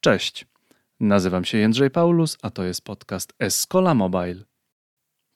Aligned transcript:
Cześć, 0.00 0.46
nazywam 1.00 1.44
się 1.44 1.58
Jędrzej 1.58 1.90
Paulus, 1.90 2.36
a 2.42 2.50
to 2.50 2.64
jest 2.64 2.84
podcast 2.84 3.32
Escola 3.38 3.94
Mobile. 3.94 4.44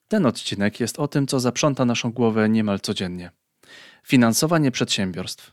Ten 0.07 0.25
odcinek 0.25 0.79
jest 0.79 0.99
o 0.99 1.07
tym, 1.07 1.27
co 1.27 1.39
zaprząta 1.39 1.85
naszą 1.85 2.11
głowę 2.11 2.49
niemal 2.49 2.79
codziennie. 2.79 3.31
Finansowanie 4.03 4.71
przedsiębiorstw, 4.71 5.51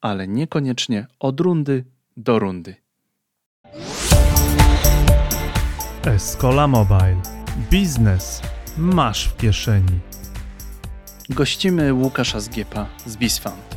ale 0.00 0.28
niekoniecznie 0.28 1.06
od 1.18 1.40
rundy 1.40 1.84
do 2.16 2.38
rundy. 2.38 2.74
Escola 6.04 6.66
Mobile. 6.66 7.22
Biznes 7.70 8.42
masz 8.78 9.28
w 9.28 9.36
kieszeni. 9.36 10.00
Gościmy 11.30 11.94
Łukasza 11.94 12.40
Zgiepa 12.40 12.86
z 13.06 13.16
Bisfund. 13.16 13.76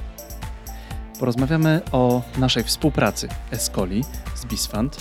Porozmawiamy 1.20 1.82
o 1.92 2.22
naszej 2.38 2.64
współpracy 2.64 3.28
Escoli 3.52 4.04
z 4.38 4.46
Bisfund, 4.46 4.98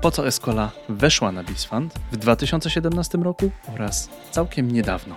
po 0.00 0.10
co 0.10 0.26
Escola 0.26 0.70
weszła 0.88 1.32
na 1.32 1.44
Bisfund 1.44 1.94
w 2.12 2.16
2017 2.16 3.18
roku 3.18 3.50
oraz 3.74 4.08
całkiem 4.30 4.70
niedawno. 4.72 5.16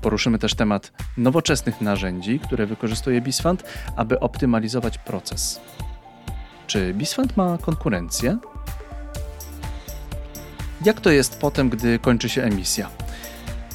Poruszymy 0.00 0.38
też 0.38 0.54
temat 0.54 0.92
nowoczesnych 1.16 1.80
narzędzi, 1.80 2.40
które 2.40 2.66
wykorzystuje 2.66 3.20
Bisfund, 3.20 3.64
aby 3.96 4.20
optymalizować 4.20 4.98
proces. 4.98 5.60
Czy 6.66 6.94
Bisfund 6.94 7.36
ma 7.36 7.58
konkurencję? 7.58 8.38
Jak 10.84 11.00
to 11.00 11.10
jest 11.10 11.38
potem, 11.38 11.70
gdy 11.70 11.98
kończy 11.98 12.28
się 12.28 12.42
emisja? 12.42 12.90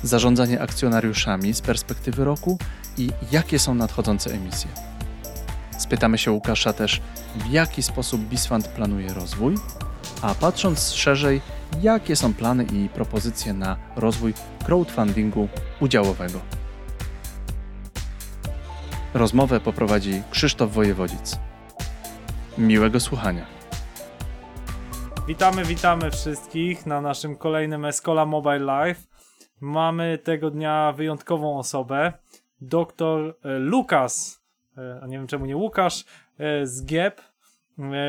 Zarządzanie 0.03 0.61
akcjonariuszami 0.61 1.53
z 1.53 1.61
perspektywy 1.61 2.23
roku 2.23 2.57
i 2.97 3.09
jakie 3.31 3.59
są 3.59 3.75
nadchodzące 3.75 4.33
emisje? 4.33 4.90
Spytamy 5.81 6.17
się 6.17 6.31
Łukasza 6.31 6.73
też, 6.73 7.01
w 7.35 7.51
jaki 7.51 7.83
sposób 7.83 8.21
Bisfund 8.21 8.67
planuje 8.67 9.13
rozwój, 9.13 9.55
a 10.21 10.35
patrząc 10.35 10.91
szerzej, 10.91 11.41
jakie 11.81 12.15
są 12.15 12.33
plany 12.33 12.63
i 12.63 12.89
propozycje 12.89 13.53
na 13.53 13.77
rozwój 13.95 14.33
crowdfundingu 14.65 15.47
udziałowego. 15.79 16.39
Rozmowę 19.13 19.59
poprowadzi 19.59 20.23
Krzysztof 20.31 20.71
Wojewodzic. 20.71 21.39
Miłego 22.57 22.99
słuchania. 22.99 23.45
Witamy, 25.27 25.65
witamy 25.65 26.11
wszystkich 26.11 26.85
na 26.85 27.01
naszym 27.01 27.37
kolejnym 27.37 27.85
Escola 27.85 28.25
Mobile 28.25 28.59
Live. 28.59 29.07
Mamy 29.61 30.17
tego 30.17 30.51
dnia 30.51 30.93
wyjątkową 30.97 31.59
osobę, 31.59 32.13
doktor 32.61 33.37
e, 33.43 33.59
Lukas, 33.59 34.40
a 35.01 35.07
nie 35.07 35.17
wiem 35.17 35.27
czemu 35.27 35.45
nie 35.45 35.57
Łukasz, 35.57 36.05
e, 36.39 36.67
z 36.67 36.85
GIEP. 36.85 37.21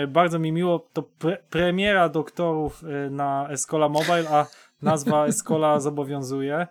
Bardzo 0.09 0.39
mi 0.39 0.53
miło, 0.53 0.89
to 0.93 1.03
pre 1.03 1.37
premiera 1.51 2.09
doktorów 2.09 2.83
na 3.11 3.49
Escola 3.51 3.89
Mobile, 3.89 4.29
a 4.31 4.47
nazwa 4.83 5.27
Escola 5.33 5.81
zobowiązuje, 5.81 6.67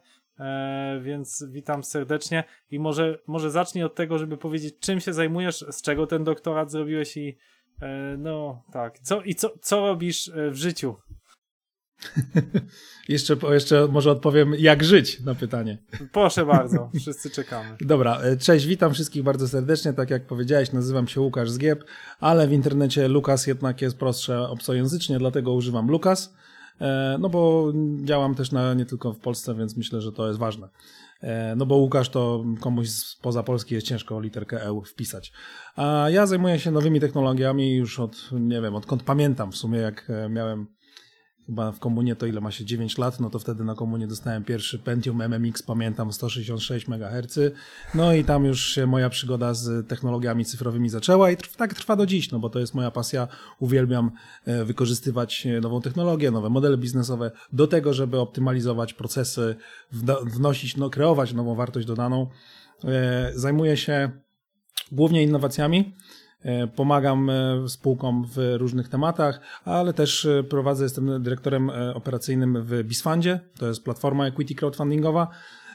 więc 1.02 1.46
witam 1.50 1.84
serdecznie 1.84 2.44
i 2.72 2.80
może, 2.80 3.20
może 3.28 3.52
zacznij 3.52 3.84
od 3.84 3.96
tego, 3.96 4.18
żeby 4.18 4.38
powiedzieć 4.38 4.76
czym 4.80 5.00
się 5.00 5.14
zajmujesz, 5.14 5.66
z 5.72 5.82
czego 5.82 6.08
ten 6.08 6.24
doktorat 6.24 6.72
zrobiłeś 6.72 7.18
i 7.18 7.38
no 8.18 8.64
tak, 8.74 9.00
co, 9.00 9.22
i 9.22 9.36
co, 9.36 9.50
co 9.62 9.88
robisz 9.88 10.32
w 10.52 10.56
życiu? 10.56 10.96
jeszcze, 13.10 13.38
jeszcze 13.52 13.88
może 13.88 14.12
odpowiem, 14.12 14.54
jak 14.58 14.84
żyć 14.84 15.20
na 15.20 15.36
pytanie. 15.36 15.78
Proszę 16.12 16.46
bardzo, 16.46 16.90
wszyscy 17.00 17.30
czekamy. 17.30 17.76
Dobra, 17.82 18.22
e, 18.22 18.38
cześć, 18.38 18.66
witam 18.66 18.94
wszystkich 18.94 19.24
bardzo 19.24 19.48
serdecznie. 19.48 19.94
Tak 19.94 20.10
jak 20.10 20.26
powiedziałeś, 20.26 20.72
nazywam 20.72 21.08
się 21.08 21.22
Łukasz 21.22 21.50
Zgieb, 21.50 21.84
ale 22.20 22.48
w 22.48 22.52
internecie 22.52 23.08
Lukas 23.08 23.48
jednak 23.48 23.82
jest 23.82 23.98
prostsze 23.98 24.50
obcojęzycznie, 24.50 25.20
dlatego 25.20 25.54
używam 25.54 25.88
Lukas. 25.88 26.34
E, 26.82 27.18
no 27.20 27.30
bo 27.30 27.74
działam 28.04 28.36
też 28.36 28.52
na, 28.52 28.74
nie 28.74 28.86
tylko 28.86 29.14
w 29.14 29.20
Polsce, 29.20 29.56
więc 29.56 29.78
myślę, 29.78 30.02
że 30.02 30.12
to 30.12 30.28
jest 30.28 30.40
ważne. 30.40 30.70
E, 31.22 31.56
no 31.56 31.66
bo 31.66 31.76
Łukasz 31.76 32.10
to 32.10 32.44
komuś 32.60 32.90
spoza 32.90 33.44
Polski 33.44 33.76
jest 33.76 33.88
ciężko 33.88 34.22
literkę 34.22 34.62
E 34.62 34.82
wpisać. 34.86 35.34
A 35.76 36.06
ja 36.10 36.26
zajmuję 36.26 36.60
się 36.60 36.72
nowymi 36.72 37.00
technologiami 37.00 37.76
już 37.76 38.00
od, 38.00 38.30
nie 38.32 38.62
wiem, 38.62 38.76
odkąd 38.76 39.04
pamiętam 39.04 39.52
w 39.52 39.58
sumie, 39.58 39.80
jak 39.80 40.12
miałem 40.30 40.68
chyba 41.52 41.72
w 41.72 41.80
komunie 41.80 42.16
to 42.16 42.26
ile 42.26 42.42
ma 42.42 42.52
się 42.52 42.66
9 42.66 42.98
lat, 42.98 43.20
no 43.20 43.30
to 43.30 43.40
wtedy 43.40 43.64
na 43.64 43.76
komunie 43.76 44.08
dostałem 44.08 44.44
pierwszy 44.44 44.80
Pentium 44.80 45.22
MMX, 45.22 45.64
pamiętam 45.64 46.14
166 46.14 46.88
MHz. 46.88 47.40
No 47.96 48.14
i 48.14 48.24
tam 48.24 48.46
już 48.46 48.76
się 48.76 48.88
moja 48.88 49.10
przygoda 49.10 49.54
z 49.54 49.88
technologiami 49.88 50.46
cyfrowymi 50.46 50.90
zaczęła 50.90 51.32
i 51.32 51.38
tak 51.58 51.74
trwa 51.74 51.96
do 51.96 52.06
dziś, 52.06 52.32
no 52.32 52.40
bo 52.40 52.50
to 52.50 52.60
jest 52.60 52.74
moja 52.74 52.92
pasja. 52.92 53.28
Uwielbiam 53.60 54.12
e, 54.46 54.66
wykorzystywać 54.66 55.48
e, 55.48 55.62
nową 55.62 55.82
technologię, 55.82 56.32
nowe 56.32 56.50
modele 56.50 56.78
biznesowe 56.78 57.32
do 57.54 57.68
tego, 57.68 57.94
żeby 57.94 58.20
optymalizować 58.20 58.94
procesy, 58.94 59.56
wnosić, 60.24 60.78
no, 60.78 60.90
kreować 60.90 61.34
nową 61.34 61.56
wartość 61.56 61.88
dodaną. 61.88 62.28
E, 62.84 63.32
zajmuję 63.36 63.78
się 63.78 64.12
głównie 64.92 65.24
innowacjami. 65.24 65.94
E, 66.44 66.68
pomagam 66.68 67.30
e, 67.30 67.70
spółkom 67.70 68.26
w 68.36 68.56
różnych 68.58 68.90
tematach, 68.90 69.40
ale 69.66 69.94
też 69.94 70.26
e, 70.26 70.44
prowadzę, 70.44 70.84
jestem 70.84 71.24
dyrektorem 71.24 71.72
operacyjnym 71.94 72.64
w 72.64 72.84
Bisfundzie, 72.84 73.40
to 73.60 73.68
jest 73.68 73.84
platforma 73.84 74.28
equity 74.28 74.56
crowdfundingowa. 74.56 75.28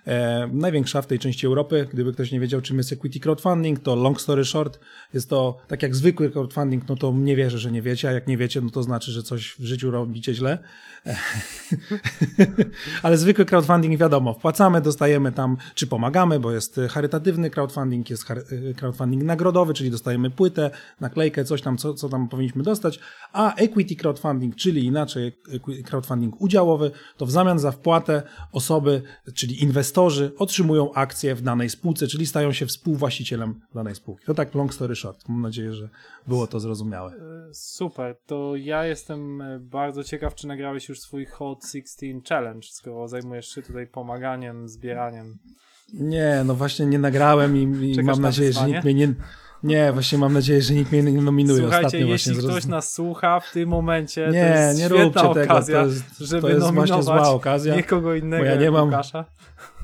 E, 0.07 0.49
największa 0.53 1.03
w 1.03 1.07
tej 1.07 1.19
części 1.19 1.47
Europy. 1.47 1.89
Gdyby 1.93 2.13
ktoś 2.13 2.33
nie 2.33 2.41
wiedział, 2.41 2.61
czym 2.61 2.79
jest 2.79 2.93
equity 2.93 3.21
crowdfunding, 3.21 3.81
to 3.81 3.95
long 3.95 4.21
story 4.21 4.45
short, 4.45 4.81
jest 5.15 5.31
to 5.31 5.57
tak 5.69 5.83
jak 5.83 5.97
zwykły 5.97 6.31
crowdfunding, 6.31 6.89
no 6.89 6.97
to 6.97 7.13
nie 7.13 7.37
wierzę, 7.37 7.59
że 7.59 7.73
nie 7.73 7.83
wiecie, 7.83 8.09
a 8.09 8.13
jak 8.13 8.27
nie 8.27 8.37
wiecie, 8.37 8.61
no 8.61 8.71
to 8.71 8.83
znaczy, 8.83 9.13
że 9.13 9.23
coś 9.23 9.57
w 9.59 9.65
życiu 9.65 9.91
robicie 9.91 10.35
źle. 10.35 10.59
Ale 13.03 13.19
zwykły 13.19 13.45
crowdfunding 13.45 14.01
wiadomo, 14.01 14.35
wpłacamy, 14.35 14.81
dostajemy 14.81 15.33
tam, 15.33 15.57
czy 15.75 15.87
pomagamy, 15.87 16.41
bo 16.41 16.53
jest 16.53 16.81
charytatywny 16.91 17.51
crowdfunding, 17.51 18.11
jest 18.11 18.31
e, 18.31 18.75
crowdfunding 18.75 19.23
nagrodowy, 19.23 19.75
czyli 19.75 19.91
dostajemy 19.91 20.31
płytę, 20.31 20.71
naklejkę, 21.01 21.45
coś 21.45 21.63
tam, 21.63 21.77
co, 21.79 21.95
co 21.95 22.09
tam 22.09 22.29
powinniśmy 22.29 22.63
dostać, 22.63 23.01
a 23.33 23.55
equity 23.55 23.97
crowdfunding, 23.97 24.57
czyli 24.57 24.85
inaczej 24.85 25.33
crowdfunding 25.85 26.41
udziałowy, 26.41 26.91
to 27.17 27.27
w 27.27 27.31
zamian 27.31 27.59
za 27.59 27.73
wpłatę 27.73 28.23
osoby, 28.53 29.03
czyli 29.35 29.63
inwestorzy, 29.63 29.96
inwestorzy 29.97 30.33
otrzymują 30.39 30.93
akcje 30.93 31.35
w 31.35 31.43
danej 31.43 31.71
spółce, 31.71 32.07
czyli 32.07 32.27
stają 32.27 32.53
się 32.53 32.67
współwłaścicielem 32.67 33.61
danej 33.75 33.95
spółki. 33.95 34.27
To 34.27 34.35
tak 34.35 34.55
long 34.55 34.75
story 34.75 34.97
short. 34.97 35.29
Mam 35.29 35.43
nadzieję, 35.43 35.73
że 35.73 35.89
było 36.27 36.47
to 36.47 36.61
zrozumiałe. 36.61 37.13
E, 37.13 37.55
super. 37.55 38.17
To 38.27 38.57
ja 38.57 38.85
jestem 38.85 39.41
e, 39.41 39.59
bardzo 39.61 40.05
ciekaw, 40.05 40.35
czy 40.35 40.47
nagrałeś 40.47 40.89
już 40.89 41.01
swój 41.01 41.27
Hot 41.27 41.65
16 41.73 42.07
Challenge, 42.29 42.69
skoro 42.71 43.09
zajmujesz 43.09 43.55
się 43.55 43.63
tutaj 43.63 43.87
pomaganiem, 43.87 44.69
zbieraniem. 44.69 45.39
Nie, 45.93 46.43
no 46.45 46.55
właśnie 46.55 46.87
nie 46.87 46.99
nagrałem 46.99 47.57
i, 47.57 47.93
i 47.93 48.03
mam 48.03 48.21
nadzieję, 48.21 48.53
że 48.53 48.67
nikt 48.67 48.85
mnie 48.85 48.95
nie... 48.95 49.15
Nie, 49.63 49.93
właśnie 49.93 50.19
mam 50.19 50.33
nadzieję, 50.33 50.63
że 50.63 50.75
nikt 50.75 50.93
mnie 50.93 51.03
nie 51.03 51.23
nominuje. 51.23 51.61
Słuchajcie, 51.61 51.87
Ostatnio 51.87 52.07
jeśli 52.07 52.33
ktoś 52.33 52.45
zrozum... 52.45 52.71
nas 52.71 52.93
słucha 52.93 53.41
w 53.41 53.53
tym 53.53 53.69
momencie, 53.69 54.29
nie, 54.33 54.53
to 54.55 54.61
jest 54.61 54.79
nie 54.79 54.89
róbcie 54.89 55.21
okazja, 55.23 55.45
tego. 55.45 55.81
To 55.81 55.87
jest, 55.87 56.19
żeby 56.19 56.43
to 56.43 56.49
jest 56.49 56.73
właśnie 56.73 57.03
zła 57.03 57.29
okazja. 57.29 57.77
Nikogo 57.77 58.15
innego 58.15 58.45
bo 58.45 58.51
ja 58.51 58.57
nie 58.57 58.71
mam, 58.71 58.85
Łukasza. 58.85 59.25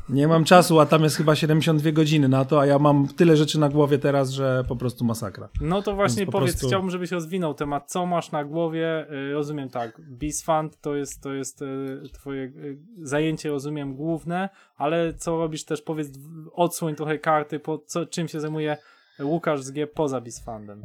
Nie 0.08 0.28
mam 0.28 0.44
czasu, 0.44 0.80
a 0.80 0.86
tam 0.86 1.02
jest 1.02 1.16
chyba 1.16 1.34
72 1.36 1.92
godziny 1.92 2.28
na 2.28 2.44
to, 2.44 2.60
a 2.60 2.66
ja 2.66 2.78
mam 2.78 3.08
tyle 3.08 3.36
rzeczy 3.36 3.60
na 3.60 3.68
głowie 3.68 3.98
teraz, 3.98 4.30
że 4.30 4.64
po 4.68 4.76
prostu 4.76 5.04
masakra. 5.04 5.48
No 5.60 5.82
to 5.82 5.94
właśnie 5.94 6.26
powiedz, 6.26 6.50
prostu... 6.50 6.66
chciałbym, 6.66 6.90
żebyś 6.90 7.10
rozwinął 7.10 7.54
temat, 7.54 7.90
co 7.90 8.06
masz 8.06 8.32
na 8.32 8.44
głowie. 8.44 9.06
Y, 9.30 9.32
rozumiem 9.32 9.68
tak, 9.68 10.00
BizFund 10.00 10.80
to 10.80 10.94
jest, 10.94 11.22
to 11.22 11.32
jest 11.32 11.62
y, 11.62 12.02
twoje 12.12 12.42
y, 12.42 12.78
zajęcie, 13.02 13.50
rozumiem, 13.50 13.94
główne, 13.94 14.48
ale 14.76 15.14
co 15.14 15.38
robisz 15.38 15.64
też, 15.64 15.82
powiedz, 15.82 16.08
odsłoń 16.52 16.94
trochę 16.94 17.18
karty, 17.18 17.60
po 17.60 17.78
co, 17.78 18.06
czym 18.06 18.28
się 18.28 18.40
zajmuje 18.40 18.76
Łukasz 19.20 19.62
z 19.62 19.70
G 19.70 19.86
poza 19.86 20.20
BizFundem. 20.20 20.82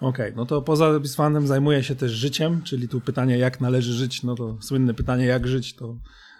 Okej, 0.00 0.08
okay, 0.08 0.32
no 0.36 0.46
to 0.46 0.62
poza 0.62 1.00
BizFundem 1.00 1.46
zajmuję 1.46 1.82
się 1.82 1.94
też 1.94 2.12
życiem, 2.12 2.62
czyli 2.62 2.88
tu 2.88 3.00
pytanie, 3.00 3.38
jak 3.38 3.60
należy 3.60 3.92
żyć, 3.92 4.22
no 4.22 4.34
to 4.34 4.56
słynne 4.60 4.94
pytanie, 4.94 5.24
jak 5.24 5.46
żyć, 5.46 5.76
to 5.76 5.96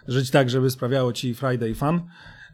żyć 0.07 0.31
tak, 0.31 0.49
żeby 0.49 0.69
sprawiało 0.69 1.13
ci 1.13 1.35
Friday 1.35 1.75
fun. 1.75 2.01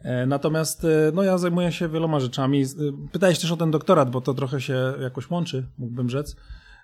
E, 0.03 0.25
natomiast 0.25 0.85
e, 0.85 1.11
no, 1.13 1.23
ja 1.23 1.37
zajmuję 1.37 1.71
się 1.71 1.89
wieloma 1.89 2.19
rzeczami. 2.19 2.61
E, 2.61 2.65
pytałeś 3.11 3.39
też 3.39 3.51
o 3.51 3.57
ten 3.57 3.71
doktorat, 3.71 4.11
bo 4.11 4.21
to 4.21 4.33
trochę 4.33 4.61
się 4.61 4.93
jakoś 5.01 5.29
łączy, 5.29 5.67
mógłbym 5.77 6.09
rzec, 6.09 6.35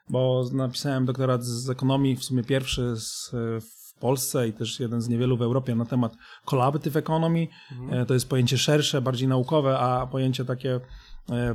bo 0.10 0.44
napisałem 0.54 1.06
doktorat 1.06 1.44
z 1.44 1.69
ekonomii, 1.69 2.15
w 2.15 2.24
sumie 2.24 2.44
pierwszy 2.44 2.95
z, 2.95 3.31
w 3.62 4.00
Polsce 4.00 4.48
i 4.48 4.54
też 4.54 4.80
jeden 4.80 5.01
z 5.01 5.10
niewielu 5.10 5.38
w 5.38 5.42
Europie 5.42 5.75
na 5.75 5.86
temat 5.86 6.13
collaborative 6.45 6.95
economy. 6.95 7.48
Mhm. 7.71 8.06
To 8.06 8.13
jest 8.13 8.30
pojęcie 8.30 8.57
szersze, 8.57 9.01
bardziej 9.01 9.27
naukowe, 9.27 9.80
a 9.80 10.07
pojęcie 10.07 10.45
takie 10.45 10.80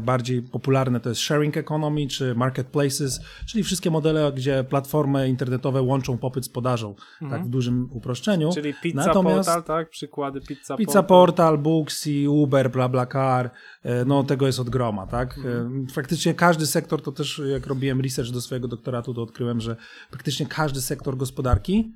bardziej 0.01 0.43
popularne 0.43 1.01
to 1.01 1.09
jest 1.09 1.21
sharing 1.21 1.57
economy 1.57 2.07
czy 2.07 2.35
marketplaces, 2.35 3.21
czyli 3.47 3.65
wszystkie 3.65 3.91
modele, 3.91 4.33
gdzie 4.33 4.65
platformy 4.65 5.29
internetowe 5.29 5.83
łączą 5.83 6.19
popyt 6.19 6.45
z 6.45 6.49
podażą, 6.49 6.95
tak 7.31 7.45
w 7.45 7.49
dużym 7.49 7.89
uproszczeniu. 7.93 8.51
Czyli 8.53 8.75
pizza 8.83 9.07
Natomiast- 9.07 9.37
portal, 9.37 9.65
tak? 9.65 9.91
Przykłady 9.91 10.41
pizza, 10.41 10.77
Pizza 10.77 11.03
Portal, 11.03 11.59
Booksy, 11.59 12.31
Uber, 12.31 12.71
BlaBlaCar, 12.71 13.51
e, 13.83 14.05
no 14.05 14.25
tego 14.25 14.47
jest 14.47 14.61
od 14.61 14.71
groma, 14.71 15.07
tak? 15.07 15.39
Mhm. 15.39 15.87
E, 15.89 15.93
Faktycznie 15.93 16.35
każdy 16.35 16.67
sektor, 16.67 17.03
to 17.03 17.13
też 17.13 17.43
jak 17.53 17.67
robiłem 17.67 18.01
research 18.01 18.31
do 18.31 18.41
swojego 18.41 18.69
doktoratu, 18.69 19.15
to 19.15 19.23
odkryłem, 19.23 19.61
że 19.61 19.77
praktycznie 20.11 20.47
każdy 20.47 20.81
sektor 20.81 21.17
gospodarki 21.17 21.93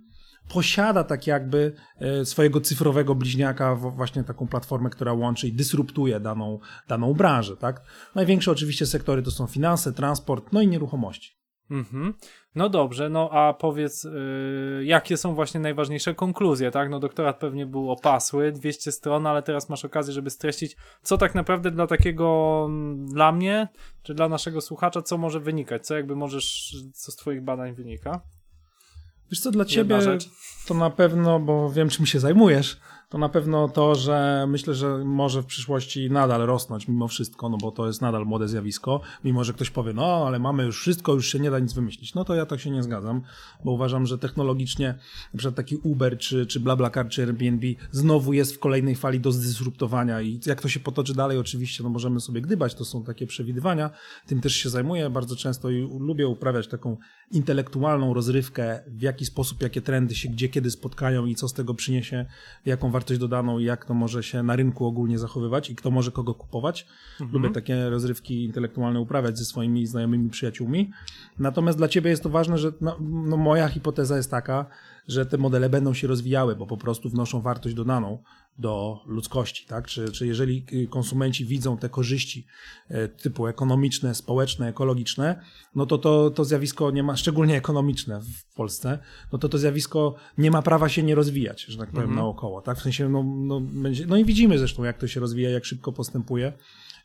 posiada 0.49 1.05
tak 1.05 1.27
jakby 1.27 1.73
e, 1.99 2.25
swojego 2.25 2.61
cyfrowego 2.61 3.15
bliźniaka, 3.15 3.75
właśnie 3.75 4.25
taką 4.25 4.49
platformę, 4.49 4.91
która 4.91 5.13
łączy 5.13 5.49
i 5.49 5.53
dysruptuje 5.53 6.21
daną, 6.21 6.59
daną 6.89 7.15
branżę, 7.15 7.57
tak? 7.57 7.83
Największe 8.15 8.51
oczywiście 8.51 8.87
sektory 8.87 9.23
to 9.23 9.31
są 9.31 9.47
finanse, 9.47 9.93
transport, 9.93 10.53
no 10.53 10.63
i 10.63 10.69
nieruchomości. 10.69 11.43
Mhm. 11.71 12.15
No 12.55 12.69
dobrze, 12.69 13.09
no 13.09 13.31
a 13.31 13.55
powiedz, 13.55 14.05
yy, 14.05 14.85
jakie 14.85 15.17
są 15.17 15.35
właśnie 15.35 15.61
najważniejsze 15.61 16.15
konkluzje, 16.15 16.71
tak? 16.71 16.91
No 16.91 17.01
doktorat 17.01 17.39
pewnie 17.39 17.67
był 17.67 17.91
opasły, 17.91 18.53
200 18.53 18.93
stron, 18.93 19.27
ale 19.27 19.43
teraz 19.43 19.69
masz 19.69 19.85
okazję, 19.85 20.15
żeby 20.15 20.31
streścić, 20.31 20.77
co 21.03 21.19
tak 21.19 21.35
naprawdę 21.35 21.71
dla 21.71 21.87
takiego, 21.87 22.69
dla 23.05 23.33
mnie, 23.33 23.69
czy 24.03 24.15
dla 24.15 24.29
naszego 24.29 24.61
słuchacza, 24.61 25.03
co 25.03 25.19
może 25.19 25.41
wynikać, 25.41 25.87
co 25.87 25.97
jakby 25.97 26.17
możesz, 26.17 26.77
co 26.95 27.13
z 27.13 27.17
twoich 27.17 27.43
badań 27.43 27.75
wynika? 27.75 28.21
Wiesz 29.31 29.41
co, 29.41 29.51
dla 29.51 29.65
ciebie 29.65 29.99
to 30.67 30.75
na 30.75 30.91
pewno, 30.91 31.41
bo 31.41 31.73
wiem 31.73 31.89
czym 31.89 32.07
się 32.07 32.21
zajmujesz, 32.21 32.81
to 33.13 33.19
na 33.19 33.29
pewno 33.29 33.69
to, 33.69 33.95
że 33.95 34.47
myślę, 34.49 34.75
że 34.75 35.05
może 35.05 35.43
w 35.43 35.47
przyszłości 35.47 36.11
nadal 36.11 36.41
rosnąć 36.47 36.89
mimo 36.89 37.09
wszystko, 37.09 37.49
no 37.49 37.57
bo 37.57 37.71
to 37.71 37.87
jest 37.87 38.03
nadal 38.03 38.27
młode 38.27 38.49
zjawisko, 38.49 39.01
mimo 39.25 39.45
że 39.45 39.53
ktoś 39.53 39.71
powie, 39.71 39.93
no 39.93 40.25
ale 40.27 40.39
mamy 40.39 40.65
już 40.65 40.81
wszystko, 40.81 41.15
już 41.15 41.33
się 41.33 41.39
nie 41.39 41.51
da 41.51 41.59
nic 41.59 41.73
wymyślić. 41.73 42.15
No 42.15 42.25
to 42.25 42.35
ja 42.35 42.47
tak 42.47 42.61
się 42.61 42.71
nie 42.71 42.83
zgadzam, 42.83 43.23
bo 43.65 43.73
uważam, 43.73 44.07
że 44.07 44.19
technologicznie 44.19 44.95
przykład 45.37 45.55
taki 45.55 45.77
Uber, 45.77 46.19
czy, 46.19 46.47
czy 46.47 46.61
BlaBlaCar, 46.61 47.09
czy 47.09 47.23
Airbnb 47.23 47.67
znowu 47.91 48.33
jest 48.33 48.55
w 48.55 48.59
kolejnej 48.59 48.97
fali 48.97 49.21
do 49.21 49.33
zdysruptowania 49.33 50.21
i 50.21 50.41
jak 50.47 50.63
to 50.63 50.69
się 50.69 50.81
potoczy 50.81 51.15
dalej 51.15 51.39
oczywiście, 51.39 51.83
no 51.83 51.89
możemy 51.89 52.21
sobie 52.21 52.41
gdybać, 52.41 52.75
to 52.75 52.85
są 52.85 53.05
takie 53.05 53.27
przewidywania, 53.27 53.91
tym 54.27 54.41
też 54.41 54.57
się 54.57 54.69
zajmuję 54.69 55.11
bardzo 55.11 55.37
często 55.37 55.71
i 55.71 55.89
lubię 56.01 56.29
uprawiać 56.29 56.69
taką 56.69 56.97
intelektualną 57.31 58.15
rozrywkę, 58.15 58.81
w 58.87 59.03
jaki 59.03 59.27
sposób, 59.27 59.63
jakie 59.63 59.81
trendy 59.83 60.15
się 60.15 60.29
gdzie, 60.29 60.49
kiedy 60.49 60.71
spotkają 60.71 61.27
i 61.27 61.35
co 61.35 61.49
z 61.49 61.53
tego 61.53 61.75
przyniesie, 61.75 62.27
jaką 62.67 62.91
wartość 62.91 63.02
dodaną 63.19 63.59
i 63.59 63.65
jak 63.65 63.85
to 63.85 63.95
może 63.95 64.23
się 64.23 64.43
na 64.43 64.57
rynku 64.57 64.87
ogólnie 64.87 65.19
zachowywać 65.19 65.71
i 65.71 65.77
kto 65.77 65.91
może 65.91 66.11
kogo 66.11 66.35
kupować. 66.35 66.87
Lubię 67.33 67.51
takie 67.51 67.91
rozrywki 67.91 68.45
intelektualne 68.45 69.01
uprawiać 69.01 69.39
ze 69.39 69.45
swoimi 69.45 69.87
znajomymi, 69.87 70.31
przyjaciółmi. 70.31 70.91
Natomiast 71.39 71.79
dla 71.79 71.89
ciebie 71.89 72.11
jest 72.11 72.23
to 72.23 72.29
ważne, 72.29 72.59
że 72.59 72.73
no, 72.81 72.97
no 73.01 73.37
moja 73.37 73.69
hipoteza 73.69 74.17
jest 74.17 74.31
taka, 74.31 74.67
że 75.09 75.27
te 75.27 75.39
modele 75.39 75.71
będą 75.71 75.95
się 75.95 76.07
rozwijały, 76.07 76.57
bo 76.57 76.67
po 76.67 76.77
prostu 76.77 77.11
wnoszą 77.11 77.41
wartość 77.41 77.75
dodaną 77.75 78.23
do 78.59 79.01
ludzkości, 79.07 79.67
tak? 79.67 79.87
Czy, 79.87 80.13
czy 80.13 80.27
jeżeli 80.27 80.67
y, 80.73 80.87
konsumenci 80.87 81.45
widzą 81.45 81.77
te 81.77 81.89
korzyści 81.89 82.47
e, 82.89 83.09
typu 83.09 83.47
ekonomiczne, 83.47 84.15
społeczne, 84.15 84.69
ekologiczne, 84.69 85.45
no 85.75 85.87
to, 85.87 85.99
to 85.99 86.31
to 86.31 86.45
zjawisko 86.45 86.91
nie 86.91 87.03
ma, 87.03 87.17
szczególnie 87.17 87.57
ekonomiczne 87.57 88.21
w 88.21 88.55
Polsce, 88.55 88.99
no 89.33 89.39
to 89.39 89.49
to 89.49 89.59
zjawisko 89.59 90.15
nie 90.39 90.51
ma 90.51 90.63
prawa 90.63 90.89
się 90.89 91.03
nie 91.03 91.15
rozwijać, 91.15 91.63
że 91.63 91.79
tak 91.79 91.91
powiem, 91.91 92.15
naokoło, 92.15 92.63
tak? 92.63 92.79
W 92.79 92.83
sensie, 92.83 93.09
no, 93.09 93.23
no, 93.23 93.61
będzie, 93.61 94.07
no 94.07 94.17
i 94.17 94.25
widzimy 94.25 94.59
zresztą, 94.59 94.85
jak 94.85 94.99
to 94.99 95.09
się 95.09 95.21
rozwija, 95.21 95.51
jak 95.51 95.65
szybko 95.65 95.93
postępuje 95.93 96.53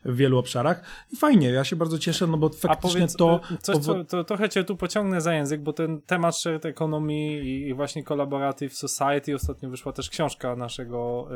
w 0.04 0.16
wielu 0.16 0.38
obszarach 0.38 0.82
i 1.12 1.16
fajnie, 1.16 1.50
ja 1.50 1.64
się 1.64 1.76
bardzo 1.76 1.98
cieszę, 1.98 2.26
no 2.26 2.38
bo 2.38 2.48
faktycznie 2.48 3.00
powiedz, 3.00 3.16
to... 3.16 3.40
y, 3.52 3.56
coś, 3.58 3.76
co, 3.76 4.04
to 4.04 4.24
trochę 4.24 4.48
cię 4.48 4.64
tu 4.64 4.76
pociągnę 4.76 5.20
za 5.20 5.34
język, 5.34 5.62
bo 5.62 5.72
ten 5.72 6.00
temat 6.00 6.36
shared 6.36 6.66
economy 6.66 7.14
i, 7.40 7.74
właśnie 7.74 8.04
collaborative 8.04 8.74
society, 8.74 9.34
ostatnio 9.34 9.70
wyszła 9.70 9.92
też 9.92 10.10
książka 10.10 10.56
naszego 10.56 11.28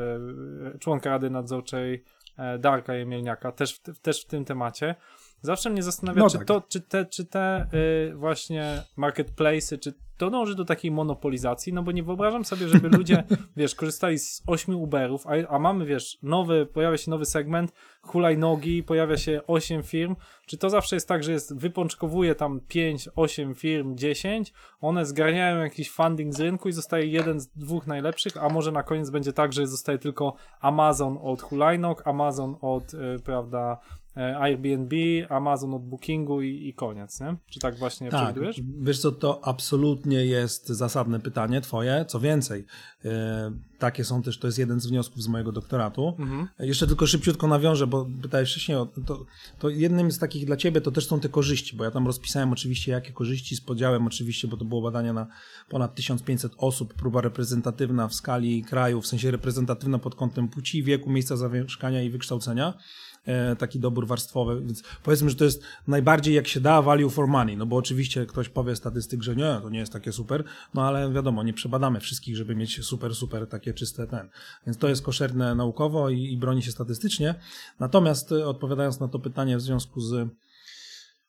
y, 0.75 0.79
członka 0.79 1.09
Rady 1.09 1.29
Nadzorczej 1.29 2.03
e, 2.37 2.59
Darka 2.59 2.95
Jemielniaka, 2.95 3.51
też 3.51 3.73
w, 3.73 3.99
też 3.99 4.23
w 4.23 4.27
tym 4.27 4.45
temacie. 4.45 4.95
Zawsze 5.41 5.69
mnie 5.69 5.83
zastanawia, 5.83 6.19
No 6.21 6.29
czy, 6.29 6.37
tak. 6.37 6.47
to, 6.47 6.61
czy 6.61 6.81
te, 6.81 7.05
czy 7.05 7.25
te 7.25 7.67
y, 7.73 8.15
właśnie 8.15 8.83
marketplace'y, 8.97 9.79
czy 9.79 9.93
to 10.23 10.29
dąży 10.29 10.55
do 10.55 10.65
takiej 10.65 10.91
monopolizacji, 10.91 11.73
no 11.73 11.83
bo 11.83 11.91
nie 11.91 12.03
wyobrażam 12.03 12.45
sobie, 12.45 12.67
żeby 12.67 12.89
ludzie, 12.89 13.23
wiesz, 13.57 13.75
korzystali 13.75 14.19
z 14.19 14.43
ośmiu 14.47 14.81
Uberów, 14.81 15.27
a, 15.27 15.31
a 15.49 15.59
mamy, 15.59 15.85
wiesz, 15.85 16.17
nowy, 16.23 16.65
pojawia 16.65 16.97
się 16.97 17.11
nowy 17.11 17.25
segment, 17.25 17.71
hulajnogi, 18.01 18.83
pojawia 18.83 19.17
się 19.17 19.41
osiem 19.47 19.83
firm, 19.83 20.15
czy 20.45 20.57
to 20.57 20.69
zawsze 20.69 20.95
jest 20.95 21.07
tak, 21.07 21.23
że 21.23 21.31
jest, 21.31 21.57
wypączkowuje 21.57 22.35
tam 22.35 22.59
5, 22.67 23.09
8 23.15 23.55
firm, 23.55 23.95
10, 23.97 24.53
one 24.81 25.05
zgarniają 25.05 25.59
jakiś 25.63 25.91
funding 25.91 26.33
z 26.33 26.39
rynku 26.39 26.69
i 26.69 26.73
zostaje 26.73 27.07
jeden 27.07 27.39
z 27.39 27.47
dwóch 27.47 27.87
najlepszych, 27.87 28.43
a 28.43 28.49
może 28.49 28.71
na 28.71 28.83
koniec 28.83 29.09
będzie 29.09 29.33
tak, 29.33 29.53
że 29.53 29.67
zostaje 29.67 29.97
tylko 29.97 30.35
Amazon 30.61 31.17
od 31.21 31.41
hulajnog, 31.41 32.07
Amazon 32.07 32.55
od, 32.61 32.93
y, 32.93 32.97
prawda, 33.25 33.79
e, 34.17 34.37
Airbnb, 34.37 34.95
Amazon 35.29 35.73
od 35.73 35.85
Bookingu 35.85 36.41
i, 36.41 36.67
i 36.67 36.73
koniec, 36.73 37.21
nie? 37.21 37.35
Czy 37.51 37.59
tak 37.59 37.75
właśnie 37.75 38.09
Tak, 38.09 38.21
przewidujesz? 38.23 38.61
wiesz 38.81 38.99
co, 38.99 39.11
to 39.11 39.39
absolutnie 39.47 40.12
jest 40.19 40.67
zasadne 40.67 41.19
pytanie 41.19 41.61
twoje, 41.61 42.05
co 42.07 42.19
więcej, 42.19 42.65
e, 43.05 43.51
takie 43.79 44.03
są 44.03 44.21
też, 44.21 44.37
to 44.37 44.47
jest 44.47 44.59
jeden 44.59 44.79
z 44.79 44.87
wniosków 44.87 45.23
z 45.23 45.27
mojego 45.27 45.51
doktoratu. 45.51 46.15
Mhm. 46.19 46.47
Jeszcze 46.59 46.87
tylko 46.87 47.07
szybciutko 47.07 47.47
nawiążę, 47.47 47.87
bo 47.87 48.07
pytałeś 48.21 48.51
wcześniej, 48.51 48.77
o, 48.77 48.85
to, 49.05 49.25
to 49.59 49.69
jednym 49.69 50.11
z 50.11 50.19
takich 50.19 50.45
dla 50.45 50.57
ciebie 50.57 50.81
to 50.81 50.91
też 50.91 51.07
są 51.07 51.19
te 51.19 51.29
korzyści, 51.29 51.75
bo 51.75 51.83
ja 51.83 51.91
tam 51.91 52.07
rozpisałem 52.07 52.51
oczywiście 52.51 52.91
jakie 52.91 53.11
korzyści 53.11 53.55
z 53.55 53.61
podziałem 53.61 54.07
oczywiście, 54.07 54.47
bo 54.47 54.57
to 54.57 54.65
było 54.65 54.81
badanie 54.81 55.13
na 55.13 55.27
ponad 55.69 55.95
1500 55.95 56.51
osób, 56.57 56.93
próba 56.93 57.21
reprezentatywna 57.21 58.07
w 58.07 58.13
skali 58.13 58.63
kraju, 58.63 59.01
w 59.01 59.07
sensie 59.07 59.31
reprezentatywna 59.31 59.99
pod 59.99 60.15
kątem 60.15 60.47
płci, 60.47 60.83
wieku, 60.83 61.09
miejsca 61.09 61.37
zamieszkania 61.37 62.03
i 62.03 62.09
wykształcenia 62.09 62.73
e, 62.73 63.12
taki 63.57 63.79
dobór 63.79 64.07
warstwowy, 64.07 64.61
więc 64.61 64.83
powiedzmy, 65.03 65.29
że 65.29 65.35
to 65.35 65.43
jest 65.43 65.63
najbardziej 65.87 66.35
jak 66.35 66.47
się 66.47 66.59
da 66.59 66.81
value 66.81 67.09
for 67.09 67.27
money, 67.27 67.57
no 67.57 67.65
bo 67.65 67.75
oczywiście 67.75 68.25
ktoś 68.25 68.49
powie 68.49 68.75
statystyk, 68.75 69.23
że 69.23 69.35
nie, 69.35 69.59
to 69.61 69.69
nie 69.69 69.79
jest 69.79 69.93
takie 69.93 70.11
super, 70.11 70.43
no 70.73 70.81
ale 70.87 71.11
wiadomo, 71.11 71.43
nie 71.43 71.53
przebadamy 71.53 71.99
wszystkich, 71.99 72.37
żeby 72.37 72.55
mieć 72.55 72.85
super, 72.85 73.15
super 73.15 73.47
takie 73.47 73.73
czyste 73.73 74.07
ten, 74.07 74.29
więc 74.65 74.77
to 74.77 74.89
jest 74.89 75.01
koszerne 75.01 75.55
naukowo 75.55 76.09
i, 76.09 76.23
i 76.23 76.37
broni 76.37 76.63
się 76.63 76.71
statystycznie, 76.71 77.35
natomiast 77.79 78.31
e, 78.31 78.47
odpowiadając 78.47 78.99
na 78.99 79.07
to 79.07 79.19
pytanie 79.19 79.57
w 79.57 79.61
związku 79.61 80.01
z 80.01 80.29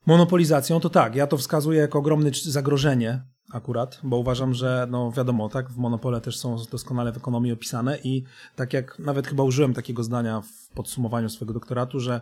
monopolizacją, 0.07 0.81
to 0.81 0.91
tak, 0.91 1.15
ja 1.15 1.27
to 1.27 1.37
wskazuję 1.37 1.81
jako 1.81 1.99
ogromne 1.99 2.31
zagrożenie 2.45 3.34
akurat, 3.53 4.01
bo 4.03 4.17
uważam, 4.17 4.55
że 4.55 4.87
no 4.91 5.13
wiadomo, 5.13 5.49
tak, 5.49 5.71
w 5.71 5.77
monopole 5.77 6.21
też 6.21 6.39
są 6.39 6.57
doskonale 6.71 7.13
w 7.13 7.17
ekonomii 7.17 7.53
opisane 7.53 7.99
i 8.05 8.25
tak 8.57 8.73
jak 8.73 8.99
nawet 8.99 9.27
chyba 9.27 9.43
użyłem 9.43 9.75
takiego 9.75 10.03
zdania 10.03 10.41
w 10.41 10.75
podsumowaniu 10.75 11.29
swojego 11.29 11.55
doktoratu, 11.55 12.01
że 12.01 12.21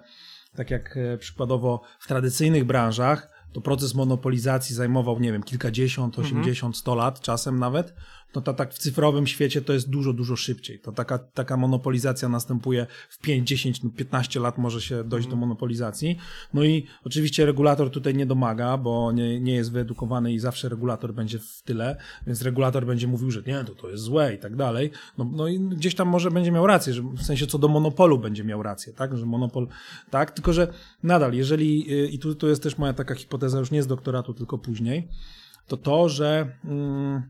tak 0.57 0.71
jak 0.71 0.97
e, 0.97 1.19
przykładowo 1.19 1.81
w 2.01 2.09
tradycyjnych 2.09 2.65
branżach 2.65 3.29
to 3.53 3.61
proces 3.61 3.95
monopolizacji 3.95 4.75
zajmował, 4.75 5.21
nie 5.21 5.33
wiem, 5.33 5.43
kilkadziesiąt, 5.43 6.19
osiemdziesiąt, 6.19 6.77
sto 6.77 6.95
lat 6.95 7.21
czasem 7.21 7.59
nawet, 7.59 7.95
no 8.35 8.43
to 8.43 8.55
tak 8.55 8.75
w 8.75 8.79
cyfrowym 8.79 9.27
świecie 9.27 9.63
to 9.63 9.73
jest 9.73 9.91
dużo, 9.91 10.13
dużo 10.13 10.37
szybciej. 10.37 10.81
To 10.81 10.93
taka, 10.93 11.19
taka 11.19 11.57
monopolizacja 11.57 12.29
następuje 12.29 12.87
w 13.09 13.19
5, 13.19 13.49
10, 13.49 13.83
no 13.83 13.91
15 13.91 14.41
lat 14.41 14.59
może 14.59 14.81
się 14.81 15.05
dojść 15.05 15.29
do 15.29 15.37
monopolizacji. 15.37 16.19
No 16.55 16.65
i 16.65 16.87
oczywiście 17.05 17.47
regulator 17.47 17.91
tutaj 17.91 18.15
nie 18.15 18.27
domaga, 18.27 18.77
bo 18.77 19.13
nie, 19.13 19.41
nie 19.41 19.55
jest 19.55 19.73
wyedukowany 19.73 20.33
i 20.33 20.39
zawsze 20.39 20.69
regulator 20.69 21.15
będzie 21.15 21.39
w 21.39 21.63
tyle, 21.65 21.97
więc 22.27 22.43
regulator 22.43 22.87
będzie 22.87 23.09
mówił, 23.09 23.31
że 23.31 23.43
nie, 23.47 23.65
to 23.65 23.75
to 23.75 23.91
jest 23.91 24.03
złe 24.03 24.35
i 24.35 24.39
tak 24.39 24.57
dalej. 24.57 24.91
No, 25.19 25.31
no 25.33 25.49
i 25.49 25.61
gdzieś 25.61 25.95
tam 25.95 26.09
może 26.09 26.31
będzie 26.31 26.53
miał 26.53 26.67
rację, 26.67 26.95
że 26.95 27.03
w 27.03 27.23
sensie 27.23 27.47
co 27.47 27.59
do 27.59 27.69
monopolu 27.69 28.19
będzie 28.19 28.45
miał 28.45 28.63
rację, 28.63 28.93
tak, 28.93 29.17
że 29.17 29.27
monopol, 29.27 29.69
tak, 30.11 30.31
tylko 30.31 30.53
że 30.53 30.73
nadal, 31.03 31.35
jeżeli, 31.35 31.93
y, 31.93 32.09
i 32.09 32.19
tu, 32.19 32.35
tu 32.35 32.49
jest 32.49 32.63
też 32.63 32.79
moja 32.79 32.93
taka 32.93 33.15
hipoteza 33.15 33.59
już 33.59 33.71
nie 33.71 33.83
z 33.83 33.87
doktoratu, 33.87 34.35
tylko 34.35 34.59
później, 34.59 35.09
to 35.67 35.77
to, 35.77 36.09
że 36.09 36.59
mm, 36.65 37.23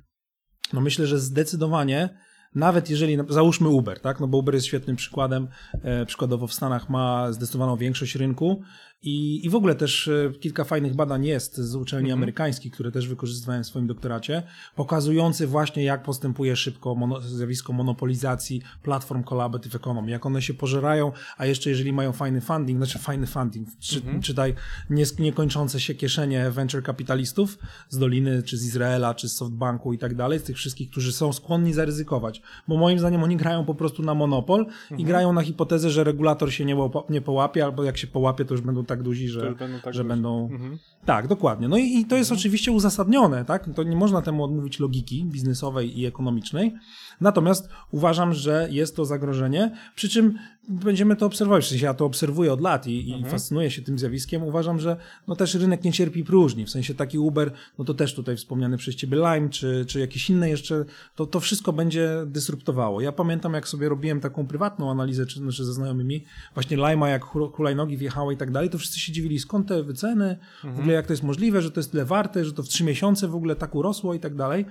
no 0.73 0.81
myślę, 0.81 1.07
że 1.07 1.19
zdecydowanie 1.19 2.09
nawet 2.55 2.91
jeżeli, 2.91 3.19
załóżmy 3.29 3.69
Uber, 3.69 4.01
tak, 4.01 4.21
no 4.21 4.29
bo 4.29 4.39
Uber 4.39 4.55
jest 4.55 4.67
świetnym 4.67 4.97
przykładem, 4.97 5.49
e, 5.83 6.07
przykładowo 6.07 6.47
w 6.47 6.55
Stanach 6.55 6.91
ma 6.91 7.33
zdecydowaną 7.33 7.77
większość 7.77 8.15
rynku 8.15 8.63
I, 9.05 9.47
I 9.47 9.51
w 9.51 9.55
ogóle 9.55 9.75
też 9.75 10.09
e, 10.09 10.33
kilka 10.41 10.65
fajnych 10.65 10.95
badań 10.95 11.25
jest 11.27 11.57
z 11.57 11.75
uczelni 11.75 12.07
Mhm. 12.09 12.19
amerykańskich, 12.19 12.73
które 12.73 12.93
też 12.93 13.09
wykorzystywałem 13.09 13.65
w 13.65 13.67
swoim 13.67 13.87
doktoracie, 13.87 14.43
pokazujący 14.77 15.47
właśnie, 15.47 15.85
jak 15.85 16.03
postępuje 16.03 16.57
szybko 16.57 16.95
mono, 16.95 17.21
zjawisko 17.21 17.73
monopolizacji 17.73 18.63
platform 18.83 19.25
collaborative 19.25 19.75
economy, 19.75 20.11
jak 20.11 20.27
one 20.27 20.43
się 20.43 20.55
pożerają, 20.55 21.13
a 21.37 21.47
jeszcze 21.47 21.71
jeżeli 21.71 21.93
mają 21.93 22.13
fajny 22.13 22.41
funding, 22.41 22.79
znaczy 22.79 22.99
fajny 22.99 23.27
funding, 23.27 23.69
czy, 23.81 23.97
Mhm. 23.97 24.23
czytaj 24.23 24.55
nies- 24.91 25.21
niekończące 25.21 25.81
się 25.81 25.95
kieszenie 25.95 26.51
venture 26.51 26.83
kapitalistów 26.83 27.59
z 27.89 27.99
Doliny, 27.99 28.43
czy 28.43 28.59
z 28.59 28.65
Izraela, 28.67 29.15
czy 29.15 29.29
z 29.29 29.37
Softbanku 29.37 29.93
i 29.93 29.99
tak 29.99 30.15
dalej, 30.15 30.39
z 30.39 30.43
tych 30.43 30.57
wszystkich, 30.57 30.91
którzy 30.91 31.13
są 31.13 31.33
skłonni 31.33 31.73
zaryzykować, 31.73 32.43
bo 32.69 32.77
moim 32.77 32.99
zdaniem 32.99 33.23
oni 33.23 33.37
grają 33.37 33.65
po 33.65 33.75
prostu 33.75 34.03
na 34.03 34.15
monopol 34.15 34.61
Mhm. 34.61 35.01
i 35.01 35.05
grają 35.05 35.33
na 35.33 35.43
hipotezę, 35.43 35.91
że 35.91 36.05
regulator 36.05 36.53
się 36.53 36.65
nie, 36.65 36.77
nie 37.11 37.21
połapie, 37.21 37.65
albo 37.65 37.85
jak 37.85 37.99
się 37.99 38.07
połapie, 38.07 38.45
to 38.45 38.55
już 38.55 38.61
będą 38.61 38.85
tak 38.93 39.03
duzi, 39.03 39.29
że, 39.29 39.41
będą 39.55 39.81
tak 39.81 39.95
że 39.95 40.05
będą... 40.05 40.49
Mhm. 40.53 40.79
Tak, 41.05 41.29
dokładnie. 41.29 41.69
No 41.69 41.77
i, 41.77 41.99
i 41.99 42.05
to 42.05 42.17
jest 42.17 42.33
oczywiście 42.33 42.73
uzasadnione, 42.73 43.45
tak? 43.45 43.71
To 43.75 43.83
nie 43.83 43.97
można 43.97 44.23
temu 44.23 44.45
odmówić 44.45 44.81
logiki 44.81 45.25
biznesowej 45.25 46.01
i 46.01 46.07
ekonomicznej. 46.07 46.75
Natomiast 47.21 47.69
uważam, 47.91 48.33
że 48.33 48.69
jest 48.71 48.97
to 48.97 49.05
zagrożenie, 49.05 49.77
przy 49.95 50.09
czym 50.09 50.39
będziemy 50.69 51.17
to 51.17 51.27
obserwować. 51.27 51.65
W 51.65 51.69
sensie 51.69 51.87
ja 51.87 51.95
to 51.95 52.05
obserwuję 52.05 52.53
od 52.53 52.61
lat 52.61 52.87
i, 52.87 53.11
i 53.11 53.25
fascynuję 53.31 53.71
się 53.71 53.83
tym 53.83 53.99
zjawiskiem. 53.99 54.43
Uważam, 54.43 54.81
że 54.81 54.97
no 55.29 55.37
też 55.37 55.55
rynek 55.55 55.85
nie 55.85 55.93
cierpi 55.93 56.25
próżni. 56.25 56.67
W 56.67 56.71
sensie 56.71 56.95
taki 56.95 57.19
Uber, 57.19 57.53
no 57.79 57.85
to 57.85 57.95
też 57.95 58.15
tutaj 58.15 58.37
wspomniany 58.37 58.77
przez 58.77 58.95
ciebie 58.95 59.17
Lime, 59.17 59.49
czy, 59.49 59.85
czy 59.87 60.01
jakieś 60.01 60.31
inne 60.31 60.51
jeszcze, 60.51 60.85
to, 61.15 61.27
to 61.27 61.41
wszystko 61.41 61.73
będzie 61.73 62.11
dysruptowało. 62.27 63.01
Ja 63.01 63.13
pamiętam, 63.13 63.55
jak 63.55 63.69
sobie 63.69 63.89
robiłem 63.89 64.21
taką 64.21 64.47
prywatną 64.47 64.91
analizę, 64.91 65.27
czy, 65.27 65.39
znaczy 65.41 65.65
ze 65.65 65.73
znajomymi, 65.73 66.25
właśnie 66.55 66.77
Lime'a, 66.77 67.07
jak 67.07 67.25
hul- 67.25 67.53
hulajnogi 67.53 67.97
wjechały 67.97 68.35
i 68.35 68.37
tak 68.37 68.51
dalej, 68.51 68.71
to 68.71 68.79
wszyscy 68.79 69.01
się 69.01 69.13
dziwili, 69.13 69.39
skąd 69.39 69.69
te 69.69 69.83
wyceny, 69.83 70.39
w 70.65 70.79
ogóle 70.79 70.95
jak 70.95 71.07
to 71.07 71.13
jest 71.13 71.23
możliwe, 71.23 71.63
że 71.63 71.71
to 71.71 71.81
jest 71.81 71.91
tyle 71.91 72.05
warte, 72.05 72.45
że 72.45 72.53
to 72.53 72.63
w 72.63 72.69
trzy 72.69 72.85
miesiące 72.85 73.29
w 73.29 73.35
ogóle 73.35 73.57
tak 73.57 73.75
urosło 73.75 74.15
i 74.15 74.21
tak 74.21 74.35
dalej. 74.35 74.67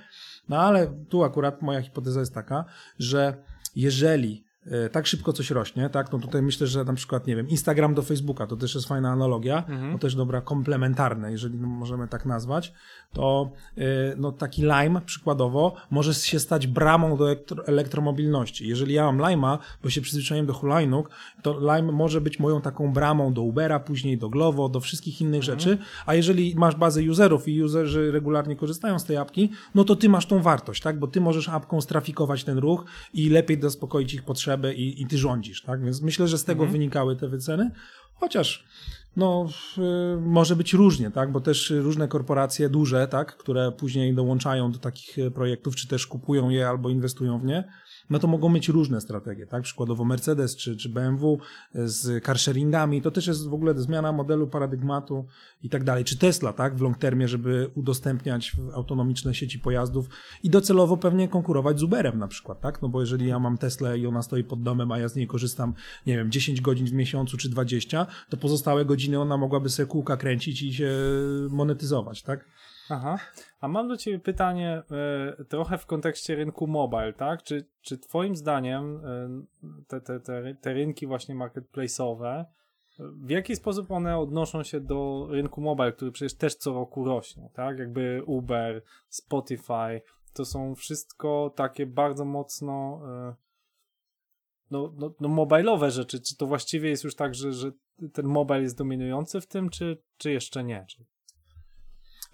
No 0.50 0.58
ale 0.58 0.94
tu 1.10 1.24
akurat 1.24 1.62
moja 1.62 1.82
hipoteza 1.82 2.20
jest 2.20 2.34
taka, 2.34 2.66
że 3.00 3.44
jeżeli 3.76 4.51
tak 4.92 5.08
szybko 5.08 5.34
coś 5.34 5.52
rośnie, 5.52 5.90
tak, 5.90 6.12
no 6.12 6.20
tutaj 6.20 6.42
myślę, 6.42 6.68
że 6.68 6.84
na 6.84 6.94
przykład, 6.94 7.28
nie 7.28 7.36
wiem, 7.36 7.50
Instagram 7.50 7.94
do 7.94 8.02
Facebooka, 8.02 8.48
to 8.48 8.58
też 8.58 8.76
jest 8.76 8.88
fajna 8.88 9.12
analogia, 9.12 9.64
no 9.92 9.98
też 10.00 10.16
dobra, 10.16 10.42
komplementarne, 10.42 11.32
jeżeli 11.32 11.58
możemy 11.58 12.08
tak 12.08 12.26
nazwać, 12.26 12.74
to 13.14 13.52
e, 13.78 13.84
no 14.18 14.32
taki 14.32 14.62
Lime 14.62 15.02
przykładowo 15.06 15.76
może 15.90 16.14
się 16.14 16.40
stać 16.40 16.68
bramą 16.68 17.18
do 17.18 17.26
elektro, 17.26 17.68
elektromobilności. 17.68 18.68
Jeżeli 18.68 18.94
ja 18.94 19.12
mam 19.12 19.18
Lime'a, 19.18 19.58
bo 19.84 19.90
się 19.90 20.02
przyzwyczaiłem 20.02 20.46
do 20.46 20.54
hulajnóg, 20.54 21.10
to 21.42 21.60
Lime 21.60 21.92
może 21.92 22.22
być 22.22 22.40
moją 22.40 22.62
taką 22.62 22.94
bramą 22.94 23.34
do 23.34 23.42
Ubera, 23.42 23.80
później 23.80 24.18
do 24.18 24.30
Glovo, 24.30 24.70
do 24.70 24.80
wszystkich 24.80 25.22
innych 25.22 25.44
rzeczy, 25.44 25.78
a 26.06 26.14
jeżeli 26.14 26.56
masz 26.56 26.76
bazę 26.76 27.02
userów 27.12 27.48
i 27.48 27.64
userzy 27.64 28.12
regularnie 28.12 28.56
korzystają 28.56 29.00
z 29.00 29.06
tej 29.06 29.18
apki, 29.18 29.52
no 29.76 29.84
to 29.84 29.96
ty 29.96 30.10
masz 30.10 30.26
tą 30.26 30.42
wartość, 30.42 30.82
tak, 30.82 31.00
bo 31.00 31.08
ty 31.08 31.22
możesz 31.22 31.50
apką 31.50 31.82
strafikować 31.82 32.44
ten 32.44 32.58
ruch 32.58 32.86
i 33.14 33.30
lepiej 33.30 33.62
zaspokoić 33.62 34.14
ich 34.14 34.24
potrzeby 34.24 34.51
i, 34.76 35.02
i 35.02 35.08
ty 35.08 35.18
rządzisz, 35.18 35.62
tak, 35.62 35.84
więc 35.84 36.02
myślę, 36.02 36.28
że 36.28 36.38
z 36.38 36.44
tego 36.44 36.66
wynikały 36.66 37.16
te 37.16 37.28
wyceny, 37.28 37.72
chociaż 38.14 38.66
no, 39.16 39.50
y, 39.78 40.22
może 40.22 40.56
być 40.56 40.74
różnie, 40.74 41.12
tak? 41.12 41.32
Bo 41.32 41.42
też 41.42 41.70
różne 41.70 42.08
korporacje 42.08 42.70
duże, 42.70 43.08
tak, 43.08 43.38
które 43.38 43.72
później 43.72 44.14
dołączają 44.14 44.72
do 44.72 44.80
takich 44.80 45.18
y, 45.18 45.32
projektów, 45.32 45.76
czy 45.76 45.88
też 45.88 46.08
kupują 46.08 46.50
je 46.50 46.70
albo 46.70 46.90
inwestują 46.90 47.40
w 47.40 47.46
nie, 47.46 47.64
no 48.12 48.20
to 48.20 48.28
mogą 48.28 48.50
mieć 48.50 48.70
różne 48.70 49.02
strategie, 49.02 49.48
tak? 49.48 49.64
Przykładowo 49.64 50.06
Mercedes 50.06 50.56
czy, 50.56 50.78
czy 50.78 50.90
BMW 50.90 51.40
z 51.74 52.24
carsharingami, 52.24 53.02
to 53.02 53.12
też 53.12 53.28
jest 53.28 53.48
w 53.48 53.54
ogóle 53.54 53.80
zmiana 53.80 54.12
modelu 54.12 54.48
paradygmatu 54.48 55.26
i 55.64 55.70
tak 55.70 55.84
dalej. 55.84 56.04
Czy 56.04 56.18
Tesla, 56.18 56.54
tak? 56.54 56.76
W 56.76 56.82
long 56.82 56.98
termie, 56.98 57.28
żeby 57.28 57.72
udostępniać 57.76 58.52
autonomiczne 58.74 59.34
sieci 59.34 59.60
pojazdów 59.60 60.10
i 60.44 60.50
docelowo 60.50 60.98
pewnie 60.98 61.28
konkurować 61.28 61.80
z 61.80 61.84
Uberem 61.84 62.20
na 62.20 62.28
przykład, 62.28 62.62
tak? 62.62 62.82
No 62.82 62.90
bo 62.90 63.02
jeżeli 63.02 63.28
ja 63.28 63.40
mam 63.40 63.58
Teslę 63.58 64.00
i 64.00 64.08
ona 64.08 64.22
stoi 64.22 64.44
pod 64.44 64.64
domem, 64.64 64.92
a 64.92 65.00
ja 65.00 65.10
z 65.10 65.16
niej 65.16 65.28
korzystam, 65.28 65.74
nie 66.06 66.18
wiem, 66.18 66.32
10 66.32 66.62
godzin 66.62 66.88
w 66.88 66.94
miesiącu 66.94 67.38
czy 67.38 67.50
20, 67.50 68.08
to 68.30 68.38
pozostałe 68.38 68.86
godziny 68.86 69.20
ona 69.20 69.38
mogłaby 69.38 69.70
sobie 69.70 69.88
kółka 69.88 70.18
kręcić 70.18 70.62
i 70.62 70.74
się 70.74 70.92
monetyzować, 71.50 72.24
tak? 72.24 72.46
Aha. 72.90 73.20
A 73.62 73.68
mam 73.68 73.88
do 73.88 73.98
Ciebie 73.98 74.20
pytanie 74.20 74.84
e, 75.40 75.46
trochę 75.46 75.78
w 75.78 75.86
kontekście 75.86 76.36
rynku 76.36 76.68
mobile, 76.68 77.14
tak? 77.14 77.44
Czy, 77.44 77.66
czy 77.82 77.98
Twoim 77.98 78.36
zdaniem 78.36 79.02
e, 79.06 79.30
te, 79.88 80.02
te, 80.02 80.20
te, 80.20 80.56
te 80.62 80.74
rynki 80.74 81.08
właśnie 81.08 81.36
marketplace'owe, 81.36 82.26
e, 82.26 82.46
w 83.00 83.30
jaki 83.30 83.56
sposób 83.56 83.92
one 83.92 84.18
odnoszą 84.18 84.64
się 84.64 84.80
do 84.80 85.28
rynku 85.30 85.62
mobile, 85.62 85.92
który 85.92 86.12
przecież 86.12 86.38
też 86.38 86.56
co 86.56 86.74
roku 86.74 87.06
rośnie, 87.06 87.50
tak? 87.54 87.80
Jakby 87.80 88.24
Uber, 88.26 88.82
Spotify, 89.10 90.02
to 90.34 90.46
są 90.46 90.76
wszystko 90.76 91.54
takie 91.56 91.86
bardzo 91.86 92.26
mocno 92.26 93.02
no, 94.72 94.94
no, 94.98 95.14
no 95.20 95.28
mobilowe 95.30 95.92
rzeczy. 95.92 96.22
Czy 96.22 96.38
to 96.38 96.48
właściwie 96.48 96.90
jest 96.90 97.04
już 97.04 97.16
tak, 97.16 97.36
że, 97.36 97.54
że 97.54 97.72
ten 98.14 98.26
mobile 98.26 98.62
jest 98.62 98.78
dominujący 98.78 99.42
w 99.42 99.48
tym, 99.48 99.70
czy, 99.70 100.04
czy 100.18 100.32
jeszcze 100.32 100.64
nie? 100.64 100.86
Czy... 100.90 101.06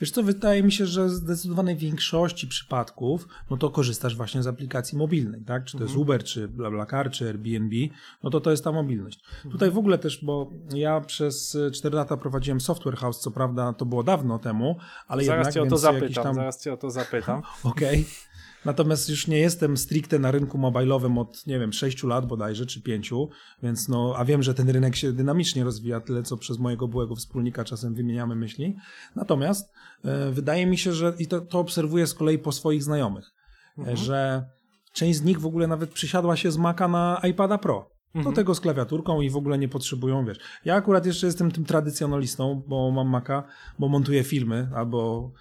Wiesz 0.01 0.11
co, 0.11 0.23
wydaje 0.23 0.63
mi 0.63 0.71
się, 0.71 0.85
że 0.85 1.05
w 1.05 1.09
zdecydowanej 1.09 1.75
większości 1.75 2.47
przypadków, 2.47 3.27
no 3.49 3.57
to 3.57 3.69
korzystasz 3.69 4.15
właśnie 4.15 4.43
z 4.43 4.47
aplikacji 4.47 4.97
mobilnej, 4.97 5.41
tak? 5.41 5.65
Czy 5.65 5.77
to 5.77 5.83
jest 5.83 5.95
Uber, 5.95 6.23
czy 6.23 6.47
BlaBlaCar, 6.47 7.11
czy 7.11 7.27
Airbnb, 7.27 7.75
no 8.23 8.29
to 8.29 8.41
to 8.41 8.51
jest 8.51 8.63
ta 8.63 8.71
mobilność. 8.71 9.23
Tutaj 9.51 9.71
w 9.71 9.77
ogóle 9.77 9.97
też, 9.97 10.25
bo 10.25 10.51
ja 10.73 11.01
przez 11.01 11.57
4 11.73 11.95
lata 11.95 12.17
prowadziłem 12.17 12.61
Software 12.61 12.97
House, 12.97 13.19
co 13.19 13.31
prawda 13.31 13.73
to 13.73 13.85
było 13.85 14.03
dawno 14.03 14.39
temu, 14.39 14.77
ale 15.07 15.23
Zaraz 15.23 15.37
jednak 15.39 15.53
cię 15.53 15.61
o 15.61 15.65
to 15.65 15.77
zapytam, 15.77 16.23
tam... 16.23 16.35
zaraz 16.35 16.63
cię 16.63 16.73
o 16.73 16.77
to 16.77 16.89
zapytam. 16.89 17.41
Okej. 17.63 18.05
Natomiast 18.65 19.09
już 19.09 19.27
nie 19.27 19.37
jestem 19.37 19.77
stricte 19.77 20.19
na 20.19 20.31
rynku 20.31 20.57
mobilowym 20.57 21.17
od, 21.17 21.47
nie 21.47 21.59
wiem, 21.59 21.73
6 21.73 22.03
lat 22.03 22.25
bodajże, 22.25 22.65
czy 22.65 22.81
5, 22.81 23.11
więc 23.63 23.87
no, 23.87 24.13
a 24.17 24.25
wiem, 24.25 24.43
że 24.43 24.53
ten 24.53 24.69
rynek 24.69 24.95
się 24.95 25.13
dynamicznie 25.13 25.63
rozwija, 25.63 25.99
tyle 25.99 26.23
co 26.23 26.37
przez 26.37 26.57
mojego 26.57 26.87
byłego 26.87 27.15
wspólnika 27.15 27.63
czasem 27.63 27.93
wymieniamy 27.93 28.35
myśli. 28.35 28.75
Natomiast 29.15 29.71
e, 30.05 30.31
wydaje 30.31 30.65
mi 30.65 30.77
się, 30.77 30.93
że 30.93 31.13
i 31.19 31.27
to, 31.27 31.41
to 31.41 31.59
obserwuję 31.59 32.07
z 32.07 32.13
kolei 32.13 32.39
po 32.39 32.51
swoich 32.51 32.83
znajomych, 32.83 33.31
e, 33.87 33.97
że 33.97 34.49
część 34.93 35.19
z 35.19 35.23
nich 35.23 35.39
w 35.39 35.45
ogóle 35.45 35.67
nawet 35.67 35.91
przysiadła 35.91 36.35
się 36.35 36.51
z 36.51 36.57
Maca 36.57 36.87
na 36.87 37.21
iPada 37.23 37.57
Pro. 37.57 37.96
Do 38.15 38.31
tego 38.31 38.55
z 38.55 38.59
klawiaturką 38.59 39.21
i 39.21 39.29
w 39.29 39.37
ogóle 39.37 39.57
nie 39.57 39.67
potrzebują, 39.67 40.25
wiesz. 40.25 40.37
Ja 40.65 40.75
akurat 40.75 41.05
jeszcze 41.05 41.25
jestem 41.25 41.51
tym 41.51 41.65
tradycjonalistą, 41.65 42.63
bo 42.67 42.91
mam 42.91 43.07
Maca, 43.09 43.43
bo 43.79 43.87
montuję 43.87 44.23
filmy, 44.23 44.69
albo 44.75 45.31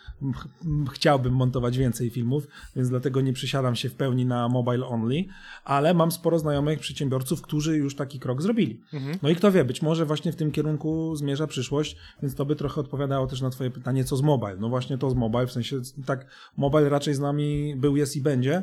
chciałbym 0.92 1.35
montować 1.35 1.78
więcej 1.78 2.11
filmów, 2.11 2.46
więc 2.76 2.88
dlatego 2.88 3.20
nie 3.20 3.32
przysiadam 3.32 3.76
się 3.76 3.88
w 3.88 3.94
pełni 3.94 4.26
na 4.26 4.49
mobile 4.49 4.87
only, 4.87 5.25
ale 5.64 5.94
mam 5.94 6.12
sporo 6.12 6.38
znajomych 6.38 6.78
przedsiębiorców, 6.80 7.42
którzy 7.42 7.76
już 7.76 7.96
taki 7.96 8.18
krok 8.18 8.42
zrobili. 8.42 8.80
No 9.23 9.28
i 9.28 9.37
kto 9.37 9.52
wie, 9.52 9.64
być 9.64 9.82
może 9.82 10.06
właśnie 10.06 10.32
w 10.32 10.37
tym 10.37 10.52
kierunku 10.52 11.16
zmierza 11.16 11.46
przyszłość, 11.46 11.96
więc 12.23 12.35
to 12.35 12.44
by 12.44 12.56
trochę 12.56 12.80
odpowiadało 12.80 13.26
też 13.26 13.40
na 13.40 13.50
twoje 13.50 13.70
pytanie, 13.70 14.04
co 14.04 14.16
z 14.16 14.23
mobile. 14.23 14.56
No 14.56 14.68
właśnie 14.68 14.99
to 14.99 15.11
z 15.11 15.14
mobile, 15.14 15.46
w 15.46 15.52
sensie 15.52 15.80
tak 16.06 16.26
mobile 16.56 16.88
raczej 16.88 17.14
z 17.14 17.18
nami 17.20 17.76
był, 17.76 17.96
jest 17.96 18.16
i 18.16 18.20
będzie, 18.20 18.62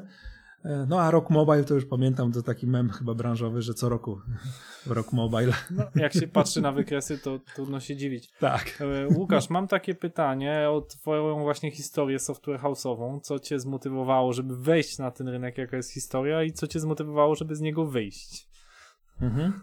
No 0.88 1.01
a 1.01 1.12
Rock 1.12 1.29
Mobile 1.29 1.63
to 1.63 1.74
już 1.74 1.86
pamiętam, 1.86 2.32
to 2.32 2.41
taki 2.43 2.67
mem 2.67 2.89
chyba 2.89 3.13
branżowy, 3.13 3.62
że 3.62 3.74
co 3.74 3.89
roku 3.89 4.22
Rock 4.86 5.13
Mobile. 5.13 5.53
No, 5.72 5.84
jak 5.96 6.13
się 6.13 6.27
patrzy 6.27 6.62
na 6.62 6.72
wykresy, 6.72 7.17
to 7.17 7.39
trudno 7.55 7.79
się 7.79 7.96
dziwić. 7.96 8.29
Tak. 8.39 8.82
E, 8.82 9.08
Łukasz, 9.08 9.50
mam 9.50 9.67
takie 9.67 9.96
pytanie 9.96 10.70
o 10.70 10.82
twoją 10.82 11.39
właśnie 11.39 11.72
historię 11.72 12.20
software 12.20 12.60
house'ową. 12.60 13.20
Co 13.22 13.39
cię 13.39 13.60
zmotywowało, 13.60 14.34
żeby 14.34 14.58
wejść 14.58 14.98
na 14.98 15.12
ten 15.12 15.27
rynek, 15.27 15.58
jaka 15.58 15.77
jest 15.77 15.93
historia 15.93 16.43
i 16.43 16.51
co 16.51 16.67
cię 16.67 16.79
zmotywowało, 16.79 17.36
żeby 17.36 17.55
z 17.55 17.62
niego 17.62 17.86
wyjść? 17.86 18.48
Mhm. 19.22 19.53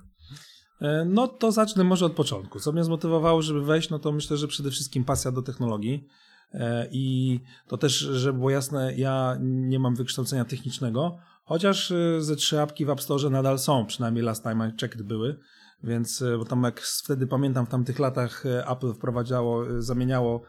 E, 0.80 1.04
No 1.04 1.28
to 1.28 1.52
zacznę 1.52 1.84
może 1.84 2.06
od 2.06 2.12
początku. 2.12 2.60
Co 2.60 2.72
mnie 2.72 2.84
zmotywowało, 2.84 3.42
żeby 3.42 3.64
wejść, 3.64 3.90
no 3.90 3.98
to 3.98 4.12
myślę, 4.12 4.36
że 4.36 4.48
przede 4.48 4.70
wszystkim 4.70 5.04
pasja 5.04 5.32
do 5.32 5.42
technologii. 5.42 6.06
E, 6.54 6.88
I 6.90 7.40
to 7.66 7.78
też, 7.78 7.92
żeby 7.98 8.38
było 8.38 8.50
jasne, 8.50 8.94
ja 8.94 9.36
nie 9.40 9.78
mam 9.78 9.94
wykształcenia 9.94 10.44
technicznego, 10.44 11.18
chociaż 11.44 11.90
e, 11.90 12.20
ze 12.20 12.36
trzy 12.36 12.60
apki 12.60 12.84
w 12.84 12.90
App 12.90 13.00
Store 13.00 13.30
nadal 13.30 13.58
są, 13.58 13.86
przynajmniej 13.86 14.24
last 14.24 14.42
time 14.42 14.68
I 14.68 14.80
checked 14.80 15.02
były, 15.02 15.36
więc 15.84 16.22
e, 16.22 16.38
bo 16.38 16.44
tam 16.44 16.62
jak 16.62 16.80
wtedy 16.80 17.26
pamiętam 17.26 17.66
w 17.66 17.68
tamtych 17.68 17.98
latach 17.98 18.44
Apple 18.72 18.92
wprowadzało, 18.92 19.64
zamieniało 19.82 20.42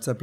C++ 0.00 0.14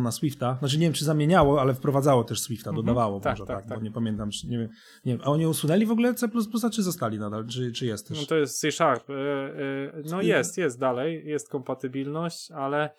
na 0.00 0.12
Swifta. 0.12 0.56
Znaczy 0.58 0.78
nie 0.78 0.86
wiem, 0.86 0.92
czy 0.92 1.04
zamieniało, 1.04 1.60
ale 1.60 1.74
wprowadzało 1.74 2.24
też 2.24 2.40
Swifta, 2.40 2.72
dodawało 2.72 3.20
Tak, 3.20 3.32
może, 3.32 3.46
tak, 3.46 3.56
tak, 3.56 3.66
tak. 3.66 3.78
bo 3.78 3.84
nie 3.84 3.90
pamiętam, 3.90 4.30
czy, 4.30 4.48
nie, 4.48 4.58
wiem, 4.58 4.68
nie 5.04 5.12
wiem. 5.12 5.22
A 5.24 5.30
oni 5.30 5.46
usunęli 5.46 5.86
w 5.86 5.90
ogóle 5.90 6.14
C++, 6.14 6.28
czy 6.72 6.82
zostali 6.82 7.18
nadal, 7.18 7.46
czy, 7.46 7.72
czy 7.72 7.86
jest 7.86 8.08
też? 8.08 8.20
No 8.20 8.26
to 8.26 8.36
jest 8.36 8.60
C 8.60 8.72
Sharp. 8.72 9.08
No 10.10 10.22
jest, 10.22 10.58
jest 10.58 10.78
dalej, 10.78 11.22
jest 11.26 11.48
kompatybilność, 11.48 12.50
ale 12.50 12.90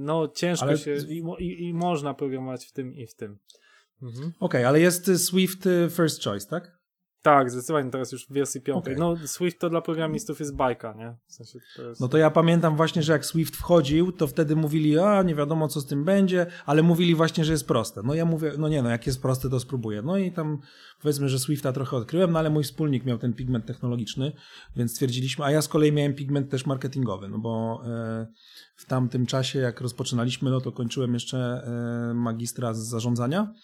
no 0.00 0.28
ciężko 0.28 0.66
Ale- 0.66 0.78
się 0.78 0.96
i, 1.08 1.22
i, 1.38 1.68
i 1.68 1.74
można 1.74 2.14
programować 2.14 2.66
w 2.66 2.72
tym 2.72 2.94
i 2.94 3.06
w 3.06 3.14
tym. 3.14 3.38
Mhm. 4.02 4.32
Okej, 4.40 4.64
ale 4.64 4.80
jest 4.80 5.26
Swift 5.26 5.66
y, 5.66 5.90
first 5.90 6.24
choice, 6.24 6.46
tak? 6.46 6.77
Tak, 7.22 7.50
zdecydowanie 7.50 7.90
teraz 7.90 8.12
już 8.12 8.26
w 8.26 8.32
wersji 8.32 8.60
piątej. 8.60 8.94
Okej. 8.94 9.00
No 9.20 9.26
Swift 9.26 9.60
to 9.60 9.70
dla 9.70 9.80
programistów 9.80 10.40
jest 10.40 10.56
bajka, 10.56 10.94
nie? 10.98 11.16
W 11.26 11.32
sensie 11.32 11.58
to 11.76 11.88
jest... 11.88 12.00
No 12.00 12.08
to 12.08 12.18
ja 12.18 12.30
pamiętam 12.30 12.76
właśnie, 12.76 13.02
że 13.02 13.12
jak 13.12 13.26
Swift 13.26 13.56
wchodził, 13.56 14.12
to 14.12 14.26
wtedy 14.26 14.56
mówili, 14.56 14.98
a 14.98 15.22
nie 15.22 15.34
wiadomo 15.34 15.68
co 15.68 15.80
z 15.80 15.86
tym 15.86 16.04
będzie, 16.04 16.46
ale 16.66 16.82
mówili 16.82 17.14
właśnie, 17.14 17.44
że 17.44 17.52
jest 17.52 17.66
proste. 17.66 18.02
No 18.04 18.14
ja 18.14 18.24
mówię, 18.24 18.52
no 18.58 18.68
nie 18.68 18.82
no, 18.82 18.90
jak 18.90 19.06
jest 19.06 19.22
proste, 19.22 19.50
to 19.50 19.60
spróbuję. 19.60 20.02
No 20.02 20.16
i 20.16 20.32
tam 20.32 20.58
powiedzmy, 21.02 21.28
że 21.28 21.38
Swifta 21.38 21.72
trochę 21.72 21.96
odkryłem, 21.96 22.32
no 22.32 22.38
ale 22.38 22.50
mój 22.50 22.64
wspólnik 22.64 23.04
miał 23.04 23.18
ten 23.18 23.32
pigment 23.32 23.66
technologiczny, 23.66 24.32
więc 24.76 24.92
stwierdziliśmy, 24.92 25.44
a 25.44 25.50
ja 25.50 25.62
z 25.62 25.68
kolei 25.68 25.92
miałem 25.92 26.14
pigment 26.14 26.50
też 26.50 26.66
marketingowy, 26.66 27.28
no 27.28 27.38
bo 27.38 27.82
e, 27.86 28.26
w 28.76 28.86
tamtym 28.86 29.26
czasie, 29.26 29.58
jak 29.58 29.80
rozpoczynaliśmy, 29.80 30.50
no 30.50 30.60
to 30.60 30.72
kończyłem 30.72 31.14
jeszcze 31.14 31.38
e, 31.38 32.14
magistra 32.14 32.74
z 32.74 32.78
zarządzania. 32.78 33.54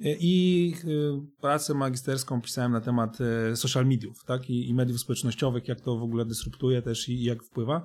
I 0.00 0.74
y, 0.84 1.40
pracę 1.40 1.74
magisterską 1.74 2.40
pisałem 2.40 2.72
na 2.72 2.80
temat 2.80 3.18
y, 3.52 3.56
social 3.56 3.86
mediów, 3.86 4.24
tak? 4.24 4.50
I, 4.50 4.74
mediów 4.74 5.00
społecznościowych, 5.00 5.68
jak 5.68 5.80
to 5.80 5.96
w 5.98 6.02
ogóle 6.02 6.24
dysruptuje 6.24 6.82
też 6.82 7.08
i, 7.08 7.24
jak 7.24 7.42
wpływa. 7.42 7.82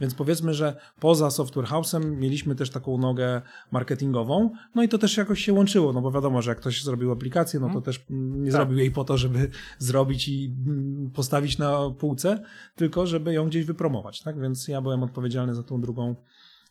Więc 0.00 0.14
powiedzmy, 0.14 0.54
że 0.54 0.76
poza 1.00 1.30
Software 1.30 1.66
House'em 1.66 2.16
mieliśmy 2.16 2.54
też 2.54 2.70
taką 2.70 2.98
nogę 2.98 3.42
marketingową, 3.72 4.50
no 4.74 4.82
i 4.82 4.88
to 4.88 4.98
też 4.98 5.16
jakoś 5.16 5.44
się 5.44 5.52
łączyło, 5.52 5.92
no 5.92 6.00
bo 6.00 6.10
wiadomo, 6.10 6.42
że 6.42 6.50
jak 6.50 6.58
ktoś 6.58 6.82
zrobił 6.82 7.12
aplikację, 7.12 7.60
no 7.60 7.70
to 7.72 7.80
też 7.80 8.04
mm, 8.10 8.44
nie 8.44 8.50
Tak. 8.50 8.60
zrobił 8.60 8.78
jej 8.78 8.90
po 8.90 9.04
to, 9.04 9.18
żeby 9.18 9.50
zrobić 9.78 10.28
i 10.28 10.54
mm, 10.66 11.10
postawić 11.10 11.58
na 11.58 11.90
półce, 11.98 12.42
tylko 12.76 13.06
żeby 13.06 13.32
ją 13.32 13.46
gdzieś 13.46 13.64
wypromować, 13.64 14.22
tak? 14.22 14.40
Więc 14.40 14.68
ja 14.68 14.80
byłem 14.80 15.02
odpowiedzialny 15.02 15.54
za 15.54 15.62
tą 15.62 15.80
drugą 15.80 16.14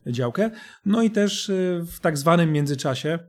działkę. 0.07 0.51
No 0.85 1.01
i 1.01 1.11
też 1.11 1.51
w 1.87 1.99
tak 1.99 2.17
zwanym 2.17 2.51
międzyczasie, 2.51 3.19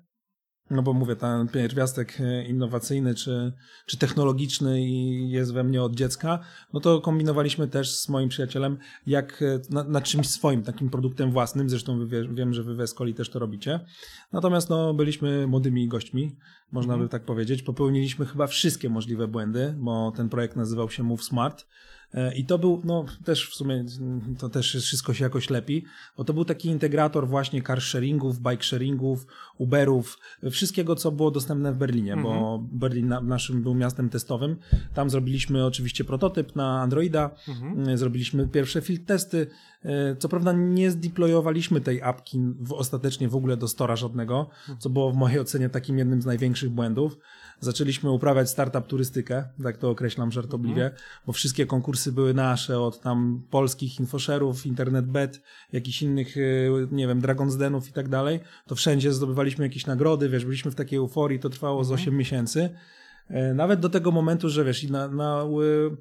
no 0.70 0.82
bo 0.82 0.92
mówię, 0.92 1.16
ten 1.16 1.48
pierwiastek 1.48 2.20
e, 2.20 2.44
innowacyjny 2.44 3.14
czy, 3.14 3.52
czy 3.86 3.98
technologiczny 3.98 4.88
jest 5.28 5.52
we 5.52 5.64
mnie 5.64 5.82
od 5.82 5.94
dziecka, 5.94 6.38
no 6.72 6.80
to 6.80 7.00
kombinowaliśmy 7.00 7.68
też 7.68 7.96
z 7.96 8.08
moim 8.08 8.28
przyjacielem, 8.28 8.78
jak 9.06 9.42
e, 9.42 9.60
na, 9.70 9.84
na 9.84 10.00
czymś 10.00 10.28
swoim, 10.28 10.62
takim 10.62 10.90
produktem 10.90 11.30
własnym, 11.30 11.70
zresztą 11.70 12.06
wie- 12.06 12.28
wiem, 12.34 12.54
że 12.54 12.62
wy 12.62 12.74
w 12.74 12.80
Escoli 12.80 13.14
też 13.14 13.30
to 13.30 13.38
robicie. 13.38 13.80
Natomiast 14.32 14.70
no, 14.70 14.94
byliśmy 14.94 15.46
młodymi 15.46 15.88
gośćmi, 15.88 16.36
można 16.72 16.98
by 16.98 17.08
tak 17.08 17.24
powiedzieć. 17.24 17.62
Popełniliśmy 17.62 18.26
chyba 18.26 18.46
wszystkie 18.46 18.88
możliwe 18.88 19.28
błędy, 19.28 19.74
bo 19.78 20.12
ten 20.16 20.28
projekt 20.28 20.56
nazywał 20.56 20.90
się 20.90 21.02
Move 21.02 21.24
Smart. 21.24 21.66
E, 22.14 22.34
I 22.34 22.44
to 22.44 22.58
był, 22.58 22.82
no 22.84 23.04
też 23.24 23.50
w 23.50 23.54
sumie 23.54 23.84
to 24.38 24.48
też 24.48 24.76
wszystko 24.82 25.14
się 25.14 25.24
jakoś 25.24 25.50
lepi, 25.50 25.84
bo 26.16 26.24
to 26.24 26.32
był 26.34 26.44
taki 26.44 26.68
integrator 26.68 27.28
właśnie 27.28 27.62
car 27.62 27.80
sharingów, 27.82 28.40
bike 28.40 28.62
sharingów, 28.64 29.26
Uberów, 29.58 30.18
wszystkiego, 30.50 30.96
co 30.96 31.12
było 31.12 31.30
dostępne 31.30 31.72
w 31.72 31.76
Berlinie, 31.76 32.16
bo 32.22 32.60
Berlin 32.72 33.08
na, 33.08 33.20
naszym 33.20 33.62
był 33.62 33.74
miastem 33.74 34.08
testowym. 34.08 34.56
Tam 34.94 35.10
zrobiliśmy 35.10 35.64
oczywiście 35.66 36.04
prototyp 36.04 36.56
na 36.56 36.80
Androida, 36.80 37.30
e, 37.88 37.98
zrobiliśmy 37.98 38.48
pierwsze 38.48 38.80
field 38.82 39.06
testy. 39.06 39.46
E, 39.84 40.16
Co 40.16 40.28
prawda 40.28 40.52
nie 40.52 40.90
zdeployowaliśmy 40.90 41.80
tej 41.80 42.02
apki 42.02 42.40
w, 42.60 42.72
ostatecznie 42.72 43.28
w 43.28 43.36
ogóle 43.36 43.56
do 43.56 43.68
stora 43.68 43.96
żadnego, 43.96 44.50
co 44.78 44.90
było 44.90 45.12
w 45.12 45.16
mojej 45.16 45.40
ocenie 45.40 45.68
takim 45.68 45.98
jednym 45.98 46.22
z 46.22 46.26
największych 46.26 46.70
błędów. 46.70 47.18
Zaczęliśmy 47.64 48.10
uprawiać 48.10 48.50
startup 48.50 48.86
turystykę, 48.86 49.44
tak 49.62 49.76
to 49.76 49.90
określam 49.90 50.32
żartobliwie, 50.32 50.90
bo 51.26 51.32
wszystkie 51.32 51.66
konkursy 51.66 52.12
były 52.12 52.34
nasze, 52.34 52.80
od 52.80 53.00
tam 53.00 53.42
polskich 53.50 54.00
infoszerów, 54.00 54.66
internet.bet, 54.66 55.42
jakichś 55.72 56.02
innych, 56.02 56.36
y, 56.36 56.88
nie 56.92 57.08
wiem, 57.08 57.20
Dragon's 57.20 57.58
Denów 57.58 57.88
i 57.88 57.92
tak 57.92 58.08
dalej. 58.08 58.40
To 58.66 58.74
wszędzie 58.74 59.12
zdobywaliśmy 59.12 59.64
jakieś 59.64 59.86
nagrody, 59.86 60.28
wiesz, 60.28 60.44
byliśmy 60.44 60.70
w 60.70 60.74
takiej 60.74 60.96
euforii, 60.98 61.38
to 61.38 61.50
trwało 61.50 61.84
z 61.84 61.92
8 61.92 62.16
miesięcy. 62.16 62.70
E, 63.28 63.54
Nawet 63.54 63.80
do 63.80 63.88
tego 63.88 64.10
momentu, 64.10 64.48
że 64.48 64.64
wiesz, 64.64 64.84
i 64.84 64.90
na, 64.92 65.08
na 65.08 65.42
y, 65.42 65.96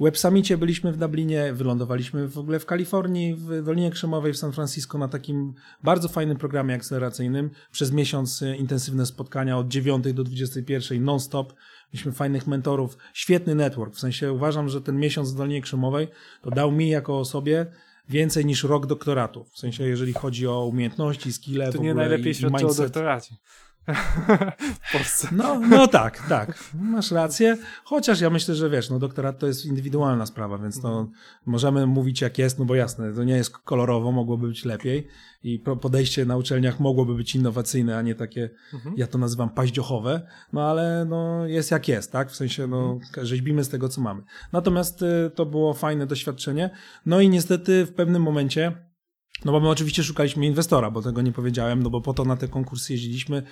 Web 0.00 0.18
Summicie 0.18 0.58
byliśmy 0.58 0.92
w 0.92 0.96
Dublinie, 0.96 1.52
wylądowaliśmy 1.52 2.28
w 2.28 2.38
ogóle 2.38 2.58
w 2.58 2.66
Kalifornii, 2.66 3.34
w 3.34 3.62
Dolinie 3.62 3.90
Krzemowej, 3.90 4.32
w 4.32 4.36
San 4.36 4.52
Francisco 4.52 4.98
na 4.98 5.08
takim 5.08 5.54
bardzo 5.82 6.08
fajnym 6.08 6.36
programie 6.36 6.74
akceleracyjnym. 6.74 7.50
Przez 7.72 7.92
miesiąc 7.92 8.42
y, 8.42 8.56
intensywne 8.56 9.06
spotkania 9.06 9.58
od 9.58 9.68
9 9.68 10.12
do 10.12 10.24
21 10.24 11.04
non-stop. 11.04 11.52
Mieliśmy 11.92 12.12
fajnych 12.12 12.46
mentorów, 12.46 12.98
świetny 13.14 13.54
network. 13.54 13.94
W 13.94 14.00
sensie 14.00 14.32
uważam, 14.32 14.68
że 14.68 14.80
ten 14.80 14.98
miesiąc 14.98 15.32
w 15.32 15.36
Dolinie 15.36 15.62
Krzemowej 15.62 16.08
to 16.42 16.50
dał 16.50 16.72
mi 16.72 16.88
jako 16.88 17.18
osobie 17.18 17.66
więcej 18.08 18.46
niż 18.46 18.64
rok 18.64 18.86
doktoratu. 18.86 19.44
W 19.44 19.58
sensie 19.58 19.84
jeżeli 19.84 20.12
chodzi 20.12 20.46
o 20.46 20.66
umiejętności, 20.66 21.32
skille, 21.32 21.72
To 21.72 21.78
w 21.78 21.82
nie 21.82 21.90
ogóle 21.90 22.08
najlepiej 22.08 22.26
i, 22.26 22.30
i 22.30 22.34
świadczy 22.34 22.66
o 22.66 22.74
doktoracie. 22.74 23.34
W 24.82 24.92
Polsce. 24.92 25.28
No, 25.32 25.60
no 25.60 25.86
tak, 25.86 26.28
tak. 26.28 26.64
Masz 26.74 27.10
rację. 27.10 27.58
Chociaż 27.84 28.20
ja 28.20 28.30
myślę, 28.30 28.54
że 28.54 28.70
wiesz, 28.70 28.90
no 28.90 28.98
doktorat 28.98 29.38
to 29.38 29.46
jest 29.46 29.66
indywidualna 29.66 30.26
sprawa, 30.26 30.58
więc 30.58 30.80
to 30.80 31.08
możemy 31.46 31.86
mówić 31.86 32.20
jak 32.20 32.38
jest, 32.38 32.58
no 32.58 32.64
bo 32.64 32.74
jasne, 32.74 33.12
to 33.12 33.24
nie 33.24 33.36
jest 33.36 33.58
kolorowo, 33.58 34.12
mogłoby 34.12 34.48
być 34.48 34.64
lepiej 34.64 35.08
i 35.42 35.58
podejście 35.58 36.26
na 36.26 36.36
uczelniach 36.36 36.80
mogłoby 36.80 37.14
być 37.14 37.34
innowacyjne, 37.34 37.98
a 37.98 38.02
nie 38.02 38.14
takie, 38.14 38.50
ja 38.96 39.06
to 39.06 39.18
nazywam 39.18 39.50
paździochowe, 39.50 40.26
no 40.52 40.70
ale 40.70 41.04
no 41.08 41.46
jest 41.46 41.70
jak 41.70 41.88
jest, 41.88 42.12
tak? 42.12 42.30
W 42.30 42.36
sensie, 42.36 42.66
no 42.66 42.98
rzeźbimy 43.22 43.64
z 43.64 43.68
tego, 43.68 43.88
co 43.88 44.00
mamy. 44.00 44.22
Natomiast 44.52 45.02
y, 45.02 45.30
to 45.34 45.46
było 45.46 45.74
fajne 45.74 46.06
doświadczenie. 46.06 46.70
No 47.06 47.20
i 47.20 47.28
niestety 47.28 47.86
w 47.86 47.94
pewnym 47.94 48.22
momencie 48.22 48.91
no 49.44 49.52
bo 49.52 49.60
my 49.60 49.68
oczywiście 49.68 50.02
szukaliśmy 50.02 50.46
inwestora, 50.46 50.90
bo 50.90 51.02
tego 51.02 51.22
nie 51.22 51.32
powiedziałem, 51.32 51.82
no 51.82 51.90
bo 51.90 52.00
po 52.00 52.14
to 52.14 52.24
na 52.24 52.36
te 52.36 52.48
konkursy 52.48 52.92
jeździliśmy. 52.92 53.42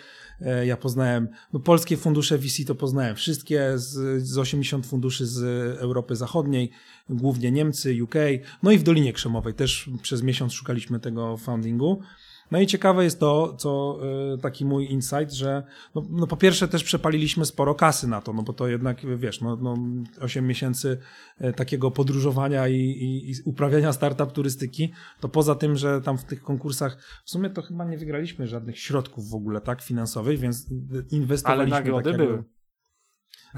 E, 0.41 0.67
Ja 0.67 0.77
poznałem, 0.77 1.29
no 1.53 1.61
polskie 1.61 1.97
fundusze 1.97 2.39
VC 2.39 2.65
to 2.67 2.75
poznałem 2.75 3.17
wszystkie, 3.17 3.73
z, 3.75 4.23
z 4.23 4.39
80 4.39 4.87
funduszy 4.87 5.27
z 5.27 5.43
Europy 5.79 6.17
Zachodniej, 6.17 6.71
głównie 7.11 7.51
Niemcy, 7.51 8.03
UK, 8.03 8.15
no 8.63 8.71
i 8.71 8.79
w 8.79 8.83
Dolinie 8.83 9.13
Krzemowej 9.13 9.55
też 9.55 9.91
przez 10.03 10.23
miesiąc 10.23 10.53
szukaliśmy 10.53 11.01
tego 11.01 11.37
foundingu. 11.37 12.03
No 12.51 12.61
i 12.61 12.67
ciekawe 12.67 13.05
jest 13.05 13.21
to, 13.21 13.55
co 13.59 13.99
e, 14.35 14.39
taki 14.39 14.65
mój 14.65 14.91
insight, 14.91 15.33
że 15.33 15.63
no, 15.95 16.03
no 16.11 16.27
po 16.27 16.37
pierwsze 16.37 16.69
też 16.69 16.85
przepaliliśmy 16.85 17.47
sporo 17.47 17.75
kasy 17.75 18.09
na 18.09 18.21
to, 18.21 18.33
no 18.33 18.43
bo 18.43 18.53
to 18.53 18.69
jednak, 18.69 19.19
wiesz, 19.19 19.41
no, 19.41 19.57
no 19.57 19.77
8 20.21 20.47
miesięcy 20.47 20.99
e, 21.39 21.53
takiego 21.53 21.91
podróżowania 21.91 22.69
i, 22.69 22.77
i, 22.77 23.31
i 23.31 23.35
uprawiania 23.45 23.93
startup 23.93 24.33
turystyki, 24.33 24.93
to 25.21 25.29
poza 25.29 25.55
tym, 25.55 25.77
że 25.77 26.01
tam 26.01 26.19
w 26.19 26.25
tych 26.25 26.43
konkursach, 26.43 26.99
w 27.25 27.31
sumie 27.31 27.51
to 27.51 27.63
chyba 27.63 27.85
nie 27.85 27.99
wygraliśmy 27.99 28.47
żadnych 28.47 28.79
środków 28.79 29.31
w 29.31 29.35
ogóle, 29.35 29.61
tak, 29.61 29.83
finansowych, 29.83 30.39
więc 30.39 30.67
Ale 30.71 31.03
inwestowaliśmy 31.11 31.79
nagrody 31.79 32.11
tak 32.11 32.21
jakby- 32.21 32.27
były. 32.27 32.60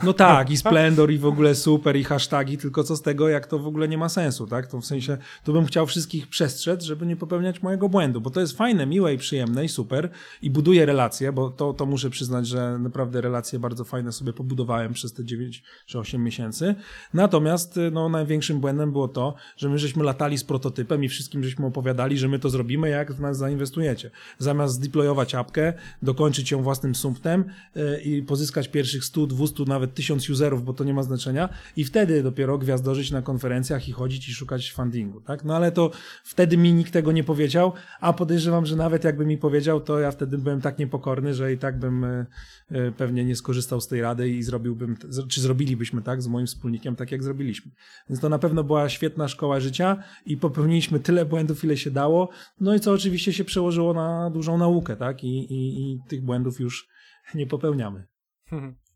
No 0.02 0.12
tak, 0.12 0.50
i 0.50 0.56
Splendor, 0.56 1.10
i 1.10 1.18
w 1.18 1.26
ogóle 1.26 1.54
super, 1.54 1.96
i 1.96 2.04
hasztagi, 2.04 2.58
tylko 2.58 2.84
co 2.84 2.96
z 2.96 3.02
tego, 3.02 3.28
jak 3.28 3.46
to 3.46 3.58
w 3.58 3.66
ogóle 3.66 3.88
nie 3.88 3.98
ma 3.98 4.08
sensu, 4.08 4.46
tak? 4.46 4.66
To 4.66 4.80
w 4.80 4.86
sensie, 4.86 5.18
tu 5.44 5.52
bym 5.52 5.66
chciał 5.66 5.86
wszystkich 5.86 6.28
przestrzec, 6.28 6.84
żeby 6.84 7.06
nie 7.06 7.16
popełniać 7.16 7.62
mojego 7.62 7.88
błędu, 7.88 8.20
bo 8.20 8.30
to 8.30 8.40
jest 8.40 8.56
fajne, 8.56 8.86
miłe 8.86 9.14
i 9.14 9.18
przyjemne 9.18 9.64
i 9.64 9.68
super 9.68 10.10
i 10.42 10.50
buduje 10.50 10.86
relacje, 10.86 11.32
bo 11.32 11.50
to, 11.50 11.72
to 11.72 11.86
muszę 11.86 12.10
przyznać, 12.10 12.46
że 12.46 12.78
naprawdę 12.78 13.20
relacje 13.20 13.58
bardzo 13.58 13.84
fajne 13.84 14.12
sobie 14.12 14.32
pobudowałem 14.32 14.92
przez 14.92 15.12
te 15.12 15.24
9 15.24 15.62
czy 15.86 15.98
8 15.98 16.24
miesięcy. 16.24 16.74
Natomiast, 17.14 17.78
no, 17.92 18.08
największym 18.08 18.60
błędem 18.60 18.92
było 18.92 19.08
to, 19.08 19.34
że 19.56 19.68
my 19.68 19.78
żeśmy 19.78 20.04
latali 20.04 20.38
z 20.38 20.44
prototypem 20.44 21.04
i 21.04 21.08
wszystkim 21.08 21.44
żeśmy 21.44 21.66
opowiadali, 21.66 22.18
że 22.18 22.28
my 22.28 22.38
to 22.38 22.50
zrobimy, 22.50 22.88
jak 22.88 23.12
w 23.12 23.20
nas 23.20 23.36
zainwestujecie. 23.36 24.10
Zamiast 24.38 24.74
zdeployować 24.74 25.34
apkę, 25.34 25.72
dokończyć 26.02 26.50
ją 26.50 26.62
własnym 26.62 26.94
sumptem 26.94 27.44
yy, 27.74 28.00
i 28.00 28.22
pozyskać 28.22 28.68
pierwszych 28.68 29.04
100, 29.04 29.26
200, 29.26 29.64
nawet 29.66 29.81
1000 29.86 30.30
userów, 30.30 30.64
bo 30.64 30.72
to 30.72 30.84
nie 30.84 30.94
ma 30.94 31.02
znaczenia 31.02 31.48
i 31.76 31.84
wtedy 31.84 32.22
dopiero 32.22 32.58
gwiazdożyć 32.58 33.10
na 33.10 33.22
konferencjach 33.22 33.88
i 33.88 33.92
chodzić 33.92 34.28
i 34.28 34.32
szukać 34.32 34.72
fundingu, 34.72 35.20
tak? 35.20 35.44
No 35.44 35.56
ale 35.56 35.72
to 35.72 35.90
wtedy 36.24 36.56
mi 36.56 36.72
nikt 36.72 36.92
tego 36.92 37.12
nie 37.12 37.24
powiedział, 37.24 37.72
a 38.00 38.12
podejrzewam, 38.12 38.66
że 38.66 38.76
nawet 38.76 39.04
jakby 39.04 39.26
mi 39.26 39.38
powiedział, 39.38 39.80
to 39.80 39.98
ja 39.98 40.10
wtedy 40.10 40.38
byłem 40.38 40.60
tak 40.60 40.78
niepokorny, 40.78 41.34
że 41.34 41.52
i 41.52 41.58
tak 41.58 41.78
bym 41.78 42.04
e, 42.04 42.26
e, 42.70 42.92
pewnie 42.92 43.24
nie 43.24 43.36
skorzystał 43.36 43.80
z 43.80 43.88
tej 43.88 44.00
rady 44.00 44.28
i 44.28 44.42
zrobiłbym, 44.42 44.96
czy 45.28 45.40
zrobilibyśmy 45.40 46.02
tak 46.02 46.22
z 46.22 46.26
moim 46.26 46.46
wspólnikiem, 46.46 46.96
tak 46.96 47.12
jak 47.12 47.22
zrobiliśmy. 47.22 47.72
Więc 48.08 48.20
to 48.20 48.28
na 48.28 48.38
pewno 48.38 48.64
była 48.64 48.88
świetna 48.88 49.28
szkoła 49.28 49.60
życia 49.60 50.02
i 50.26 50.36
popełniliśmy 50.36 51.00
tyle 51.00 51.24
błędów, 51.24 51.64
ile 51.64 51.76
się 51.76 51.90
dało, 51.90 52.28
no 52.60 52.74
i 52.74 52.80
co 52.80 52.92
oczywiście 52.92 53.32
się 53.32 53.44
przełożyło 53.44 53.94
na 53.94 54.30
dużą 54.30 54.58
naukę, 54.58 54.96
tak? 54.96 55.24
I, 55.24 55.52
i, 55.52 55.92
i 55.92 55.98
tych 56.08 56.24
błędów 56.24 56.60
już 56.60 56.88
nie 57.34 57.46
popełniamy. 57.46 58.06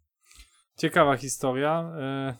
Ciekawa 0.76 1.16
historia. 1.16 1.92
e, 1.98 2.34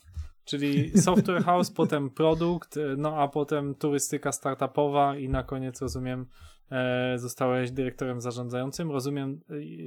Czyli 0.44 0.99
software 1.03 1.44
house, 1.44 1.70
potem 1.81 2.11
produkt, 2.11 2.77
e, 2.77 2.81
no 2.96 3.16
a 3.16 3.29
potem 3.29 3.75
turystyka 3.75 4.33
startupowa 4.33 5.16
i 5.16 5.29
na 5.29 5.42
koniec 5.42 5.81
rozumiem 5.83 6.27
e, 6.70 7.18
zostałeś 7.18 7.70
dyrektorem 7.70 8.20
zarządzającym. 8.20 8.90
Rozumiem, 8.90 9.40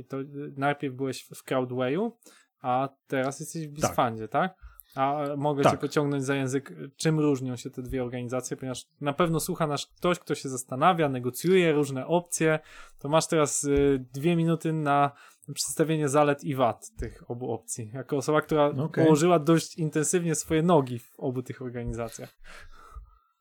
to 0.07 0.17
najpierw 0.57 0.95
byłeś 0.95 1.23
w 1.35 1.43
Crowdwayu, 1.43 2.17
a 2.61 2.89
teraz 3.07 3.39
jesteś 3.39 3.67
w 3.67 3.71
Bizfundzie, 3.71 4.27
tak? 4.27 4.55
A 4.95 5.23
e, 5.23 5.37
mogę 5.37 5.63
Tak. 5.63 5.71
cię 5.71 5.77
pociągnąć 5.77 6.23
za 6.23 6.35
język, 6.35 6.73
czym 6.97 7.19
różnią 7.19 7.55
się 7.55 7.69
te 7.69 7.81
dwie 7.81 8.03
organizacje, 8.03 8.57
ponieważ 8.57 8.85
na 9.01 9.13
pewno 9.13 9.39
słucha 9.39 9.67
nas 9.67 9.85
ktoś, 9.85 10.19
kto 10.19 10.35
się 10.35 10.49
zastanawia, 10.49 11.09
negocjuje 11.09 11.71
różne 11.71 12.07
opcje. 12.07 12.59
To 12.99 13.09
masz 13.09 13.27
teraz 13.27 13.67
dwie 14.13 14.35
minuty 14.35 14.73
na 14.73 15.11
przedstawienie 15.53 16.09
zalet 16.09 16.43
i 16.43 16.55
wad 16.55 16.91
tych 16.97 17.31
obu 17.31 17.51
opcji. 17.51 17.91
Jako 17.93 18.17
osoba, 18.17 18.41
która 18.41 18.67
Okej. 18.67 19.03
położyła 19.05 19.39
dość 19.39 19.77
intensywnie 19.77 20.35
swoje 20.35 20.63
nogi 20.63 20.99
w 20.99 21.13
obu 21.17 21.41
tych 21.43 21.61
organizacjach. 21.61 22.35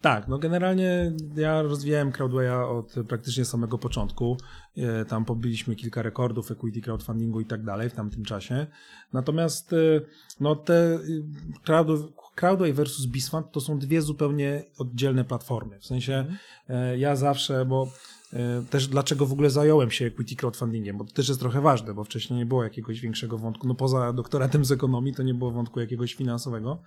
Tak, 0.01 0.29
no 0.29 0.38
generalnie 0.38 1.12
ja 1.37 1.62
rozwijałem 1.62 2.12
Crowdwaya 2.12 2.68
od 2.68 2.94
praktycznie 3.09 3.44
samego 3.44 3.79
początku. 3.79 4.37
E, 4.77 5.05
Tam 5.05 5.25
pobiliśmy 5.25 5.77
kilka 5.77 6.03
rekordów 6.03 6.51
equity 6.51 6.81
crowdfundingu 6.81 7.40
i 7.40 7.47
tak 7.47 7.64
dalej 7.64 7.90
w 7.90 7.94
tamtym 7.94 8.25
czasie. 8.25 8.66
Natomiast 9.12 9.73
e, 9.73 9.77
no 10.40 10.57
te 10.57 10.99
Crowd- 11.66 12.12
Crowdway 12.35 12.73
versus 12.73 13.07
Bisfund 13.07 13.53
to 13.53 13.61
są 13.61 13.79
dwie 13.79 14.03
zupełnie 14.03 14.64
oddzielne 14.79 15.25
platformy. 15.25 15.79
W 15.81 15.87
sensie 15.87 16.27
e, 16.68 16.99
ja 16.99 17.16
zawsze, 17.16 17.64
bo 17.64 17.87
e, 17.87 17.90
też 18.71 18.88
dlaczego 18.88 19.27
w 19.27 19.33
ogóle 19.33 19.51
zająłem 19.51 19.91
się 19.91 20.07
equity 20.07 20.37
crowdfundingiem, 20.37 20.99
bo 20.99 21.05
to 21.05 21.12
też 21.12 21.29
jest 21.29 21.41
trochę 21.41 21.61
ważne, 21.61 21.95
bo 21.95 22.05
wcześniej 22.05 22.38
nie 22.38 22.47
było 22.47 22.64
jakiegoś 22.64 23.01
większego 23.01 23.38
wątku, 23.38 23.69
no 23.69 23.75
poza 23.75 24.12
doktoratem 24.12 24.64
z 24.64 24.73
ekonomii 24.73 25.14
to 25.14 25.23
nie 25.23 25.35
było 25.35 25.51
wątku 25.51 25.81
jakiegoś 25.81 26.14
finansowego 26.14 26.83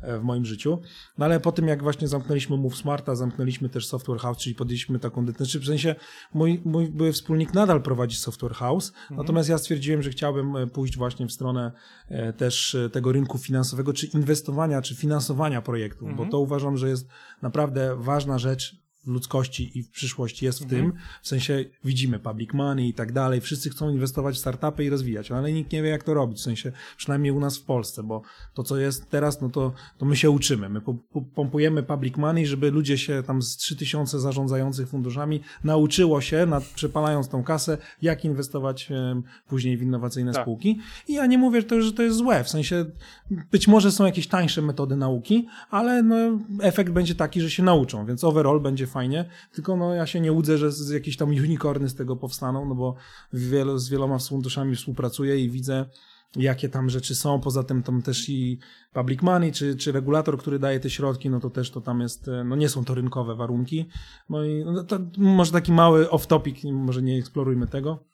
e, 0.00 0.18
w 0.18 0.22
moim 0.22 0.44
życiu. 0.44 0.78
No 1.18 1.24
ale 1.24 1.40
po 1.40 1.52
tym, 1.52 1.68
jak 1.68 1.82
właśnie 1.82 2.08
zamknęliśmy 2.08 2.56
Move 2.56 2.76
Smarta, 2.76 3.14
zamknęliśmy 3.14 3.68
też 3.68 3.86
Software 3.86 4.18
House, 4.18 4.38
czyli 4.38 4.54
podjęliśmy 4.54 4.98
taką 4.98 5.26
decyzję, 5.26 5.60
w 5.60 5.66
sensie 5.66 5.94
mój, 6.34 6.62
mój 6.64 6.88
były 6.88 7.12
wspólnik 7.12 7.54
nadal 7.54 7.82
prowadzi 7.82 8.16
Software 8.16 8.54
House, 8.54 8.92
natomiast 9.10 9.48
ja 9.48 9.58
stwierdziłem, 9.58 10.02
że 10.02 10.10
chciałbym 10.10 10.56
e, 10.56 10.66
pójść 10.66 10.96
właśnie 10.96 11.26
w 11.26 11.32
stronę 11.32 11.72
e, 12.08 12.32
też 12.32 12.74
e, 12.74 12.90
tego 12.90 13.12
rynku 13.12 13.38
finansowego, 13.38 13.92
czy 13.92 14.06
inwestowania, 14.06 14.82
czy 14.82 14.94
finansowania 14.94 15.62
projektów, 15.62 16.16
bo 16.16 16.26
to 16.26 16.40
uważam, 16.40 16.76
że 16.76 16.88
jest 16.88 17.08
naprawdę 17.42 17.96
ważna 17.98 18.38
rzecz 18.38 18.85
ludzkości 19.06 19.78
i 19.78 19.82
w 19.82 19.90
przyszłości 19.90 20.44
jest 20.44 20.64
w 20.64 20.66
tym, 20.66 20.92
w 21.22 21.28
sensie 21.28 21.64
widzimy 21.84 22.18
public 22.18 22.52
money 22.52 22.88
i 22.88 22.94
tak 22.94 23.12
dalej, 23.12 23.40
wszyscy 23.40 23.70
chcą 23.70 23.90
inwestować 23.90 24.34
w 24.34 24.38
startupy 24.38 24.84
i 24.84 24.90
rozwijać, 24.90 25.30
ale 25.30 25.52
nikt 25.52 25.72
nie 25.72 25.82
wie 25.82 25.88
jak 25.88 26.02
to 26.02 26.14
robić, 26.14 26.38
w 26.38 26.42
sensie 26.42 26.72
przynajmniej 26.96 27.32
u 27.32 27.40
nas 27.40 27.58
w 27.58 27.62
Polsce, 27.64 28.02
bo 28.02 28.22
to 28.54 28.62
co 28.62 28.76
jest 28.76 29.10
teraz, 29.10 29.40
no 29.40 29.48
to, 29.50 29.72
to 29.98 30.06
my 30.06 30.16
się 30.16 30.30
uczymy, 30.30 30.68
my 30.68 30.80
po- 30.80 30.94
po- 30.94 31.22
pompujemy 31.22 31.82
public 31.82 32.16
money, 32.16 32.46
żeby 32.46 32.70
ludzie 32.70 32.98
się 32.98 33.22
tam 33.26 33.42
z 33.42 33.56
3000 33.56 34.20
zarządzających 34.20 34.88
funduszami 34.88 35.40
nauczyło 35.64 36.20
się, 36.20 36.46
nad, 36.46 36.64
przepalając 36.64 37.28
tą 37.28 37.44
kasę, 37.44 37.78
jak 38.02 38.24
inwestować 38.24 38.88
później 39.48 39.76
w 39.76 39.82
innowacyjne 39.82 40.32
Tak. 40.32 40.42
spółki. 40.42 40.78
I 41.08 41.14
ja 41.14 41.26
nie 41.26 41.38
mówię, 41.38 41.60
że 41.60 41.66
to, 41.66 41.82
że 41.82 41.92
to 41.92 42.02
jest 42.02 42.16
złe, 42.16 42.44
w 42.44 42.48
sensie 42.48 42.84
być 43.50 43.68
może 43.68 43.92
są 43.92 44.06
jakieś 44.06 44.26
tańsze 44.26 44.62
metody 44.62 44.96
nauki, 44.96 45.46
ale 45.70 46.02
no, 46.02 46.16
efekt 46.60 46.92
będzie 46.92 47.14
taki, 47.14 47.40
że 47.40 47.50
się 47.50 47.62
nauczą, 47.62 48.06
więc 48.06 48.24
overall 48.24 48.60
będzie 48.60 48.86
fajnie, 48.86 48.95
tylko 49.52 49.76
no, 49.76 49.94
ja 49.94 50.06
się 50.06 50.20
nie 50.20 50.32
łudzę, 50.32 50.58
że 50.58 50.72
z, 50.72 50.90
jakieś 50.90 51.16
tam 51.16 51.28
unicorny 51.28 51.88
z 51.88 51.94
tego 51.94 52.16
powstaną, 52.16 52.68
no 52.68 52.74
bo 52.74 52.94
wielo, 53.32 53.78
z 53.78 53.88
wieloma 53.88 54.18
funduszami 54.18 54.76
współpracuję 54.76 55.36
i 55.36 55.50
widzę, 55.50 55.86
jakie 56.36 56.68
tam 56.68 56.90
rzeczy 56.90 57.14
są, 57.14 57.40
poza 57.40 57.62
tym 57.62 57.82
tam 57.82 58.02
też 58.02 58.28
i 58.28 58.58
public 58.92 59.22
money, 59.22 59.52
czy, 59.52 59.76
czy 59.76 59.92
regulator, 59.92 60.38
który 60.38 60.58
daje 60.58 60.80
te 60.80 60.90
środki, 60.90 61.30
no 61.30 61.40
to 61.40 61.50
też 61.50 61.70
to 61.70 61.80
tam 61.80 62.00
jest, 62.00 62.28
e, 62.28 62.44
no 62.44 62.56
nie 62.56 62.68
są 62.68 62.84
to 62.84 62.94
rynkowe 62.94 63.34
warunki, 63.34 63.88
no 64.28 64.44
i 64.44 64.64
no 64.64 64.84
to 64.84 64.98
może 65.18 65.52
taki 65.52 65.72
mały 65.72 66.06
off-topic, 66.06 66.72
może 66.72 67.02
nie 67.02 67.18
eksplorujmy 67.18 67.66
tego, 67.66 68.04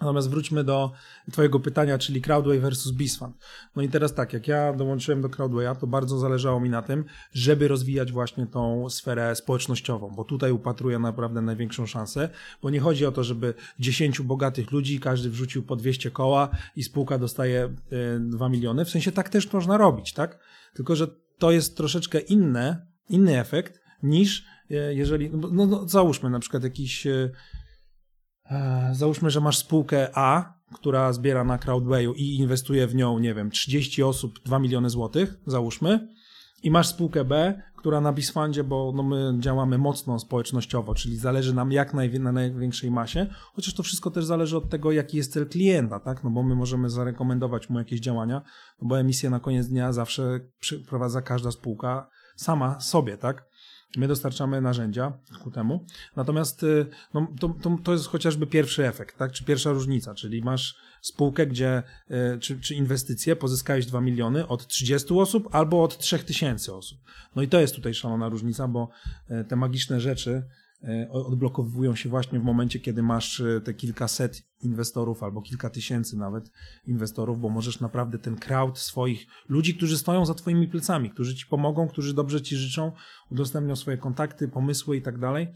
Natomiast 0.00 0.30
wróćmy 0.30 0.64
do 0.64 0.92
Twojego 1.32 1.60
pytania, 1.60 1.98
czyli 1.98 2.22
Crowdway 2.22 2.58
versus 2.58 2.92
Bisfund. 2.92 3.36
No 3.76 3.82
i 3.82 3.88
teraz 3.88 4.14
tak, 4.14 4.32
jak 4.32 4.48
ja 4.48 4.72
dołączyłem 4.72 5.22
do 5.22 5.28
Crowdwaya, 5.28 5.76
to 5.80 5.86
bardzo 5.86 6.18
zależało 6.18 6.60
mi 6.60 6.70
na 6.70 6.82
tym, 6.82 7.04
żeby 7.32 7.68
rozwijać 7.68 8.12
właśnie 8.12 8.46
tą 8.46 8.90
sferę 8.90 9.34
społecznościową, 9.34 10.12
bo 10.16 10.24
tutaj 10.24 10.52
upatruję 10.52 10.98
naprawdę 10.98 11.42
największą 11.42 11.86
szansę, 11.86 12.28
bo 12.62 12.70
nie 12.70 12.80
chodzi 12.80 13.06
o 13.06 13.12
to, 13.12 13.24
żeby 13.24 13.54
10 13.78 14.20
bogatych 14.20 14.72
ludzi, 14.72 15.00
każdy 15.00 15.30
wrzucił 15.30 15.62
po 15.62 15.76
200 15.76 16.10
koła 16.10 16.48
i 16.76 16.82
spółka 16.82 17.18
dostaje 17.18 17.64
e, 17.64 18.20
2 18.20 18.48
miliony. 18.48 18.84
W 18.84 18.90
sensie 18.90 19.12
tak 19.12 19.28
też 19.28 19.52
można 19.52 19.76
robić, 19.76 20.12
tak? 20.12 20.38
Tylko, 20.74 20.96
że 20.96 21.08
to 21.38 21.50
jest 21.50 21.76
troszeczkę 21.76 22.18
inne, 22.20 22.86
inny 23.08 23.40
efekt 23.40 23.80
niż 24.02 24.44
e, 24.70 24.94
jeżeli, 24.94 25.30
no, 25.30 25.48
no, 25.52 25.66
no 25.66 25.88
załóżmy 25.88 26.30
na 26.30 26.38
przykład 26.38 26.64
jakiś 26.64 27.06
e, 27.06 27.10
E, 27.10 27.30
Załóżmy, 28.92 29.30
że 29.30 29.40
masz 29.40 29.58
spółkę 29.58 30.08
A, 30.14 30.52
która 30.74 31.12
zbiera 31.12 31.44
na 31.44 31.58
Crowdwayu 31.58 32.12
i 32.12 32.36
inwestuje 32.36 32.86
w 32.86 32.94
nią, 32.94 33.18
nie 33.18 33.34
wiem, 33.34 33.50
30 33.50 34.02
osób, 34.02 34.38
2 34.44 34.58
miliony 34.58 34.90
złotych, 34.90 35.34
załóżmy. 35.46 36.08
I 36.62 36.70
masz 36.70 36.88
spółkę 36.88 37.24
B, 37.24 37.62
która 37.76 38.00
na 38.00 38.12
Bisfundzie, 38.12 38.64
bo 38.64 38.92
no 38.96 39.02
my 39.02 39.36
działamy 39.38 39.78
mocno 39.78 40.18
społecznościowo, 40.18 40.94
czyli 40.94 41.16
zależy 41.16 41.54
nam 41.54 41.72
jak 41.72 41.94
najwie, 41.94 42.18
na 42.18 42.32
największej 42.32 42.90
masie, 42.90 43.26
chociaż 43.54 43.74
to 43.74 43.82
wszystko 43.82 44.10
też 44.10 44.24
zależy 44.24 44.56
od 44.56 44.70
tego, 44.70 44.92
jaki 44.92 45.16
jest 45.16 45.32
cel 45.32 45.48
klienta, 45.48 46.00
tak? 46.00 46.24
No 46.24 46.30
bo 46.30 46.42
my 46.42 46.54
możemy 46.54 46.90
zarekomendować 46.90 47.70
mu 47.70 47.78
jakieś 47.78 48.00
działania, 48.00 48.42
no 48.82 48.88
bo 48.88 49.00
emisję 49.00 49.30
na 49.30 49.40
koniec 49.40 49.68
dnia 49.68 49.92
zawsze 49.92 50.40
przeprowadza 50.60 51.22
każda 51.22 51.50
spółka 51.50 52.08
sama 52.36 52.80
sobie, 52.80 53.18
tak? 53.18 53.44
My 53.96 54.08
dostarczamy 54.08 54.60
narzędzia 54.60 55.12
ku 55.42 55.50
temu. 55.50 55.84
Natomiast 56.16 56.62
y, 56.62 56.86
no, 57.14 57.26
to, 57.40 57.48
to, 57.62 57.78
to 57.84 57.92
jest 57.92 58.06
chociażby 58.06 58.46
pierwszy 58.46 58.86
efekt, 58.86 59.18
tak? 59.18 59.32
czy 59.32 59.44
pierwsza 59.44 59.70
różnica, 59.70 60.14
czyli 60.14 60.42
masz 60.42 60.76
spółkę, 61.00 61.46
gdzie 61.46 61.82
y, 62.10 62.38
czy, 62.40 62.60
czy 62.60 62.74
inwestycje 62.74 63.36
pozyskałeś 63.36 63.86
2 63.86 64.00
miliony 64.00 64.48
od 64.48 64.66
30 64.66 65.14
osób 65.14 65.48
albo 65.54 65.82
od 65.82 65.98
3000 65.98 66.74
osób. 66.74 66.98
No 67.36 67.42
i 67.42 67.48
to 67.48 67.60
jest 67.60 67.74
tutaj 67.74 67.94
szalona 67.94 68.28
różnica, 68.28 68.68
bo 68.68 68.88
y, 69.30 69.44
te 69.44 69.56
magiczne 69.56 70.00
rzeczy 70.00 70.42
odblokowują 71.10 71.94
się 71.94 72.08
właśnie 72.08 72.40
w 72.40 72.42
momencie, 72.42 72.80
kiedy 72.80 73.02
masz 73.02 73.40
y, 73.40 73.60
te 73.64 73.74
kilkaset 73.74 74.42
inwestorów 74.62 75.22
albo 75.22 75.42
kilka 75.42 75.70
tysięcy 75.70 76.16
nawet 76.16 76.50
inwestorów, 76.86 77.40
bo 77.40 77.48
możesz 77.48 77.80
naprawdę 77.80 78.18
ten 78.18 78.36
crowd 78.36 78.78
swoich 78.78 79.26
ludzi, 79.48 79.74
którzy 79.74 79.98
stoją 79.98 80.26
za 80.26 80.34
twoimi 80.34 80.68
plecami, 80.68 81.10
którzy 81.10 81.34
ci 81.34 81.46
pomogą, 81.46 81.88
którzy 81.88 82.14
dobrze 82.14 82.42
ci 82.42 82.56
życzą, 82.56 82.92
udostępnią 83.30 83.76
swoje 83.76 83.96
kontakty, 83.98 84.48
pomysły 84.48 84.96
i 84.96 85.02
tak 85.02 85.18
dalej, 85.18 85.48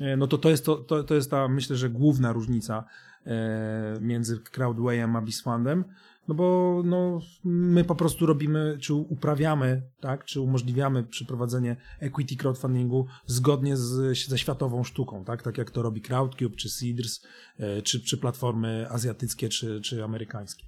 e, 0.00 0.16
no 0.16 0.26
to 0.26 0.38
to 0.38 0.50
jest, 0.50 0.64
to, 0.64 0.76
to, 0.76 1.04
to 1.04 1.14
jest 1.14 1.30
ta, 1.30 1.48
myślę, 1.48 1.76
że 1.76 1.90
główna 1.90 2.32
różnica 2.32 2.84
e, 3.26 3.98
między 4.00 4.38
Crowdwayem 4.38 5.16
a 5.16 5.22
Bisfundem, 5.22 5.84
no 6.28 6.34
bo 6.34 6.80
no, 6.84 7.20
my 7.44 7.84
po 7.84 7.94
prostu 7.94 8.26
robimy, 8.26 8.78
czy 8.80 8.94
uprawiamy, 8.94 9.82
tak, 10.00 10.24
czy 10.24 10.40
umożliwiamy 10.40 11.04
przeprowadzenie 11.04 11.76
equity 12.00 12.36
crowdfundingu 12.36 13.06
zgodnie 13.26 13.76
z, 13.76 14.18
ze 14.28 14.38
światową 14.38 14.84
sztuką, 14.84 15.24
tak, 15.24 15.42
tak 15.42 15.58
jak 15.58 15.70
to 15.70 15.82
robi 15.82 16.02
Crowdcube, 16.02 16.56
czy 16.56 16.68
Seedrs, 16.68 17.20
e, 17.58 17.82
czy, 17.82 18.00
czy 18.00 18.18
platformy 18.18 18.86
azjatyckie, 18.90 19.48
czy, 19.48 19.80
czy 19.80 20.04
amerykańskie. 20.04 20.64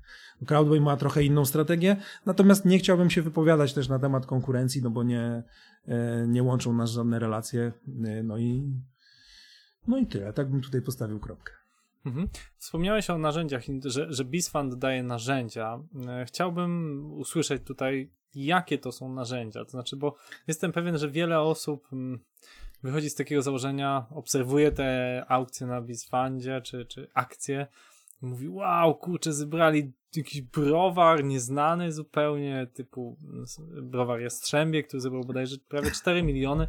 Crowdway 0.47 0.81
ma 0.81 0.97
trochę 0.97 1.25
inną 1.25 1.45
strategię, 1.45 1.97
natomiast 2.27 2.65
nie 2.65 2.79
chciałbym 2.79 3.11
się 3.11 3.23
wypowiadać 3.23 3.75
też 3.75 3.89
na 3.89 3.99
temat 3.99 4.27
konkurencji, 4.27 4.83
no 4.83 4.91
bo 4.91 5.03
nie, 5.03 5.43
e, 5.87 6.27
nie 6.29 6.43
łączą 6.43 6.73
nas 6.73 6.91
żadne 6.91 7.19
relacje, 7.19 7.73
e, 8.05 8.23
no 8.23 8.39
i 8.39 8.81
no 9.89 9.99
i 9.99 10.07
tyle, 10.07 10.33
tak 10.33 10.51
bym 10.51 10.61
tutaj 10.61 10.83
postawił 10.83 11.21
kropkę. 11.21 11.60
Mhm. 12.07 12.29
Wspomniałeś 12.59 13.11
o 13.11 13.19
narzędziach, 13.19 13.63
że, 13.85 14.13
że 14.13 14.25
BizFund 14.25 14.75
daje 14.75 15.03
narzędzia. 15.03 15.83
E, 16.09 16.25
Chciałbym 16.25 17.05
usłyszeć 17.13 17.63
tutaj, 17.67 18.11
jakie 18.35 18.79
to 18.79 18.93
są 18.93 19.13
narzędzia. 19.15 19.65
To 19.65 19.71
znaczy, 19.71 19.97
bo 19.97 20.17
jestem 20.47 20.73
pewien, 20.73 20.99
że 20.99 21.11
wiele 21.11 21.41
osób 21.41 21.89
mm, 21.93 22.21
wychodzi 22.83 23.11
z 23.11 23.15
takiego 23.15 23.43
założenia, 23.43 24.07
obserwuje 24.11 24.73
te 24.73 25.25
aukcje 25.29 25.67
na 25.67 25.83
BizFundzie, 25.83 26.61
czy, 26.61 26.87
czy 26.87 27.09
akcje, 27.15 27.67
mówi, 28.21 28.49
wow, 28.49 28.95
kurczę, 28.95 29.33
zebrali 29.33 29.93
jakiś 30.17 30.43
browar 30.43 31.25
nieznany 31.25 31.93
zupełnie, 31.93 32.67
typu 32.75 33.17
mm, 33.25 33.45
browar 33.91 34.21
Jastrzębie, 34.21 34.83
który 34.83 35.01
zebrał 35.01 35.25
bodajże 35.25 35.57
prawie 35.69 35.91
4 35.91 36.23
miliony. 36.23 36.67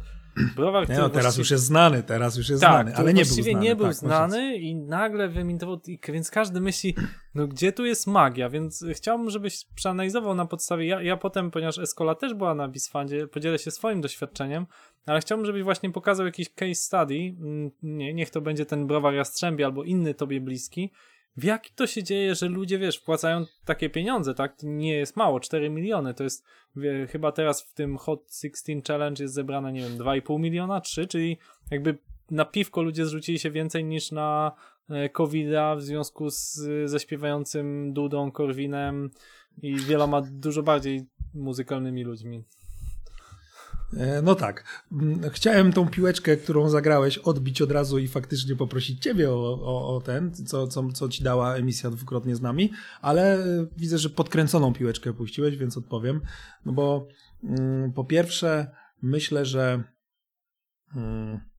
Browar, 0.56 0.84
który 0.84 0.98
no, 0.98 1.08
teraz 1.10 1.36
już 1.38 1.50
jest 1.50 1.64
znany, 1.64 2.02
teraz 2.02 2.36
już 2.36 2.48
jest 2.48 2.62
tak, 2.62 2.70
znany, 2.72 2.96
ale 2.96 3.14
nie 3.14 3.20
był 3.20 3.24
właściwie 3.28 3.50
znany. 3.50 3.64
nie 3.64 3.76
był 3.76 3.84
tak, 3.86 3.88
masz 3.92 3.96
znany 3.96 4.36
rację. 4.36 4.56
i 4.56 4.74
nagle 4.74 5.28
wyemintował, 5.28 5.80
i- 5.86 5.98
więc 6.08 6.30
każdy 6.30 6.60
myśli, 6.60 6.94
no 7.34 7.46
gdzie 7.46 7.72
tu 7.72 7.84
jest 7.84 8.06
magia, 8.06 8.50
więc 8.50 8.84
chciałbym, 8.92 9.30
żebyś 9.30 9.64
przeanalizował 9.74 10.34
na 10.34 10.46
podstawie, 10.46 10.86
ja, 10.86 11.02
ja 11.02 11.16
potem, 11.16 11.50
ponieważ 11.50 11.78
Escola 11.78 12.14
też 12.14 12.34
była 12.34 12.54
na 12.54 12.68
Bisfundzie, 12.68 13.26
podzielę 13.26 13.58
się 13.58 13.70
swoim 13.70 14.00
doświadczeniem, 14.00 14.66
ale 15.06 15.20
chciałbym, 15.20 15.46
żebyś 15.46 15.62
właśnie 15.62 15.90
pokazał 15.90 16.26
jakiś 16.26 16.48
case 16.54 16.74
study, 16.74 17.14
mm, 17.14 17.70
nie, 17.82 18.14
niech 18.14 18.30
to 18.30 18.40
będzie 18.40 18.66
ten 18.66 18.86
browar 18.86 19.14
Jastrzębie 19.14 19.64
albo 19.66 19.84
inny 19.84 20.14
tobie 20.14 20.40
bliski, 20.40 20.90
w 21.36 21.44
jaki 21.44 21.72
to 21.74 21.86
się 21.86 22.02
dzieje, 22.02 22.34
że 22.34 22.48
ludzie, 22.48 22.78
wiesz, 22.78 22.96
wpłacają 22.96 23.44
takie 23.64 23.90
pieniądze, 23.90 24.34
tak? 24.34 24.56
To 24.56 24.66
nie 24.66 24.94
jest 24.94 25.16
mało, 25.16 25.40
4 25.40 25.70
miliony, 25.70 26.14
to 26.14 26.24
jest 26.24 26.44
wie, 26.76 27.06
chyba 27.06 27.32
teraz 27.32 27.62
w 27.62 27.74
tym 27.74 27.98
Hot 27.98 28.34
16 28.42 28.82
Challenge 28.88 29.24
jest 29.24 29.34
zebrane, 29.34 29.72
nie 29.72 29.80
wiem, 29.80 29.98
2,5 29.98 30.40
miliona, 30.40 30.80
3, 30.80 31.06
czyli 31.06 31.38
jakby 31.70 31.98
na 32.30 32.44
piwko 32.44 32.82
ludzie 32.82 33.06
zrzucili 33.06 33.38
się 33.38 33.50
więcej 33.50 33.84
niż 33.84 34.12
na 34.12 34.52
e, 34.90 35.08
COVID-a 35.08 35.76
w 35.76 35.82
związku 35.82 36.30
z, 36.30 36.60
ze 36.84 37.00
śpiewającym 37.00 37.92
Dudą, 37.92 38.30
Korwinem 38.30 39.10
i 39.62 39.76
wieloma 39.76 40.22
dużo 40.30 40.62
bardziej 40.62 41.06
muzykalnymi 41.34 42.04
ludźmi. 42.04 42.44
E, 43.96 44.22
no 44.22 44.34
tak. 44.34 44.84
Mm, 44.92 45.30
chciałem 45.30 45.72
tą 45.72 45.88
piłeczkę, 45.88 46.36
którą 46.36 46.68
zagrałeś, 46.68 47.18
odbić 47.18 47.62
od 47.62 47.70
razu 47.70 47.98
i 47.98 48.08
faktycznie 48.08 48.56
poprosić 48.56 49.02
ciebie 49.02 49.30
o, 49.30 49.58
o, 49.62 49.96
o 49.96 50.00
ten, 50.00 50.34
co, 50.34 50.66
co, 50.66 50.92
co 50.92 51.08
ci 51.08 51.24
dała 51.24 51.54
emisja 51.54 51.90
dwukrotnie 51.90 52.36
z 52.36 52.40
nami, 52.40 52.72
ale 53.00 53.44
widzę, 53.76 53.98
że 53.98 54.10
podkręconą 54.10 54.72
piłeczkę 54.72 55.12
puściłeś, 55.12 55.56
więc 55.56 55.76
odpowiem. 55.76 56.20
No 56.66 56.72
bo 56.72 57.08
mm, 57.44 57.92
po 57.92 58.04
pierwsze, 58.04 58.70
myślę, 59.02 59.44
że 59.44 59.84
mm, 60.96 61.51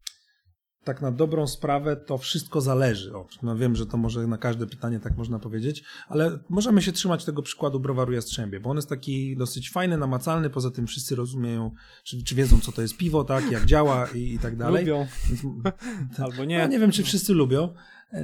tak 0.83 1.01
na 1.01 1.11
dobrą 1.11 1.47
sprawę 1.47 1.95
to 1.95 2.17
wszystko 2.17 2.61
zależy. 2.61 3.15
O, 3.15 3.27
no 3.43 3.57
wiem, 3.57 3.75
że 3.75 3.85
to 3.85 3.97
może 3.97 4.27
na 4.27 4.37
każde 4.37 4.67
pytanie 4.67 4.99
tak 4.99 5.17
można 5.17 5.39
powiedzieć, 5.39 5.83
ale 6.07 6.39
możemy 6.49 6.81
się 6.81 6.91
trzymać 6.91 7.25
tego 7.25 7.41
przykładu 7.41 7.79
browaru 7.79 8.13
Jastrzębie, 8.13 8.59
bo 8.59 8.69
on 8.69 8.75
jest 8.75 8.89
taki 8.89 9.37
dosyć 9.37 9.71
fajny, 9.71 9.97
namacalny, 9.97 10.49
poza 10.49 10.71
tym 10.71 10.87
wszyscy 10.87 11.15
rozumieją, 11.15 11.71
czy, 12.03 12.23
czy 12.23 12.35
wiedzą, 12.35 12.59
co 12.59 12.71
to 12.71 12.81
jest 12.81 12.97
piwo, 12.97 13.23
tak, 13.23 13.51
jak 13.51 13.65
działa 13.65 14.07
i, 14.07 14.33
i 14.33 14.39
tak 14.39 14.55
dalej. 14.55 14.85
Lubią. 14.85 15.07
Więc, 15.29 15.41
Albo 16.25 16.45
nie. 16.45 16.55
Ja 16.55 16.67
nie 16.67 16.79
wiem, 16.79 16.91
czy 16.91 17.03
wszyscy 17.03 17.33
lubią, 17.33 17.73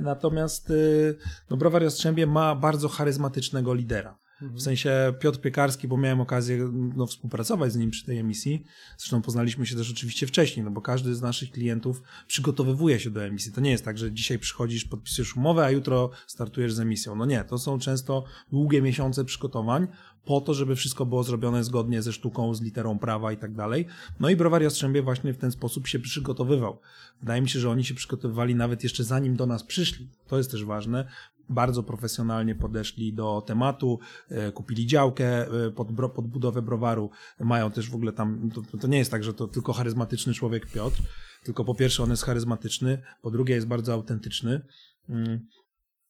natomiast 0.01 0.69
y, 0.69 1.17
no, 1.49 1.57
browar 1.57 1.83
Jastrzębie 1.83 2.27
ma 2.27 2.55
bardzo 2.55 2.89
charyzmatycznego 2.89 3.73
lidera. 3.73 4.19
W 4.41 4.62
sensie 4.62 5.13
Piotr 5.19 5.41
Piekarski, 5.41 5.88
bo 5.88 5.97
miałem 5.97 6.21
okazję 6.21 6.69
no, 6.95 7.06
współpracować 7.06 7.73
z 7.73 7.75
nim 7.75 7.91
przy 7.91 8.06
tej 8.06 8.17
emisji. 8.17 8.63
Zresztą 8.97 9.21
poznaliśmy 9.21 9.65
się 9.65 9.75
też 9.75 9.91
oczywiście 9.91 10.28
wcześniej, 10.28 10.63
no 10.63 10.71
bo 10.71 10.82
każdy 10.82 11.15
z 11.15 11.21
naszych 11.21 11.52
klientów 11.52 12.02
przygotowywuje 12.28 12.99
się 12.99 13.10
do 13.10 13.23
emisji. 13.23 13.52
To 13.52 13.62
nie 13.62 13.71
jest 13.71 13.86
tak, 13.86 13.97
że 13.97 14.12
dzisiaj 14.12 14.39
przychodzisz, 14.39 14.86
podpisujesz 14.86 15.36
umowę, 15.36 15.65
a 15.65 15.71
jutro 15.71 16.10
startujesz 16.28 16.73
z 16.73 16.80
emisją. 16.80 17.15
No 17.15 17.25
nie, 17.25 17.43
to 17.43 17.58
są 17.58 17.80
często 17.80 18.23
długie 18.52 18.82
miesiące 18.82 19.25
przygotowań 19.25 19.88
po 20.25 20.41
to, 20.41 20.54
żeby 20.54 20.75
wszystko 20.75 21.06
było 21.06 21.23
zrobione 21.23 21.63
zgodnie 21.63 22.02
ze 22.02 22.13
sztuką, 22.13 22.54
z 22.54 22.62
literą 22.62 22.99
prawa 22.99 23.32
i 23.32 23.38
tak 23.38 23.56
dalej. 23.56 23.86
No 24.19 24.30
i 24.30 24.36
Browar 24.36 24.63
Jastrzębie 24.63 25.02
właśnie 25.02 25.34
w 25.34 25.38
ten 25.38 25.52
sposób 25.52 25.88
się 25.88 25.99
przygotowywał. 25.99 26.80
Wydaje 27.19 27.41
mi 27.41 27.49
się, 27.49 27.60
że 27.60 27.69
oni 27.69 27.86
się 27.86 27.93
przygotowywali 27.93 28.56
nawet 28.56 28.84
jeszcze 28.84 29.04
zanim 29.04 29.36
do 29.36 29.45
nas 29.45 29.63
przyszli. 29.63 30.10
To 30.28 30.38
jest 30.38 30.52
też 30.52 30.65
ważne 30.65 31.08
bardzo 31.49 31.83
profesjonalnie 31.83 32.55
podeszli 32.55 33.13
do 33.13 33.43
tematu, 33.45 33.99
e, 34.29 34.51
kupili 34.51 34.88
działkę 34.88 35.47
e, 35.47 35.71
pod, 35.71 35.91
bro, 35.91 36.09
pod 36.09 36.27
budowę 36.27 36.62
browaru, 36.62 37.09
mają 37.39 37.71
też 37.71 37.89
w 37.89 37.95
ogóle 37.95 38.13
tam, 38.13 38.49
to, 38.53 38.77
to 38.77 38.88
nie 38.88 38.97
jest 38.97 39.12
tak, 39.12 39.23
że 39.23 39.33
to 39.33 39.47
tylko 39.47 39.73
charyzmatyczny 39.73 40.33
człowiek 40.33 40.71
Piotr, 40.71 41.01
tylko 41.43 41.65
po 41.65 41.75
pierwsze 41.75 42.03
on 42.03 42.09
jest 42.09 42.23
charyzmatyczny, 42.23 43.01
po 43.21 43.31
drugie 43.31 43.55
jest 43.55 43.67
bardzo 43.67 43.93
autentyczny, 43.93 44.62
mm. 45.09 45.39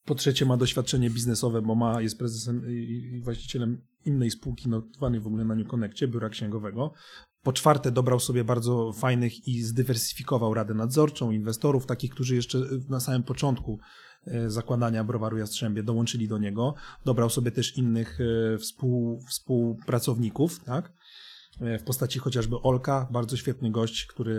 po 0.05 0.15
trzecie 0.15 0.45
ma 0.45 0.57
doświadczenie 0.57 1.09
biznesowe, 1.09 1.61
bo 1.61 1.75
ma, 1.75 2.01
jest 2.01 2.17
prezesem 2.17 2.69
i 2.69 3.21
właścicielem 3.23 3.81
innej 4.05 4.31
spółki 4.31 4.69
notowanej 4.69 5.19
w 5.19 5.27
ogóle 5.27 5.45
na 5.45 5.55
New 5.55 5.67
Connectie, 5.67 6.07
biura 6.07 6.29
księgowego. 6.29 6.93
Po 7.43 7.53
czwarte, 7.53 7.91
dobrał 7.91 8.19
sobie 8.19 8.43
bardzo 8.43 8.93
fajnych 8.93 9.47
i 9.47 9.61
zdywersyfikował 9.63 10.53
radę 10.53 10.73
nadzorczą, 10.73 11.31
inwestorów, 11.31 11.85
takich, 11.85 12.11
którzy 12.11 12.35
jeszcze 12.35 12.59
na 12.89 12.99
samym 12.99 13.23
początku 13.23 13.79
zakładania 14.47 15.03
browaru 15.03 15.37
Jastrzębie 15.37 15.83
dołączyli 15.83 16.27
do 16.27 16.37
niego. 16.37 16.75
Dobrał 17.05 17.29
sobie 17.29 17.51
też 17.51 17.77
innych 17.77 18.19
e, 18.21 18.57
współ, 18.57 19.19
współpracowników, 19.27 20.63
tak? 20.63 20.93
E, 21.61 21.79
w 21.79 21.83
postaci 21.83 22.19
chociażby 22.19 22.55
Olka, 22.55 23.07
bardzo 23.11 23.37
świetny 23.37 23.71
gość, 23.71 24.05
który 24.05 24.35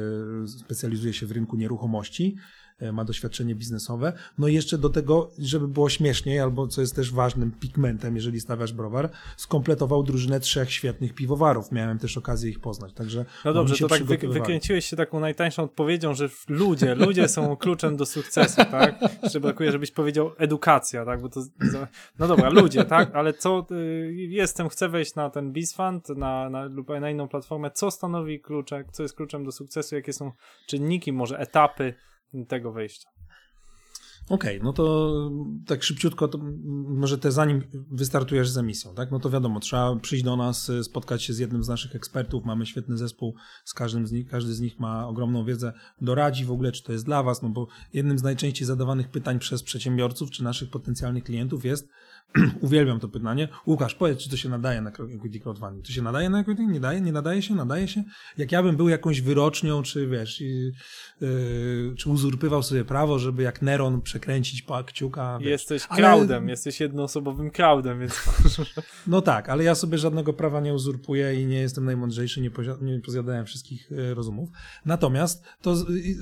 specjalizuje 0.46 1.12
się 1.12 1.26
w 1.26 1.32
rynku 1.32 1.56
nieruchomości. 1.56 2.36
E, 2.80 2.92
ma 2.92 3.04
doświadczenie 3.04 3.54
biznesowe. 3.54 4.12
No 4.38 4.48
i 4.48 4.54
jeszcze 4.54 4.78
do 4.78 4.90
tego, 4.90 5.30
żeby 5.38 5.68
było 5.68 5.88
śmieszniej, 5.88 6.40
albo 6.40 6.68
co 6.68 6.80
jest 6.80 6.96
też 6.96 7.12
ważnym 7.12 7.52
pigmentem, 7.60 8.16
jeżeli 8.16 8.40
stawiasz 8.40 8.72
browar, 8.72 9.10
skompletował 9.36 10.02
drużynę 10.02 10.40
trzech 10.40 10.72
świetnych 10.72 11.14
piwowarów. 11.14 11.72
Miałem 11.72 11.98
też 11.98 12.18
okazję 12.18 12.50
ich 12.50 12.60
poznać, 12.60 12.92
także 12.92 13.24
No 13.44 13.52
dobrze, 13.52 13.76
to 13.76 13.88
tak 13.88 14.04
wy, 14.04 14.18
wykręciłeś 14.18 14.84
się 14.84 14.96
taką 14.96 15.20
najtańszą 15.20 15.62
odpowiedzią, 15.62 16.14
że 16.14 16.28
ludzie, 16.48 16.94
ludzie 16.94 17.28
są 17.28 17.56
kluczem 17.56 17.96
do 17.96 18.06
sukcesu, 18.06 18.56
tak? 18.70 18.98
Jeszcze 19.22 19.40
brakuje, 19.40 19.72
żebyś 19.72 19.90
powiedział 19.90 20.30
edukacja, 20.38 21.04
tak? 21.04 21.20
Bo 21.20 21.28
to, 21.28 21.40
no 22.18 22.28
dobra, 22.28 22.50
ludzie, 22.50 22.84
tak? 22.84 23.14
Ale 23.14 23.32
co, 23.32 23.66
y, 23.70 24.14
jestem, 24.14 24.68
chcę 24.68 24.88
wejść 24.88 25.14
na 25.14 25.30
ten 25.30 25.52
BizFund, 25.52 26.08
na, 26.08 26.50
na, 26.50 26.64
lub 26.64 26.88
na 26.88 27.10
inną 27.10 27.28
platformę, 27.28 27.70
co 27.70 27.90
stanowi 27.90 28.40
kluczek, 28.40 28.86
co 28.92 29.02
jest 29.02 29.16
kluczem 29.16 29.44
do 29.44 29.52
sukcesu, 29.52 29.94
jakie 29.94 30.12
są 30.12 30.32
czynniki, 30.66 31.12
może 31.12 31.38
etapy, 31.38 31.94
tego 32.48 32.72
wejścia. 32.72 33.10
Okej, 34.30 34.56
okay, 34.56 34.64
no 34.64 34.72
to 34.72 35.14
tak 35.66 35.82
szybciutko, 35.82 36.28
to 36.28 36.38
może 36.88 37.18
te 37.18 37.32
zanim 37.32 37.62
wystartujesz 37.90 38.50
z 38.50 38.58
emisją, 38.58 38.94
tak? 38.94 39.10
No 39.10 39.18
to 39.18 39.30
wiadomo, 39.30 39.60
trzeba 39.60 39.96
przyjść 39.96 40.24
do 40.24 40.36
nas, 40.36 40.70
spotkać 40.82 41.22
się 41.22 41.32
z 41.32 41.38
jednym 41.38 41.64
z 41.64 41.68
naszych 41.68 41.96
ekspertów, 41.96 42.44
mamy 42.44 42.66
świetny 42.66 42.96
zespół, 42.96 43.34
z 43.64 43.74
każdym 43.74 44.06
z 44.06 44.12
nich, 44.12 44.28
każdy 44.28 44.54
z 44.54 44.60
nich 44.60 44.80
ma 44.80 45.08
ogromną 45.08 45.44
wiedzę, 45.44 45.72
doradzi 46.00 46.44
w 46.44 46.50
ogóle, 46.50 46.72
czy 46.72 46.82
to 46.82 46.92
jest 46.92 47.04
dla 47.04 47.22
was, 47.22 47.42
no 47.42 47.48
bo 47.48 47.66
jednym 47.92 48.18
z 48.18 48.22
najczęściej 48.22 48.66
zadawanych 48.66 49.08
pytań 49.08 49.38
przez 49.38 49.62
przedsiębiorców, 49.62 50.30
czy 50.30 50.44
naszych 50.44 50.70
potencjalnych 50.70 51.24
klientów 51.24 51.64
jest, 51.64 51.88
uwielbiam 52.60 53.00
to 53.00 53.08
pytanie. 53.08 53.48
Łukasz, 53.66 53.94
powiedz, 53.94 54.18
czy 54.18 54.30
to 54.30 54.36
się 54.36 54.48
nadaje 54.48 54.80
na 54.80 54.90
equity 54.90 55.40
crowdfunding? 55.40 55.86
To 55.86 55.92
się 55.92 56.02
nadaje 56.02 56.30
na 56.30 56.40
equity? 56.40 56.66
Nie 56.66 56.80
daje? 56.80 57.00
Nie 57.00 57.12
nadaje 57.12 57.42
się? 57.42 57.54
Nadaje 57.54 57.88
się? 57.88 58.04
Jak 58.38 58.52
ja 58.52 58.62
bym 58.62 58.76
był 58.76 58.88
jakąś 58.88 59.20
wyrocznią, 59.20 59.82
czy 59.82 60.06
wiesz, 60.06 60.40
yy, 60.40 60.72
yy, 61.20 61.94
czy 61.96 62.10
uzurpywał 62.10 62.62
sobie 62.62 62.84
prawo, 62.84 63.18
żeby 63.18 63.42
jak 63.42 63.62
Neron 63.62 64.02
przekręcić 64.02 64.64
kciuka. 64.86 65.38
Wiesz. 65.38 65.50
Jesteś 65.50 65.86
crowdem, 65.86 66.42
ale... 66.42 66.50
jesteś 66.50 66.80
jednoosobowym 66.80 67.50
crowdem, 67.50 68.00
więc... 68.00 68.20
No 69.06 69.22
tak, 69.22 69.48
ale 69.48 69.64
ja 69.64 69.74
sobie 69.74 69.98
żadnego 69.98 70.32
prawa 70.32 70.60
nie 70.60 70.74
uzurpuję 70.74 71.42
i 71.42 71.46
nie 71.46 71.58
jestem 71.58 71.84
najmądrzejszy, 71.84 72.40
nie, 72.40 72.50
nie 72.80 73.00
pozjadałem 73.00 73.46
wszystkich 73.46 73.92
e, 73.92 74.14
rozumów. 74.14 74.48
Natomiast 74.84 75.44
to 75.62 75.76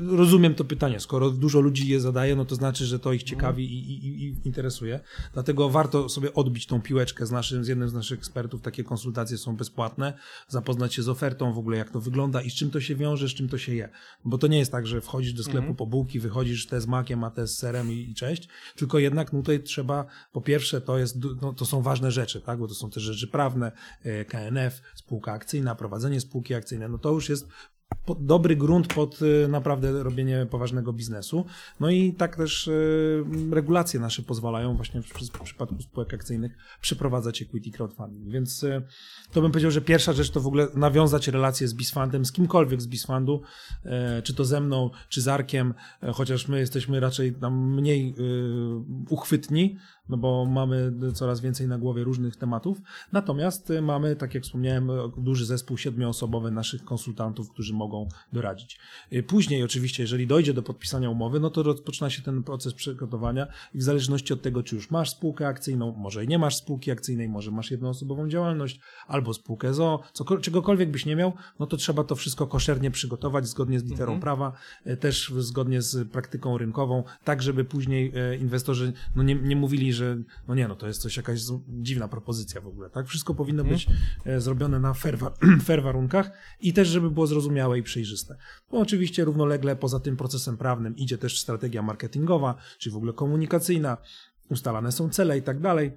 rozumiem 0.06 0.54
to 0.54 0.64
pytanie. 0.64 1.00
Skoro 1.00 1.30
dużo 1.30 1.60
ludzi 1.60 1.88
je 1.88 2.00
zadaje, 2.00 2.36
no 2.36 2.44
to 2.44 2.54
znaczy, 2.54 2.86
że 2.86 2.98
to 2.98 3.12
ich 3.12 3.22
ciekawi 3.22 3.64
i, 3.64 4.06
i, 4.06 4.24
i 4.24 4.34
interesuje. 4.44 5.00
Dlatego 5.32 5.70
warto 5.70 5.87
warto 5.92 6.08
sobie 6.08 6.34
odbić 6.34 6.66
tą 6.66 6.82
piłeczkę 6.82 7.26
z, 7.26 7.30
naszym, 7.30 7.64
z 7.64 7.68
jednym 7.68 7.88
z 7.88 7.94
naszych 7.94 8.18
ekspertów. 8.18 8.62
Takie 8.62 8.84
konsultacje 8.84 9.38
są 9.38 9.56
bezpłatne. 9.56 10.12
Zapoznać 10.48 10.94
się 10.94 11.02
z 11.02 11.08
ofertą 11.08 11.52
w 11.52 11.58
ogóle, 11.58 11.78
jak 11.78 11.90
to 11.90 12.00
wygląda 12.00 12.42
i 12.42 12.50
z 12.50 12.54
czym 12.54 12.70
to 12.70 12.80
się 12.80 12.96
wiąże, 12.96 13.28
z 13.28 13.34
czym 13.34 13.48
to 13.48 13.58
się 13.58 13.74
je. 13.74 13.88
Bo 14.24 14.38
to 14.38 14.46
nie 14.46 14.58
jest 14.58 14.72
tak, 14.72 14.86
że 14.86 15.00
wchodzisz 15.00 15.32
do 15.32 15.42
sklepu 15.42 15.58
mhm. 15.58 15.76
po 15.76 15.86
bułki, 15.86 16.20
wychodzisz 16.20 16.66
te 16.66 16.80
z 16.80 16.86
makiem, 16.86 17.24
a 17.24 17.30
te 17.30 17.46
z 17.46 17.58
serem 17.58 17.92
i, 17.92 18.10
i 18.10 18.14
cześć. 18.14 18.48
Tylko 18.76 18.98
jednak 18.98 19.32
no, 19.32 19.38
tutaj 19.38 19.62
trzeba, 19.62 20.06
po 20.32 20.40
pierwsze, 20.40 20.80
to, 20.80 20.98
jest, 20.98 21.18
no, 21.42 21.52
to 21.52 21.66
są 21.66 21.82
ważne 21.82 22.10
rzeczy, 22.10 22.40
tak? 22.40 22.58
bo 22.58 22.68
to 22.68 22.74
są 22.74 22.90
też 22.90 23.02
rzeczy 23.02 23.28
prawne, 23.28 23.72
e, 24.02 24.24
KNF, 24.24 24.82
spółka 24.94 25.32
akcyjna, 25.32 25.74
prowadzenie 25.74 26.20
spółki 26.20 26.54
akcyjnej. 26.54 26.88
No 26.90 26.98
to 26.98 27.10
już 27.10 27.28
jest 27.28 27.48
dobry 28.20 28.56
grunt 28.56 28.94
pod 28.94 29.22
y, 29.22 29.48
naprawdę 29.48 30.02
robienie 30.02 30.46
poważnego 30.50 30.92
biznesu. 30.92 31.44
No 31.80 31.90
i 31.90 32.12
tak 32.12 32.36
też 32.36 32.68
y, 32.68 33.24
regulacje 33.50 34.00
nasze 34.00 34.22
pozwalają 34.22 34.76
właśnie 34.76 35.02
w, 35.02 35.12
przypadku 35.44 35.82
spółek 35.82 36.14
akcyjnych 36.14 36.52
przeprowadzać 36.80 37.42
equity 37.42 37.70
crowdfunding. 37.70 38.32
Więc 38.32 38.62
y, 38.62 38.82
to 39.32 39.42
bym 39.42 39.50
powiedział, 39.50 39.70
że 39.70 39.80
pierwsza 39.80 40.12
rzecz 40.12 40.30
to 40.30 40.40
w 40.40 40.46
ogóle 40.46 40.68
nawiązać 40.74 41.28
relacje 41.28 41.68
z 41.68 41.74
Bisfundem, 41.74 42.24
z 42.24 42.32
kimkolwiek 42.32 42.82
z 42.82 42.86
Bisfundu, 42.86 43.42
czy 44.24 44.34
to 44.34 44.44
ze 44.44 44.60
mną, 44.60 44.90
czy 45.08 45.22
z 45.22 45.28
Arkiem, 45.28 45.74
chociaż 46.14 46.48
my 46.48 46.58
jesteśmy 46.58 47.00
raczej 47.00 47.34
tam 47.34 47.74
mniej 47.74 48.14
uchwytni, 49.08 49.76
no 50.08 50.16
bo 50.16 50.44
mamy 50.44 50.92
coraz 51.14 51.40
więcej 51.40 51.68
na 51.68 51.78
głowie 51.78 52.04
różnych 52.04 52.36
tematów. 52.36 52.78
Natomiast 53.12 53.72
mamy, 53.82 54.16
tak 54.16 54.34
jak 54.34 54.42
wspomniałem, 54.42 54.90
duży 55.16 55.46
zespół 55.46 55.78
siedmioosobowy 55.78 56.50
naszych 56.50 56.84
konsultantów, 56.84 57.50
którzy 57.50 57.74
mogą 57.74 58.08
doradzić. 58.32 58.80
Później 59.26 59.62
oczywiście, 59.62 60.02
jeżeli 60.02 60.26
dojdzie 60.26 60.54
do 60.54 60.62
podpisania 60.62 61.10
umowy, 61.10 61.40
no 61.40 61.50
to 61.50 61.62
rozpoczyna 61.62 62.10
się 62.10 62.22
ten 62.22 62.42
proces 62.42 62.74
przygotowania 62.74 63.46
i 63.74 63.78
w 63.78 63.82
zależności 63.82 64.32
od 64.32 64.42
tego, 64.42 64.62
czy 64.62 64.74
już 64.74 64.90
masz 64.90 65.10
spółkę 65.10 65.46
akcyjną, 65.46 65.92
może 65.92 66.24
i 66.24 66.28
nie 66.28 66.38
masz 66.38 66.56
spółki 66.56 66.90
akcyjnej, 66.90 67.28
może 67.28 67.50
masz 67.50 67.70
jednoosobową 67.70 68.28
działalność, 68.28 68.80
albo 69.06 69.34
spółkę 69.34 69.74
ZO, 69.74 70.02
czegokolwiek 70.40 70.90
byś 70.90 71.06
nie 71.06 71.16
miał, 71.16 71.32
no 71.58 71.66
to 71.66 71.76
trzeba 71.76 72.04
to 72.04 72.16
wszystko 72.16 72.46
koszernie 72.46 72.90
przygotować 72.90 73.48
zgodnie 73.48 73.80
z 73.80 73.84
literą 73.84 74.12
mhm. 74.12 74.20
prawa, 74.20 74.52
też 75.00 75.32
zgodnie 75.38 75.82
z 75.82 76.08
praktyką 76.08 76.58
rynkową, 76.58 77.04
tak 77.24 77.42
żeby 77.42 77.64
później 77.64 78.12
inwestorzy 78.40 78.92
no 79.16 79.22
nie, 79.22 79.34
nie 79.34 79.56
mówili, 79.56 79.92
że 79.98 80.16
no 80.48 80.54
nie, 80.54 80.68
no 80.68 80.76
to 80.76 80.86
jest 80.86 81.02
coś 81.02 81.16
jakaś 81.16 81.40
dziwna 81.68 82.08
propozycja 82.08 82.60
w 82.60 82.66
ogóle, 82.66 82.90
tak? 82.90 83.06
Wszystko 83.06 83.34
powinno 83.34 83.62
mhm. 83.62 83.76
być 83.76 83.86
e, 84.24 84.40
zrobione 84.40 84.80
na 84.80 84.94
fair, 84.94 85.18
fair 85.66 85.82
warunkach 85.82 86.30
i 86.60 86.72
też, 86.72 86.88
żeby 86.88 87.10
było 87.10 87.26
zrozumiałe 87.26 87.78
i 87.78 87.82
przejrzyste. 87.82 88.36
Bo 88.70 88.78
oczywiście 88.78 89.24
równolegle 89.24 89.76
poza 89.76 90.00
tym 90.00 90.16
procesem 90.16 90.56
prawnym 90.56 90.96
idzie 90.96 91.18
też 91.18 91.40
strategia 91.40 91.82
marketingowa, 91.82 92.54
czy 92.78 92.90
w 92.90 92.96
ogóle 92.96 93.12
komunikacyjna, 93.12 93.96
ustalane 94.50 94.92
są 94.92 95.08
cele 95.08 95.38
i 95.38 95.42
tak 95.42 95.60
dalej. 95.60 95.92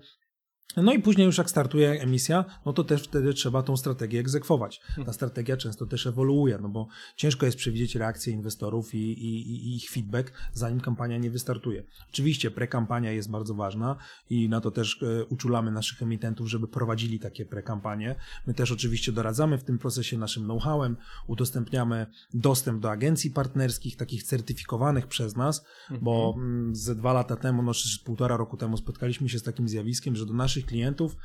No 0.78 0.94
i 0.94 1.00
później 1.00 1.26
już 1.26 1.38
jak 1.38 1.50
startuje 1.50 2.02
emisja, 2.02 2.46
no 2.66 2.74
to 2.74 2.84
też 2.84 3.04
wtedy 3.04 3.34
trzeba 3.34 3.64
tą 3.64 3.78
strategię 3.78 4.20
egzekwować. 4.20 4.82
Ta 5.06 5.14
strategia 5.14 5.58
często 5.58 5.86
też 5.86 6.08
ewoluuje, 6.08 6.58
no 6.62 6.70
bo 6.70 6.88
ciężko 7.16 7.46
jest 7.46 7.58
przewidzieć 7.58 7.96
reakcję 7.96 8.34
inwestorów 8.34 8.94
i, 8.94 8.98
i, 8.98 9.52
i 9.52 9.76
ich 9.76 9.90
feedback, 9.90 10.34
zanim 10.54 10.82
kampania 10.82 11.18
nie 11.18 11.32
wystartuje. 11.32 11.84
Oczywiście 12.10 12.52
prekampania 12.52 13.12
jest 13.12 13.30
bardzo 13.30 13.56
ważna 13.56 13.96
i 14.30 14.50
na 14.50 14.62
to 14.62 14.72
też 14.72 15.04
e, 15.04 15.26
uczulamy 15.26 15.72
naszych 15.72 16.04
emitentów, 16.04 16.48
żeby 16.48 16.68
prowadzili 16.68 17.20
takie 17.20 17.46
prekampanie. 17.46 18.16
My 18.48 18.54
też 18.54 18.72
oczywiście 18.72 19.12
doradzamy 19.12 19.58
w 19.58 19.64
tym 19.64 19.78
procesie 19.78 20.18
naszym 20.18 20.44
know-howem, 20.44 20.96
udostępniamy 21.28 22.08
dostęp 22.34 22.82
do 22.82 22.92
agencji 22.92 23.32
partnerskich, 23.32 23.98
takich 23.98 24.24
certyfikowanych 24.24 25.08
przez 25.08 25.36
nas, 25.36 25.66
bo 26.02 26.34
mm, 26.38 26.76
ze 26.76 26.96
dwa 26.96 27.14
lata 27.14 27.36
temu, 27.36 27.64
no 27.64 27.74
czy 27.74 28.04
półtora 28.04 28.38
roku 28.38 28.58
temu 28.58 28.78
spotkaliśmy 28.78 29.30
się 29.30 29.40
z 29.40 29.44
takim 29.44 29.68
zjawiskiem, 29.68 30.16
że 30.16 30.26
do 30.26 30.34
naszych 30.34 30.61
klientów 30.64 31.16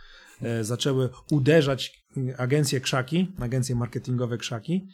e, 0.43 0.65
zaczęły 0.65 1.09
uderzać 1.31 2.05
e, 2.17 2.41
agencje 2.41 2.81
krzaki, 2.81 3.33
agencje 3.41 3.75
marketingowe 3.75 4.39
krzaki. 4.39 4.89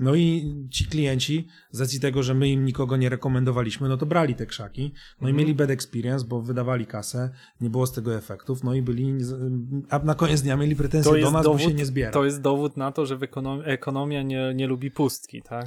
No 0.00 0.14
i 0.14 0.54
ci 0.70 0.86
klienci, 0.86 1.46
z 1.70 1.80
racji 1.80 2.00
tego, 2.00 2.22
że 2.22 2.34
my 2.34 2.48
im 2.48 2.64
nikogo 2.64 2.96
nie 2.96 3.08
rekomendowaliśmy, 3.08 3.88
no 3.88 3.96
to 3.96 4.06
brali 4.06 4.34
te 4.34 4.46
krzaki, 4.46 4.92
no 5.20 5.28
i 5.28 5.32
mieli 5.32 5.54
bad 5.54 5.70
experience, 5.70 6.26
bo 6.26 6.42
wydawali 6.42 6.86
kasę, 6.86 7.30
nie 7.60 7.70
było 7.70 7.86
z 7.86 7.92
tego 7.92 8.14
efektów, 8.14 8.64
no 8.64 8.74
i 8.74 8.82
byli, 8.82 9.14
a 9.90 9.98
na 9.98 10.14
koniec 10.14 10.42
dnia 10.42 10.56
mieli 10.56 10.76
pretensje 10.76 11.20
do 11.20 11.30
nas, 11.30 11.46
bo 11.46 11.58
się 11.58 11.74
nie 11.74 11.86
zbiera. 11.86 12.10
to 12.10 12.24
jest 12.24 12.40
dowód 12.40 12.76
na 12.76 12.92
to, 12.92 13.06
że 13.06 13.18
ekonomia 13.64 14.22
nie, 14.22 14.54
nie 14.54 14.66
lubi 14.66 14.90
pustki, 14.90 15.42
tak? 15.42 15.66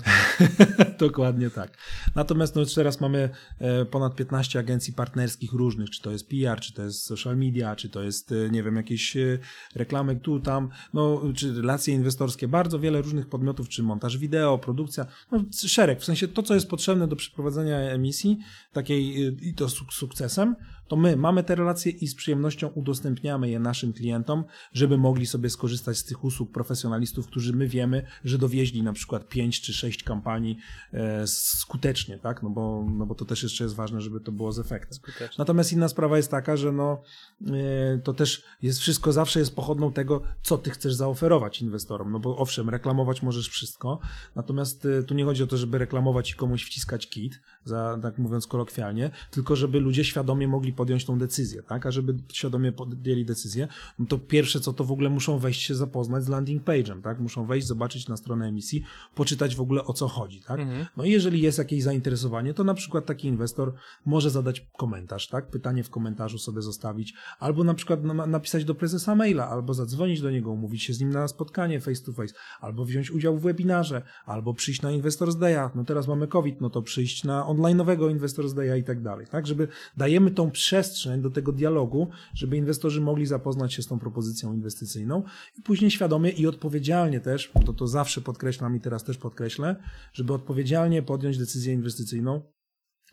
Dokładnie 1.00 1.50
tak. 1.50 1.78
Natomiast 2.16 2.56
no, 2.56 2.62
teraz 2.76 3.02
mamy 3.02 3.30
e, 3.60 3.86
ponad 3.86 4.16
15 4.16 4.60
agencji 4.60 4.94
partnerskich 4.94 5.54
różnych, 5.54 5.90
czy 5.90 6.02
to 6.02 6.12
jest 6.12 6.30
PR, 6.30 6.60
czy 6.60 6.74
to 6.74 6.84
jest 6.84 7.04
social 7.04 7.38
media, 7.38 7.76
czy 7.76 7.90
to 7.90 8.04
jest, 8.04 8.32
e, 8.32 8.50
nie 8.50 8.64
wiem, 8.64 8.76
jakieś 8.76 9.18
e, 9.18 9.40
reklamy 9.76 10.16
tu, 10.16 10.40
tam, 10.40 10.70
no, 10.94 11.22
czy 11.36 11.54
relacje 11.54 11.94
inwestorskie, 11.94 12.48
bardzo 12.48 12.80
wiele 12.80 13.02
różnych 13.02 13.30
podmiotów, 13.30 13.70
czy 13.70 13.84
montaż 14.18 14.20
wideo, 14.20 14.58
produkcja, 14.58 15.06
no, 15.32 15.44
szereg, 15.52 16.02
w 16.02 16.06
sensie 16.06 16.28
to, 16.28 16.44
co 16.44 16.54
jest 16.54 16.70
potrzebne 16.70 17.08
do 17.08 17.16
przeprowadzenia 17.16 17.78
emisji, 17.78 18.38
takiej 18.74 19.34
i 19.42 19.54
to 19.54 19.66
suk- 19.66 19.94
sukcesem, 19.94 20.56
to 20.88 20.96
my 20.96 21.18
mamy 21.18 21.44
te 21.44 21.56
relacje 21.56 21.92
i 21.92 22.08
z 22.08 22.16
przyjemnością 22.16 22.68
udostępniamy 22.68 23.50
je 23.50 23.60
naszym 23.60 23.94
klientom, 23.94 24.44
żeby 24.74 24.98
mogli 24.98 25.26
sobie 25.26 25.50
skorzystać 25.50 25.98
z 25.98 26.04
tych 26.04 26.24
usług 26.24 26.52
profesjonalistów, 26.52 27.28
którzy 27.28 27.54
my 27.54 27.68
wiemy, 27.68 28.06
że 28.24 28.38
dowieźli 28.38 28.84
na 28.84 28.94
przykład 28.94 29.28
5 29.30 29.62
czy 29.62 29.74
6 29.74 30.04
kampanii 30.04 30.58
e, 30.94 31.28
skutecznie, 31.28 32.18
tak? 32.18 32.44
No 32.44 32.50
bo, 32.50 32.86
no 32.98 33.06
bo 33.06 33.16
to 33.16 33.26
też 33.26 33.44
jeszcze 33.44 33.64
jest 33.64 33.76
ważne, 33.76 34.02
żeby 34.02 34.20
to 34.20 34.32
było 34.32 34.52
z 34.52 34.60
efektem. 34.60 34.94
Skutecznie. 34.94 35.36
Natomiast 35.38 35.74
inna 35.74 35.88
sprawa 35.88 36.18
jest 36.18 36.32
taka, 36.32 36.58
że 36.58 36.72
no, 36.72 37.02
e, 37.48 37.98
to 38.04 38.14
też 38.14 38.44
jest 38.62 38.80
wszystko 38.80 39.14
zawsze 39.14 39.40
jest 39.40 39.56
pochodną 39.56 39.94
tego, 39.94 40.22
co 40.42 40.58
ty 40.58 40.70
chcesz 40.70 40.94
zaoferować 40.94 41.62
inwestorom. 41.62 42.12
No 42.12 42.20
bo 42.20 42.38
owszem, 42.38 42.70
reklamować 42.70 43.22
możesz 43.22 43.50
wszystko, 43.50 44.00
natomiast 44.36 44.86
e, 44.86 45.04
tu 45.04 45.14
nie 45.14 45.26
chodzi 45.26 45.44
o 45.44 45.48
to, 45.48 45.58
żeby 45.58 45.78
reklamować 45.78 46.32
i 46.32 46.36
komuś 46.36 46.66
wciskać 46.66 47.10
kit, 47.10 47.42
za, 47.64 48.00
tak 48.02 48.18
mówiąc 48.18 48.48
kolokwialnie, 48.48 49.12
tylko 49.32 49.56
żeby 49.56 49.80
ludzie 49.80 50.06
świadomie 50.06 50.48
mogli 50.48 50.74
podjąć 50.78 51.06
tą 51.06 51.18
decyzję, 51.20 51.64
tak? 51.64 51.86
A 51.86 51.92
żeby 51.92 52.16
świadomie 52.34 52.72
podjęli 52.72 53.26
decyzję, 53.26 53.68
no 54.00 54.06
to 54.06 54.18
pierwsze 54.18 54.60
co 54.60 54.74
to 54.74 54.84
w 54.84 54.92
ogóle 54.92 55.10
muszą 55.10 55.40
wejść 55.40 55.62
się 55.62 55.76
zapoznać 55.76 56.24
z 56.24 56.28
landing 56.28 56.64
page'em, 56.64 57.02
tak? 57.02 57.20
Muszą 57.20 57.46
wejść, 57.46 57.68
zobaczyć 57.68 58.08
na 58.08 58.18
stronę 58.18 58.46
emisji, 58.48 58.84
poczytać 59.16 59.56
w 59.56 59.62
ogóle 59.62 59.84
o 59.86 59.94
co 59.94 60.08
chodzi, 60.08 60.42
tak? 60.42 60.60
No 60.98 61.04
i 61.04 61.12
jeżeli 61.12 61.42
jest 61.42 61.58
jakieś 61.58 61.84
zainteresowanie, 61.84 62.54
to 62.54 62.64
na 62.64 62.74
przykład 62.74 63.06
taki 63.06 63.28
inwestor 63.28 63.74
może 64.06 64.30
zadać 64.30 64.68
komentarz, 64.78 65.28
tak? 65.28 65.50
Pytanie 65.50 65.84
w 65.84 65.90
komentarzu 65.90 66.38
sobie 66.38 66.62
zostawić, 66.62 67.14
albo 67.40 67.64
na 67.64 67.74
przykład 67.74 68.04
na- 68.04 68.28
napisać 68.28 68.66
do 68.66 68.76
prezesa 68.76 69.16
maila, 69.16 69.50
albo 69.50 69.74
zadzwonić 69.74 70.22
do 70.22 70.32
niego, 70.32 70.52
umówić 70.52 70.84
się 70.84 70.94
z 70.94 71.00
nim 71.00 71.10
na 71.10 71.28
spotkanie 71.28 71.82
face 71.82 72.04
to 72.06 72.14
face, 72.14 72.34
albo 72.60 72.86
wziąć 72.86 73.12
udział 73.12 73.38
w 73.38 73.42
webinarze, 73.42 74.02
albo 74.26 74.54
przyjść 74.54 74.82
na 74.82 74.92
Investors 74.92 75.36
Day'a, 75.36 75.70
no 75.76 75.84
teraz 75.86 76.08
mamy 76.08 76.28
COVID, 76.28 76.62
no 76.62 76.70
to 76.70 76.82
przyjść 76.82 77.24
na 77.24 77.44
online'owego 77.44 78.12
Investors 78.12 78.54
Day'a 78.54 78.78
i 78.80 78.84
tak 78.84 79.02
dalej, 79.02 79.28
tak? 79.32 79.48
Żeby 79.48 79.68
dajemy 79.98 80.32
tą 80.32 80.52
przestrzeń 80.68 81.22
do 81.22 81.30
tego 81.30 81.52
dialogu, 81.52 82.10
żeby 82.34 82.58
inwestorzy 82.58 83.02
mogli 83.02 83.26
zapoznać 83.26 83.74
się 83.74 83.82
z 83.82 83.88
tą 83.88 84.00
propozycją 84.00 84.54
inwestycyjną 84.54 85.24
i 85.58 85.62
później 85.62 85.92
świadomie 85.92 86.30
i 86.30 86.48
odpowiedzialnie 86.48 87.20
też, 87.20 87.52
to 87.66 87.74
to 87.74 87.88
zawsze 87.88 88.22
podkreślam 88.22 88.76
i 88.76 88.80
teraz 88.80 89.04
też 89.04 89.18
podkreślę, 89.18 89.76
żeby 90.14 90.34
odpowiedzialnie 90.34 91.04
podjąć 91.04 91.38
decyzję 91.38 91.74
inwestycyjną, 91.74 92.42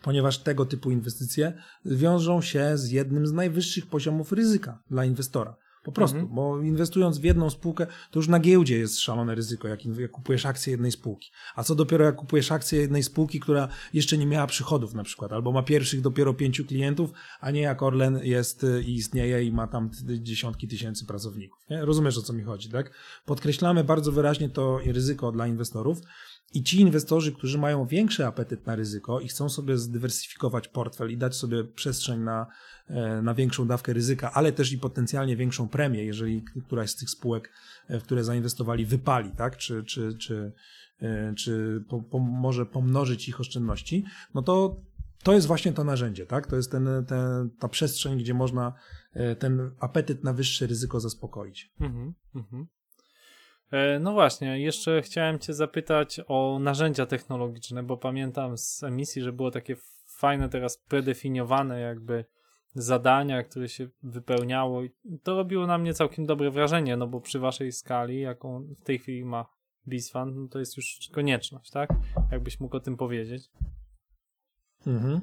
ponieważ 0.03 0.39
tego 0.39 0.67
typu 0.67 0.91
inwestycje 0.91 1.53
wiążą 1.85 2.43
się 2.43 2.79
z 2.79 2.91
jednym 2.91 3.27
z 3.27 3.33
najwyższych 3.33 3.87
poziomów 3.87 4.33
ryzyka 4.33 4.83
dla 4.91 5.05
inwestora. 5.05 5.57
Po 5.85 5.93
prostu, 5.93 6.29
bo 6.29 6.63
inwestując 6.63 7.19
w 7.19 7.25
jedną 7.25 7.51
spółkę, 7.51 7.87
to 8.11 8.19
już 8.19 8.29
na 8.29 8.41
giełdzie 8.41 8.79
jest 8.79 9.01
szalone 9.01 9.35
ryzyko, 9.35 9.69
jak, 9.69 9.85
jak 9.85 10.11
kupujesz 10.11 10.47
akcję 10.47 10.71
jednej 10.71 10.93
spółki. 10.93 11.31
A 11.57 11.63
co 11.63 11.75
dopiero 11.75 12.05
jak 12.05 12.17
kupujesz 12.17 12.53
akcję 12.53 12.81
jednej 12.81 13.03
spółki, 13.03 13.41
która 13.41 13.69
jeszcze 13.93 14.19
nie 14.19 14.27
miała 14.27 14.47
przychodów 14.47 14.95
na 14.95 15.05
przykład, 15.05 15.33
albo 15.33 15.53
ma 15.53 15.63
pierwszych 15.63 16.01
dopiero 16.01 16.35
pięciu 16.35 16.65
klientów, 16.65 17.11
a 17.41 17.51
nie 17.51 17.61
jak 17.61 17.83
Orlen 17.83 18.21
jest 18.23 18.65
y, 18.65 18.83
i 18.83 18.95
istnieje 18.95 19.45
i 19.45 19.53
ma 19.53 19.67
tam 19.67 19.91
dziesiątki 20.19 20.69
tysięcy 20.69 21.07
pracowników. 21.07 21.65
Nie? 21.71 21.85
Rozumiesz 21.85 22.19
o 22.19 22.23
co 22.23 22.33
mi 22.33 22.43
chodzi, 22.43 22.71
tak? 22.71 22.91
Podkreślamy 23.27 23.85
bardzo 23.85 24.13
wyraźnie 24.13 24.49
to 24.49 24.79
ryzyko 24.87 25.33
dla 25.33 25.47
inwestorów. 25.47 25.99
I 26.55 26.63
ci 26.63 26.81
inwestorzy, 26.81 27.33
którzy 27.33 27.59
mają 27.59 27.87
większy 27.87 28.27
apetyt 28.27 28.67
na 28.67 28.77
ryzyko 28.77 29.21
i 29.21 29.29
chcą 29.29 29.49
sobie 29.49 29.79
zdywersyfikować 29.79 30.69
portfel 30.69 31.11
i 31.11 31.17
dać 31.17 31.37
sobie 31.37 31.65
przestrzeń 31.65 32.21
na, 32.21 32.47
e, 32.87 33.23
na 33.23 33.35
większą 33.35 33.67
dawkę 33.67 33.93
ryzyka, 33.93 34.33
ale 34.33 34.53
też 34.53 34.73
i 34.73 34.79
potencjalnie 34.79 35.37
większą 35.37 35.69
premię, 35.69 36.05
jeżeli 36.05 36.45
któraś 36.67 36.91
z 36.91 36.97
tych 36.97 37.11
spółek, 37.11 37.51
e, 37.89 38.01
w 38.01 38.03
które 38.03 38.25
zainwestowali, 38.25 38.87
wypali, 38.87 39.31
tak? 39.31 39.57
Czy, 39.57 39.85
czy, 39.85 40.17
czy, 40.19 40.53
e, 41.01 41.35
czy 41.35 41.85
po, 41.89 42.03
po, 42.03 42.19
może 42.19 42.67
pomnożyć 42.67 43.29
ich 43.29 43.41
oszczędności, 43.41 44.05
no 44.35 44.43
to 44.43 44.81
to 45.23 45.33
jest 45.33 45.47
właśnie 45.47 45.73
to 45.73 45.85
narzędzie, 45.85 46.27
tak? 46.27 46.47
To 46.47 46.57
jest 46.57 46.71
ten, 46.71 46.89
ten, 47.07 47.51
ta 47.59 47.69
przestrzeń, 47.69 48.19
gdzie 48.19 48.35
można 48.35 48.73
ten 49.39 49.71
apetyt 49.81 50.25
na 50.25 50.33
wyższe 50.33 50.67
ryzyko 50.67 51.01
zaspokoić. 51.01 51.73
Mhm, 51.81 52.15
mhm. 52.35 52.63
E, 52.63 52.84
No 54.01 54.13
właśnie, 54.13 54.61
jeszcze 54.61 55.03
chciałem 55.03 55.39
Cię 55.39 55.55
zapytać 55.55 56.21
o 56.27 56.59
narzędzia 56.61 57.07
technologiczne, 57.07 57.83
bo 57.83 57.97
pamiętam 57.97 58.59
z 58.59 58.83
emisji, 58.83 59.23
że 59.23 59.33
było 59.33 59.51
takie 59.51 59.77
fajne 60.19 60.49
teraz 60.49 60.79
predefiniowane 60.79 61.81
jakby 61.81 62.25
zadania, 62.75 63.43
które 63.43 63.69
się 63.69 63.89
wypełniało 64.03 64.83
i 64.83 64.91
to 65.23 65.37
robiło 65.37 65.67
na 65.67 65.79
mnie 65.79 65.95
całkiem 65.95 66.27
dobre 66.27 66.51
wrażenie, 66.51 66.97
no 66.97 67.07
bo 67.07 67.21
przy 67.21 67.39
Waszej 67.39 67.73
skali, 67.73 68.21
jaką 68.21 68.67
w 68.81 68.85
tej 68.85 68.99
chwili 68.99 69.25
ma 69.25 69.47
BizFund, 69.87 70.37
no 70.37 70.49
to 70.49 70.59
jest 70.59 70.77
już 70.77 71.11
konieczność, 71.13 71.71
tak? 71.71 71.91
Jakbyś 72.33 72.61
mógł 72.61 72.77
o 72.77 72.81
tym 72.81 72.97
powiedzieć. 72.97 73.51
Mhm. 74.87 75.21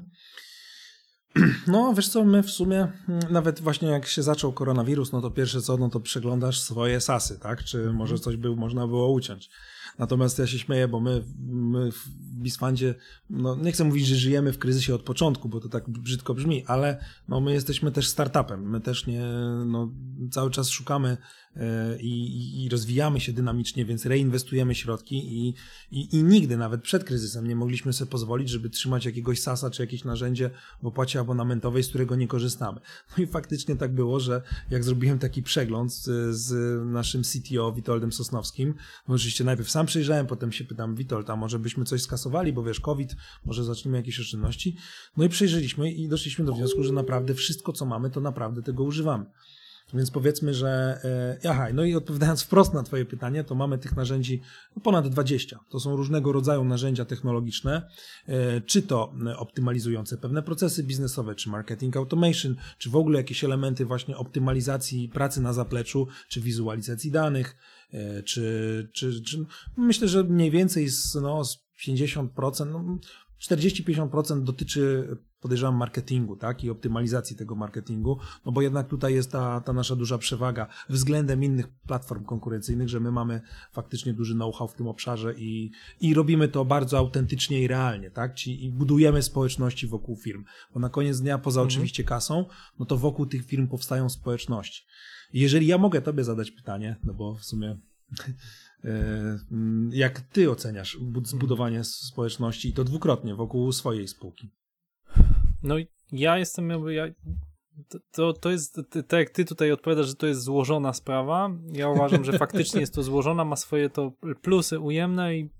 No, 1.66 1.94
wiesz 1.94 2.08
co, 2.08 2.24
my 2.24 2.42
w 2.42 2.50
sumie, 2.50 2.88
mm, 3.08 3.20
nawet 3.30 3.60
właśnie 3.60 3.88
jak 3.88 4.06
się 4.06 4.22
zaczął 4.22 4.52
koronawirus, 4.52 5.12
no 5.12 5.20
to 5.20 5.30
pierwsze 5.30 5.62
co, 5.62 5.76
no 5.76 5.88
to 5.88 6.00
przeglądasz 6.00 6.60
swoje 6.60 7.00
sasy, 7.00 7.38
tak? 7.38 7.64
Czy 7.64 7.92
może 7.92 8.18
coś 8.18 8.36
był, 8.36 8.56
można 8.56 8.86
było 8.86 9.12
uciąć. 9.12 9.50
Natomiast 9.98 10.38
ja 10.38 10.46
się 10.46 10.58
śmieję, 10.58 10.88
bo 10.88 11.00
my, 11.00 11.24
my 11.48 11.92
w 11.92 12.08
Bisfandzie, 12.34 12.94
no 13.30 13.56
nie 13.56 13.72
chcę 13.72 13.84
mówić, 13.84 14.06
że 14.06 14.16
żyjemy 14.16 14.52
w 14.52 14.58
kryzysie 14.58 14.94
od 14.94 15.02
początku, 15.02 15.48
bo 15.48 15.60
to 15.60 15.68
tak 15.68 15.90
brzydko 15.90 16.34
brzmi, 16.34 16.64
ale 16.66 17.04
no 17.28 17.40
my 17.40 17.52
jesteśmy 17.52 17.92
też 17.92 18.08
startupem. 18.08 18.70
My 18.70 18.80
też 18.80 19.06
nie, 19.06 19.24
no 19.66 19.92
cały 20.30 20.50
czas 20.50 20.68
szukamy 20.68 21.16
e, 21.56 21.98
i, 22.00 22.64
i- 22.64 22.68
rozwijamy 22.68 23.20
się 23.20 23.32
dynamicznie, 23.32 23.84
więc 23.84 24.06
reinwestujemy 24.06 24.74
środki 24.74 25.16
i, 25.48 25.54
i, 25.90 26.16
i 26.16 26.22
nigdy, 26.22 26.56
nawet 26.56 26.82
przed 26.82 27.04
kryzysem, 27.04 27.46
nie 27.46 27.56
mogliśmy 27.56 27.92
sobie 27.92 28.10
pozwolić, 28.10 28.48
żeby 28.48 28.70
trzymać 28.70 29.04
jakiegoś 29.04 29.40
sasa 29.40 29.70
czy 29.70 29.82
jakieś 29.82 30.04
narzędzie 30.04 30.50
w 30.82 30.86
opłacie 30.86 31.20
abonamentowej, 31.20 31.82
z 31.82 31.88
którego 31.88 32.16
nie 32.16 32.28
korzystamy. 32.28 32.80
No 33.18 33.24
i 33.24 33.26
faktycznie 33.26 33.76
tak 33.76 33.94
było, 33.94 34.20
że 34.20 34.42
jak 34.70 34.84
zrobiłem 34.84 35.18
taki 35.18 35.42
przegląd 35.42 35.94
z, 35.94 36.36
z 36.36 36.52
naszym 36.86 37.22
CTO 37.22 37.72
Witoldem 37.72 38.12
Sosnowskim, 38.12 38.74
no 39.08 39.14
oczywiście 39.14 39.44
najpierw 39.44 39.70
sam 39.72 39.86
przejrzałem, 39.86 40.26
potem 40.26 40.52
się 40.52 40.64
pytam, 40.64 40.94
Witold, 40.94 41.30
a 41.30 41.36
może 41.36 41.58
byśmy 41.58 41.84
coś 41.84 42.02
skasowali, 42.02 42.52
bo 42.52 42.62
wiesz, 42.62 42.80
COVID, 42.80 43.16
może 43.44 43.64
zaczniemy 43.64 43.96
jakieś 43.96 44.20
oszczędności. 44.20 44.76
No 45.16 45.24
i 45.24 45.28
przejrzeliśmy 45.28 45.92
i 45.92 46.08
doszliśmy 46.08 46.44
do 46.44 46.52
wniosku, 46.52 46.82
że 46.82 46.92
naprawdę 46.92 47.34
wszystko, 47.34 47.72
co 47.72 47.86
mamy, 47.86 48.10
to 48.10 48.20
naprawdę 48.20 48.62
tego 48.62 48.84
używamy. 48.84 49.24
Więc 49.94 50.10
powiedzmy, 50.10 50.54
że. 50.54 51.00
E, 51.44 51.48
aha, 51.50 51.66
no 51.74 51.84
i 51.84 51.94
odpowiadając 51.94 52.42
wprost 52.42 52.74
na 52.74 52.82
Twoje 52.82 53.04
pytanie, 53.04 53.44
to 53.44 53.54
mamy 53.54 53.78
tych 53.78 53.96
narzędzi 53.96 54.40
no, 54.76 54.82
ponad 54.82 55.08
20. 55.08 55.58
To 55.68 55.80
są 55.80 55.96
różnego 55.96 56.32
rodzaju 56.32 56.64
narzędzia 56.64 57.04
technologiczne, 57.04 57.88
e, 58.26 58.60
czy 58.60 58.82
to 58.82 59.14
optymalizujące 59.36 60.16
pewne 60.16 60.42
procesy 60.42 60.82
biznesowe, 60.82 61.34
czy 61.34 61.50
marketing 61.50 61.96
automation, 61.96 62.56
czy 62.78 62.90
w 62.90 62.96
ogóle 62.96 63.18
jakieś 63.18 63.44
elementy 63.44 63.84
właśnie 63.84 64.16
optymalizacji 64.16 65.08
pracy 65.08 65.40
na 65.40 65.52
zapleczu, 65.52 66.08
czy 66.28 66.40
wizualizacji 66.40 67.10
danych, 67.10 67.56
czy, 68.24 68.88
czy, 68.92 69.22
czy 69.22 69.44
myślę, 69.76 70.08
że 70.08 70.24
mniej 70.24 70.50
więcej 70.50 70.88
z, 70.88 71.14
no, 71.14 71.44
z 71.44 71.58
50%, 71.86 72.66
no, 72.66 72.98
40-50% 73.40 74.42
dotyczy 74.42 75.08
podejrzewam, 75.40 75.76
marketingu, 75.76 76.36
tak, 76.36 76.64
i 76.64 76.70
optymalizacji 76.70 77.36
tego 77.36 77.54
marketingu, 77.54 78.18
no 78.46 78.52
bo 78.52 78.62
jednak 78.62 78.88
tutaj 78.88 79.14
jest 79.14 79.32
ta, 79.32 79.60
ta 79.60 79.72
nasza 79.72 79.96
duża 79.96 80.18
przewaga 80.18 80.66
względem 80.88 81.44
innych 81.44 81.68
platform 81.68 82.24
konkurencyjnych, 82.24 82.88
że 82.88 83.00
my 83.00 83.12
mamy 83.12 83.40
faktycznie 83.72 84.14
duży 84.14 84.34
know-how 84.34 84.68
w 84.68 84.74
tym 84.74 84.88
obszarze 84.88 85.34
i, 85.34 85.70
i 86.00 86.14
robimy 86.14 86.48
to 86.48 86.64
bardzo 86.64 86.98
autentycznie 86.98 87.62
i 87.62 87.68
realnie, 87.68 88.10
tak, 88.10 88.34
Ci, 88.34 88.64
i 88.64 88.70
budujemy 88.70 89.22
społeczności 89.22 89.86
wokół 89.86 90.16
firm, 90.16 90.44
bo 90.74 90.80
na 90.80 90.88
koniec 90.88 91.20
dnia, 91.20 91.38
poza 91.38 91.60
Mhm. 91.60 91.68
oczywiście 91.68 92.04
kasą, 92.04 92.44
no 92.78 92.86
to 92.86 92.96
wokół 92.96 93.26
tych 93.26 93.46
firm 93.46 93.68
powstają 93.68 94.08
społeczności. 94.08 94.86
Jeżeli 95.32 95.66
ja 95.66 95.78
mogę 95.78 96.02
Tobie 96.02 96.24
zadać 96.24 96.50
pytanie, 96.50 96.96
no 97.04 97.14
bo 97.14 97.34
w 97.34 97.44
sumie 97.44 97.78
e, 98.84 98.88
mm, 99.52 99.90
jak 99.92 100.20
Ty 100.20 100.50
oceniasz 100.50 100.98
bud- 101.00 101.26
zbudowanie 101.26 101.84
społeczności 101.84 102.68
i 102.68 102.72
to 102.72 102.84
dwukrotnie 102.84 103.34
wokół 103.34 103.72
swojej 103.72 104.08
spółki? 104.08 104.50
No 105.62 105.74
ja 106.12 106.38
jestem 106.38 106.70
jakby, 106.70 106.94
ja, 106.94 107.04
to- 108.12 108.32
to, 108.32 108.50
jest, 108.50 108.80
tak 109.08 109.20
jak 109.20 109.30
ty 109.30 109.44
tutaj 109.44 109.72
odpowiadasz, 109.72 110.06
że 110.06 110.14
to 110.14 110.26
jest 110.26 110.40
złożona 110.42 110.92
sprawa, 110.92 111.50
ja 111.72 111.88
uważam, 111.88 112.24
że 112.24 112.38
faktycznie 112.38 112.80
jest 112.80 112.94
to 112.94 113.02
złożona, 113.02 113.44
ma 113.44 113.56
swoje 113.56 113.90
to 113.90 114.12
plusy 114.42 114.80
ujemne 114.80 115.36
i 115.36 115.50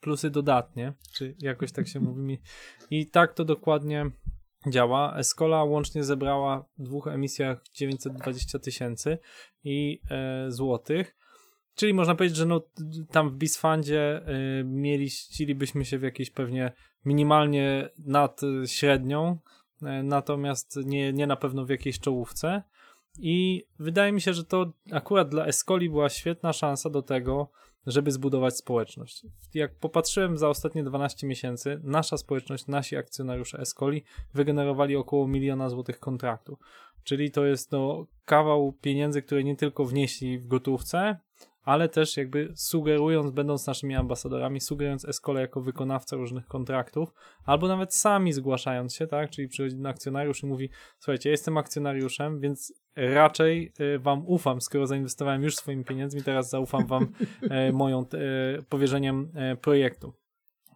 plusy 0.00 0.30
dodatnie, 0.30 0.92
czy 1.12 1.34
jakoś 1.38 1.72
tak 1.72 1.88
się 1.88 2.00
mówi. 2.00 2.38
I 2.90 3.06
tak 3.06 3.34
to 3.34 3.44
dokładnie 3.44 4.10
działa. 4.66 5.16
Escola 5.16 5.64
łącznie 5.64 6.04
zebrała 6.04 6.64
w 6.78 6.82
dwóch 6.82 7.06
emisjach 7.06 7.62
920 7.72 8.58
tysięcy 8.58 9.18
i 9.64 10.00
e, 10.10 10.50
złotych. 10.50 11.16
Czyli 11.74 11.94
można 11.94 12.14
powiedzieć, 12.14 12.36
że 12.36 12.46
no, 12.46 12.60
tam 13.10 13.30
w 13.30 13.36
Bisfundzie 13.36 14.22
y, 14.60 14.64
mieli, 14.64 15.10
chcielibyśmy 15.10 15.84
się 15.84 15.98
w 15.98 16.02
jakiejś 16.02 16.30
pewnie 16.30 16.72
minimalnie 17.04 17.88
nad 17.98 18.42
y, 18.42 18.68
średnią, 18.68 19.38
y, 19.82 20.02
natomiast 20.02 20.76
nie, 20.84 21.12
nie 21.12 21.26
na 21.26 21.36
pewno 21.36 21.64
w 21.64 21.68
jakiejś 21.68 22.00
czołówce. 22.00 22.62
I 23.18 23.64
wydaje 23.78 24.12
mi 24.12 24.20
się, 24.20 24.34
że 24.34 24.44
to 24.44 24.72
akurat 24.92 25.28
dla 25.28 25.46
Escoli 25.46 25.90
była 25.90 26.08
świetna 26.08 26.52
szansa 26.52 26.90
do 26.90 27.02
tego, 27.02 27.50
żeby 27.86 28.10
zbudować 28.10 28.56
społeczność. 28.56 29.26
Jak 29.54 29.74
popatrzyłem 29.74 30.38
za 30.38 30.48
ostatnie 30.48 30.84
12 30.84 31.26
miesięcy, 31.26 31.80
nasza 31.82 32.16
społeczność, 32.16 32.66
nasi 32.66 32.96
akcjonariusze 32.96 33.58
Escoli 33.58 34.04
wygenerowali 34.34 34.96
około 34.96 35.28
miliona 35.28 35.68
złotych 35.68 36.00
kontraktu. 36.00 36.58
Czyli 37.04 37.30
to 37.30 37.46
jest 37.46 37.72
no, 37.72 38.06
kawał 38.24 38.72
pieniędzy, 38.72 39.22
które 39.22 39.44
nie 39.44 39.56
tylko 39.56 39.84
wnieśli 39.84 40.38
w 40.38 40.46
gotówce, 40.46 41.18
ale 41.62 41.88
też 41.88 42.16
jakby 42.16 42.52
sugerując, 42.54 43.30
będąc 43.30 43.66
naszymi 43.66 43.94
ambasadorami, 43.94 44.60
sugerując 44.60 45.04
Escole 45.04 45.40
jako 45.40 45.60
wykonawcę 45.60 46.16
różnych 46.16 46.46
kontraktów, 46.46 47.14
albo 47.44 47.68
nawet 47.68 47.94
sami 47.94 48.32
zgłaszając 48.32 48.94
się, 48.94 49.06
tak, 49.06 49.30
czyli 49.30 49.48
przychodzi 49.48 49.76
na 49.76 49.88
akcjonariusz 49.88 50.42
i 50.42 50.46
mówi, 50.46 50.70
słuchajcie, 50.98 51.30
jestem 51.30 51.58
akcjonariuszem, 51.58 52.40
więc 52.40 52.72
raczej 52.96 53.72
y, 53.80 53.98
wam 53.98 54.26
ufam, 54.26 54.60
skoro 54.60 54.86
zainwestowałem 54.86 55.42
już 55.42 55.56
swoimi 55.56 55.84
pieniędzmi, 55.84 56.22
teraz 56.22 56.50
zaufam 56.50 56.86
wam 56.86 57.12
e, 57.50 57.72
moją 57.82 58.00
e, 58.00 58.06
powierzeniem 58.62 59.32
e, 59.34 59.56
projektu. 59.56 60.12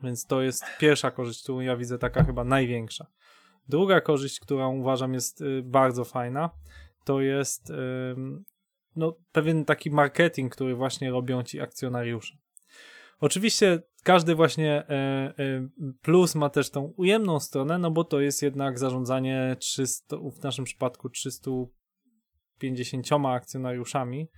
Więc 0.03 0.26
to 0.26 0.43
jest 0.43 0.64
pierwsza 0.78 1.11
korzyść, 1.11 1.43
którą 1.43 1.61
ja 1.61 1.76
widzę, 1.76 1.99
taka 1.99 2.24
chyba 2.24 2.45
największa. 2.45 3.07
Druga 3.68 4.01
korzyść, 4.01 4.41
którą 4.41 4.76
uważam 4.76 5.14
jest 5.14 5.45
bardzo 5.62 6.05
fajna, 6.05 6.51
to 7.05 7.20
jest 7.20 7.72
no, 8.97 9.17
pewien 9.33 9.65
taki 9.65 9.91
marketing, 9.91 10.53
który 10.53 10.75
właśnie 10.75 11.11
robią 11.11 11.43
ci 11.43 11.61
akcjonariusze. 11.61 12.37
Oczywiście 13.21 13.83
każdy 14.03 14.35
właśnie 14.35 14.73
e, 14.89 14.89
e, 14.89 15.35
plus 16.03 16.35
ma 16.35 16.51
też 16.51 16.71
tą 16.71 16.93
ujemną 16.97 17.41
stronę, 17.41 17.79
no 17.79 17.91
bo 17.91 18.05
to 18.05 18.21
jest 18.21 18.43
jednak 18.43 18.79
zarządzanie 18.79 19.57
300, 19.59 20.17
w 20.17 20.43
naszym 20.43 20.65
przypadku 20.65 21.09
350 21.09 23.07
akcjonariuszami, 23.27 24.29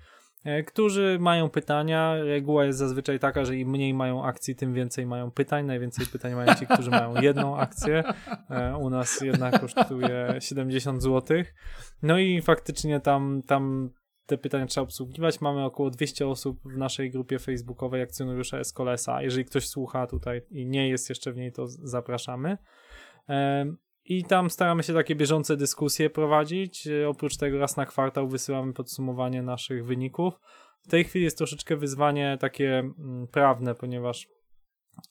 e, 0.45 0.63
którzy 0.63 1.19
mają 1.21 1.51
pytania. 1.51 2.15
Reguła 2.15 2.65
jest 2.65 2.79
zazwyczaj 2.79 3.19
taka, 3.19 3.45
że 3.45 3.57
im 3.57 3.71
mniej 3.71 3.95
mają 3.95 4.25
akcji, 4.25 4.57
tym 4.57 4.75
więcej 4.75 5.07
mają 5.07 5.31
pytań. 5.31 5.67
Najwięcej 5.67 6.07
pytań 6.07 6.35
mają 6.35 6.55
ci, 6.55 6.67
którzy 6.67 6.91
mają 6.91 7.21
jedną 7.23 7.57
akcję. 7.59 8.05
U 8.81 8.91
nas 8.91 9.21
jednak 9.21 9.61
kosztuje 9.61 10.37
70 10.41 11.03
zł. 11.03 11.43
No 12.03 12.19
i 12.19 12.43
faktycznie 12.43 13.01
tam, 13.01 13.43
tam 13.47 13.91
te 14.27 14.39
pytania 14.39 14.67
trzeba 14.67 14.85
obsługiwać. 14.85 15.41
Mamy 15.41 15.65
około 15.65 15.91
200 15.91 16.29
osób 16.29 16.61
w 16.65 16.77
naszej 16.77 17.11
grupie 17.11 17.39
facebookowej 17.39 18.03
akcjonariusze 18.03 18.61
Escolesa. 18.61 19.23
Jeżeli 19.23 19.45
ktoś 19.45 19.69
słucha 19.69 20.07
tutaj 20.07 20.43
i 20.51 20.67
nie 20.67 20.89
jest 20.89 21.09
jeszcze 21.09 21.33
w 21.33 21.37
niej, 21.37 21.53
to 21.53 21.67
zapraszamy. 21.67 22.59
I 24.09 24.25
tam 24.25 24.51
staramy 24.51 24.83
się 24.83 24.95
takie 24.95 25.17
bieżące 25.17 25.57
dyskusje 25.57 26.11
prowadzić. 26.11 26.87
E, 26.87 27.09
Oprócz 27.09 27.37
tego 27.37 27.59
raz 27.59 27.77
na 27.77 27.87
kwartał 27.87 28.29
wysyłamy 28.29 28.73
podsumowanie 28.73 29.43
naszych 29.43 29.87
wyników. 29.87 30.41
W 30.83 30.89
tej 30.89 31.05
chwili 31.05 31.25
jest 31.25 31.39
troszeczkę 31.39 31.77
wyzwanie 31.77 32.39
takie 32.41 32.79
mm, 32.79 33.27
prawne, 33.33 33.75
ponieważ 33.75 34.29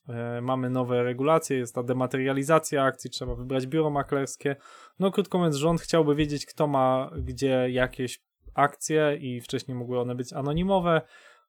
e, 0.10 0.42
mamy 0.42 0.70
nowe 0.70 1.04
regulacje, 1.04 1.58
jest 1.58 1.76
ta 1.76 1.84
dematerializacja 1.84 2.84
akcji, 2.84 3.10
trzeba 3.10 3.36
wybrać 3.36 3.68
biuro 3.68 3.90
maklerskie. 3.90 4.56
No 5.00 5.12
krótko 5.12 5.38
mówiąc, 5.38 5.56
rząd 5.56 5.82
chciałby 5.82 6.16
wiedzieć, 6.16 6.46
kto 6.46 6.68
ma 6.68 7.12
gdzie 7.18 7.70
jakieś 7.70 8.20
akcje 8.56 9.18
i 9.22 9.42
wcześniej 9.42 9.78
mogły 9.78 10.00
one 10.00 10.16
być 10.16 10.34
anonimowe, 10.34 11.02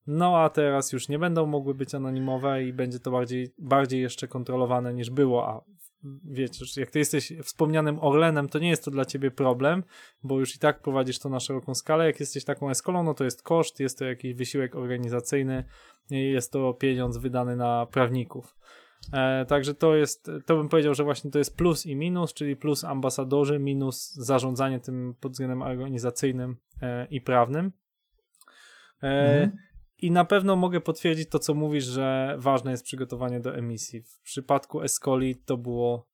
no 0.07 0.39
a 0.39 0.51
teraz 0.51 0.93
już 0.93 1.09
nie 1.09 1.19
będą 1.19 1.47
mogły 1.47 1.75
być 1.75 1.95
anonimowe 1.95 2.65
i 2.65 2.73
będzie 2.73 3.01
to 3.01 3.11
bardziej, 3.11 3.55
bardziej 3.59 4.01
jeszcze 4.01 4.29
kontrolowane 4.29 4.95
niż 4.95 5.11
było, 5.11 5.49
a 5.49 5.65
wiecie, 6.25 6.65
jak 6.77 6.91
ty 6.91 6.99
jesteś 6.99 7.33
wspomnianym 7.43 7.99
Orlenem, 8.01 8.49
to 8.49 8.59
nie 8.59 8.69
jest 8.69 8.85
to 8.85 8.91
dla 8.91 9.05
ciebie 9.05 9.31
problem, 9.31 9.83
bo 10.23 10.41
już 10.41 10.57
i 10.57 10.59
tak 10.59 10.83
prowadzisz 10.83 11.19
to 11.19 11.29
na 11.29 11.41
szeroką 11.41 11.75
skalę, 11.75 12.07
jak 12.07 12.21
jesteś 12.21 12.45
taką 12.45 12.71
eskolą, 12.71 13.03
no 13.03 13.15
to 13.15 13.25
jest 13.25 13.43
koszt, 13.43 13.81
jest 13.81 13.99
to 13.99 14.05
jakiś 14.05 14.35
wysiłek 14.35 14.77
organizacyjny, 14.77 15.65
jest 16.11 16.53
to 16.53 16.75
pieniądz 16.75 17.17
wydany 17.17 17.57
na 17.57 17.87
prawników. 17.87 18.57
E, 19.13 19.45
także 19.45 19.75
to 19.75 19.97
jest, 19.97 20.31
to 20.47 20.57
bym 20.57 20.69
powiedział, 20.69 20.95
że 20.95 21.05
właśnie 21.05 21.31
to 21.31 21.39
jest 21.39 21.57
plus 21.57 21.87
i 21.87 21.97
minus, 21.97 22.35
czyli 22.35 22.57
plus 22.57 22.85
ambasadorzy, 22.85 23.59
minus 23.59 24.15
zarządzanie 24.15 24.81
tym 24.81 25.15
pod 25.21 25.33
względem 25.33 25.63
organizacyjnym 25.63 26.57
i 27.11 27.21
prawnym. 27.21 27.73
E, 29.03 29.09
Mhm. 29.43 29.57
I 29.99 30.11
na 30.11 30.25
pewno 30.25 30.57
mogę 30.57 30.81
potwierdzić 30.81 31.29
to, 31.29 31.39
co 31.39 31.55
mówisz, 31.55 31.85
że 31.85 32.37
ważne 32.39 32.71
jest 32.71 32.85
przygotowanie 32.85 33.41
do 33.41 33.55
emisji. 33.57 34.03
W 34.03 34.21
przypadku 34.23 34.83
Escoli 34.83 35.37
to 35.37 35.57
było 35.57 36.09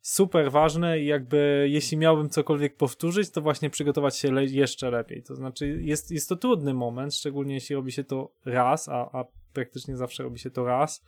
super 0.00 0.50
ważne 0.52 1.00
i 1.00 1.06
jakby 1.06 1.66
jeśli 1.70 1.96
miałbym 1.96 2.30
cokolwiek 2.30 2.76
powtórzyć, 2.76 3.30
to 3.30 3.40
właśnie 3.40 3.70
przygotować 3.70 4.16
się 4.16 4.32
le- 4.32 4.44
jeszcze 4.44 4.90
lepiej. 4.90 5.22
To 5.22 5.34
znaczy 5.34 5.78
jest, 5.82 6.10
jest 6.10 6.28
to 6.28 6.36
trudny 6.36 6.74
moment, 6.74 7.14
szczególnie 7.14 7.54
jeśli 7.54 7.74
robi 7.76 7.92
się 7.92 8.04
to 8.04 8.32
raz, 8.44 8.88
a, 8.88 8.92
a 9.12 9.24
praktycznie 9.52 9.96
zawsze 9.96 10.22
robi 10.22 10.38
się 10.38 10.50
to 10.50 10.64
raz. 10.64 11.04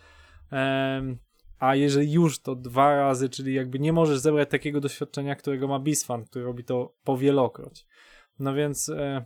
Em, 0.50 1.18
a 1.58 1.74
jeżeli 1.76 2.12
już 2.12 2.40
to 2.40 2.54
dwa 2.54 2.96
razy, 2.96 3.28
czyli 3.28 3.54
jakby 3.54 3.78
nie 3.78 3.92
możesz 3.92 4.18
zebrać 4.18 4.50
takiego 4.50 4.80
doświadczenia, 4.80 5.34
którego 5.36 5.68
ma 5.68 5.78
Bisfan, 5.80 6.24
który 6.24 6.44
robi 6.44 6.64
to 6.64 6.94
powielokroć. 7.04 7.86
No 8.38 8.54
więc 8.54 8.88
e, 8.88 9.24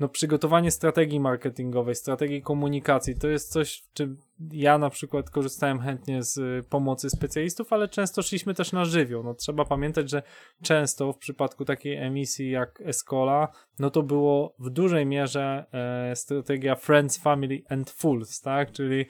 no 0.00 0.08
przygotowanie 0.08 0.70
strategii 0.70 1.20
marketingowej, 1.20 1.94
strategii 1.94 2.42
komunikacji, 2.42 3.18
to 3.18 3.28
jest 3.28 3.52
coś, 3.52 3.84
czym 3.94 4.16
ja 4.52 4.78
na 4.78 4.90
przykład 4.90 5.30
korzystałem 5.30 5.80
chętnie 5.80 6.22
z 6.22 6.38
y, 6.38 6.64
pomocy 6.70 7.10
specjalistów, 7.10 7.72
ale 7.72 7.88
często 7.88 8.22
szliśmy 8.22 8.54
też 8.54 8.72
na 8.72 8.84
żywioł. 8.84 9.22
No 9.22 9.34
trzeba 9.34 9.64
pamiętać, 9.64 10.10
że 10.10 10.22
często 10.62 11.12
w 11.12 11.18
przypadku 11.18 11.64
takiej 11.64 11.96
emisji 11.96 12.50
jak 12.50 12.80
Escola, 12.84 13.48
no 13.78 13.90
to 13.90 14.02
było 14.02 14.54
w 14.58 14.70
dużej 14.70 15.06
mierze 15.06 15.64
e, 15.72 16.16
strategia 16.16 16.74
Friends, 16.74 17.18
Family 17.18 17.62
and 17.68 17.90
Fools, 17.90 18.40
tak? 18.40 18.72
Czyli 18.72 19.06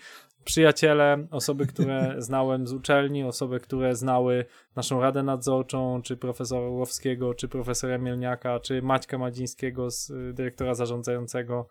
przyjaciele, 0.46 1.26
osoby, 1.30 1.66
które 1.66 2.14
znałem 2.28 2.66
z 2.66 2.72
uczelni, 2.72 3.24
osoby, 3.24 3.60
które 3.60 3.94
znały 3.94 4.44
naszą 4.76 5.00
Radę 5.00 5.22
Nadzorczą, 5.22 6.02
czy 6.02 6.16
profesora 6.16 6.68
Łowskiego, 6.68 7.34
czy 7.34 7.48
profesora 7.48 7.98
Mielniaka, 7.98 8.60
czy 8.60 8.82
Maćka 8.82 9.18
Madzińskiego, 9.18 9.90
z 9.90 10.10
y, 10.10 10.32
dyrektora 10.34 10.74
zarządzającego 10.74 11.68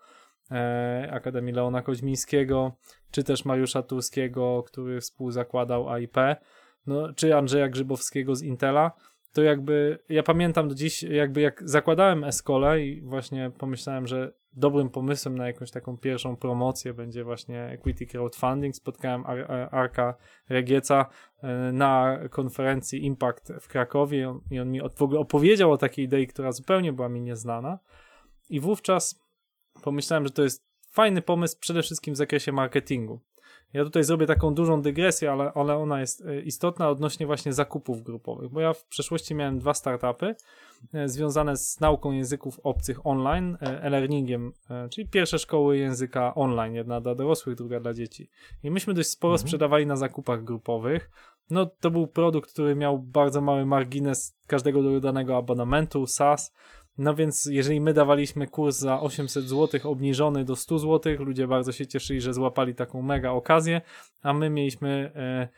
e, 0.50 1.08
Akademii 1.12 1.54
Leona 1.54 1.82
Koźmińskiego, 1.82 2.72
czy 3.10 3.24
też 3.24 3.44
Mariusza 3.44 3.82
Turskiego, 3.82 4.62
który 4.62 5.00
współzakładał 5.00 5.88
AIP, 5.88 6.16
no, 6.86 7.12
czy 7.12 7.36
Andrzeja 7.36 7.68
Grzybowskiego 7.68 8.34
z 8.34 8.42
Intela, 8.42 8.92
to 9.36 9.42
jakby 9.42 9.98
ja 10.08 10.22
pamiętam 10.22 10.68
do 10.68 10.74
dziś, 10.74 11.02
jakby 11.02 11.40
jak 11.40 11.68
zakładałem 11.68 12.24
Escole 12.24 12.84
i 12.84 13.02
właśnie 13.02 13.50
pomyślałem, 13.58 14.06
że 14.06 14.32
dobrym 14.52 14.90
pomysłem 14.90 15.38
na 15.38 15.46
jakąś 15.46 15.70
taką 15.70 15.98
pierwszą 15.98 16.36
promocję 16.36 16.94
będzie 16.94 17.24
właśnie 17.24 17.64
equity 17.64 18.06
crowdfunding. 18.06 18.76
Spotkałem 18.76 19.26
Ar 19.26 19.52
Ar- 19.52 19.74
Arka 19.74 20.14
Regieca 20.48 21.06
e, 21.42 21.72
na 21.72 22.18
konferencji 22.30 23.06
Impact 23.06 23.52
w 23.60 23.68
Krakowie 23.68 24.20
i 24.20 24.24
on, 24.24 24.40
i 24.50 24.60
on 24.60 24.70
mi 24.70 24.80
w 24.96 25.02
ogóle 25.02 25.20
opowiedział 25.20 25.72
o 25.72 25.78
takiej 25.78 26.04
idei, 26.04 26.26
która 26.26 26.52
zupełnie 26.52 26.92
była 26.92 27.08
mi 27.08 27.20
nieznana 27.20 27.78
i 28.50 28.60
wówczas 28.60 29.20
pomyślałem, 29.82 30.24
że 30.24 30.30
to 30.30 30.42
jest 30.42 30.66
fajny 30.90 31.22
pomysł 31.22 31.56
przede 31.60 31.82
wszystkim 31.82 32.14
w 32.14 32.16
zakresie 32.16 32.52
marketingu. 32.52 33.20
Ja 33.72 33.84
tutaj 33.84 34.04
zrobię 34.04 34.26
taką 34.26 34.54
dużą 34.54 34.82
dygresję, 34.82 35.32
ale, 35.32 35.52
ale 35.54 35.76
ona 35.76 36.00
jest 36.00 36.26
e, 36.26 36.40
istotna 36.40 36.88
odnośnie 36.88 37.26
właśnie 37.26 37.52
zakupów 37.52 38.02
grupowych, 38.02 38.50
bo 38.50 38.60
ja 38.60 38.72
w 38.72 38.84
przeszłości 38.84 39.34
miałem 39.34 39.58
dwa 39.58 39.74
startupy 39.74 40.34
e, 40.94 41.08
związane 41.08 41.56
z 41.56 41.80
nauką 41.80 42.12
języków 42.12 42.60
obcych 42.62 43.06
online, 43.06 43.58
e, 43.62 43.82
e-learningiem, 43.82 44.52
czyli 44.90 45.08
pierwsze 45.08 45.38
szkoły 45.38 45.78
języka 45.78 46.34
online, 46.34 46.74
jedna 46.74 47.00
dla 47.00 47.14
dorosłych, 47.14 47.56
druga 47.56 47.80
dla 47.80 47.94
dzieci. 47.94 48.30
I 48.62 48.70
myśmy 48.70 48.94
dość 48.94 49.08
sporo 49.08 49.34
Mhm. 49.34 49.46
sprzedawali 49.48 49.86
na 49.86 49.96
zakupach 49.96 50.44
grupowych. 50.44 51.10
No 51.50 51.66
to 51.66 51.90
był 51.90 52.06
produkt, 52.06 52.52
który 52.52 52.74
miał 52.74 52.98
bardzo 52.98 53.40
mały 53.40 53.66
margines 53.66 54.36
każdego 54.46 54.82
dodanego 54.82 55.36
abonamentu, 55.36 56.06
SaaS. 56.06 56.52
No 56.98 57.14
więc 57.14 57.46
jeżeli 57.46 57.80
my 57.80 57.92
dawaliśmy 57.92 58.46
kurs 58.46 58.78
za 58.78 59.00
800 59.00 59.44
zł 59.48 59.80
obniżony 59.84 60.44
do 60.44 60.56
100 60.56 60.78
zł, 60.78 61.12
ludzie 61.18 61.46
bardzo 61.46 61.72
się 61.72 61.86
cieszyli, 61.86 62.20
że 62.20 62.34
złapali 62.34 62.74
taką 62.74 63.02
mega 63.02 63.30
okazję, 63.30 63.80
a 64.22 64.32
my 64.32 64.50
mieliśmy 64.50 65.12
e, 65.14 65.48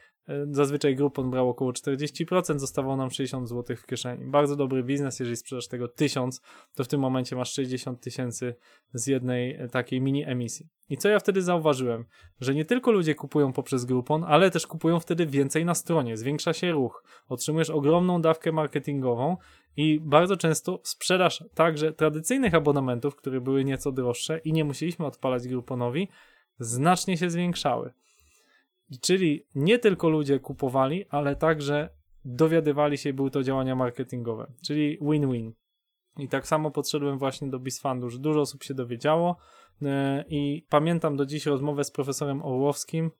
zazwyczaj 0.51 0.97
Groupon 0.97 1.31
brał 1.31 1.49
około 1.49 1.73
40%, 1.73 2.59
zostawało 2.59 2.97
nam 2.97 3.11
60 3.11 3.49
zł 3.49 3.77
w 3.77 3.87
kieszeni. 3.87 4.25
Bardzo 4.25 4.57
dobry 4.57 4.83
biznes, 4.83 5.21
jeżeli 5.21 5.37
sprzedasz 5.37 5.69
tego 5.69 5.89
1000, 5.89 6.41
to 6.75 6.85
w 6.85 6.89
tym 6.89 7.01
momencie 7.01 7.37
masz 7.37 7.53
60 7.53 8.01
tysięcy 8.01 8.55
z 8.93 9.07
jednej 9.07 9.55
e, 9.55 9.69
takiej 9.69 10.01
mini 10.01 10.25
emisji. 10.25 10.67
I 10.89 10.97
co 10.97 11.09
ja 11.09 11.19
wtedy 11.19 11.43
zauważyłem? 11.43 12.05
Że 12.41 12.55
nie 12.55 12.65
tylko 12.65 12.93
ludzie 12.93 13.15
kupują 13.15 13.53
poprzez 13.53 13.85
Groupon, 13.85 14.25
ale 14.25 14.51
też 14.51 14.67
kupują 14.67 15.01
wtedy 15.01 15.27
więcej 15.27 15.65
na 15.65 15.75
stronie, 15.75 16.17
zwiększa 16.17 16.53
się 16.53 16.73
ruch, 16.73 17.05
otrzymujesz 17.29 17.71
ogromną 17.71 18.23
dawkę 18.23 18.53
marketingową 18.53 19.37
i 19.77 20.01
bardzo 20.01 20.37
często 20.37 20.81
sprzedaż 20.85 21.45
także 21.55 21.93
tradycyjnych 21.93 22.55
abonamentów, 22.55 23.17
które 23.17 23.41
były 23.41 23.65
nieco 23.65 23.93
droższe 23.93 24.39
i 24.39 24.53
nie 24.53 24.65
musieliśmy 24.65 25.07
odpalać 25.07 25.49
Grouponowi, 25.49 26.09
znacznie 26.59 27.17
się 27.17 27.31
zwiększały. 27.31 27.93
Czyli 29.01 29.47
nie 29.55 29.79
tylko 29.79 30.09
ludzie 30.09 30.41
kupowali, 30.41 31.05
ale 31.09 31.37
także 31.37 31.89
dowiadywali 32.25 32.99
się, 32.99 33.13
były 33.13 33.31
to 33.31 33.43
działania 33.43 33.77
marketingowe, 33.77 34.53
czyli 34.67 34.99
win-win. 35.01 35.53
I 36.19 36.29
tak 36.29 36.47
samo 36.47 36.71
podszedłem 36.71 37.19
właśnie 37.19 37.49
do 37.49 37.59
Bisfundu, 37.59 38.11
że 38.11 38.19
dużo 38.19 38.41
osób 38.41 38.65
się 38.65 38.75
dowiedziało 38.75 39.37
e, 39.83 40.25
i 40.29 40.67
pamiętam 40.69 41.17
do 41.17 41.27
dziś 41.27 41.47
rozmowę 41.47 41.85
z 41.85 41.91
profesorem 41.91 42.43
Orłowskim, 42.43 43.11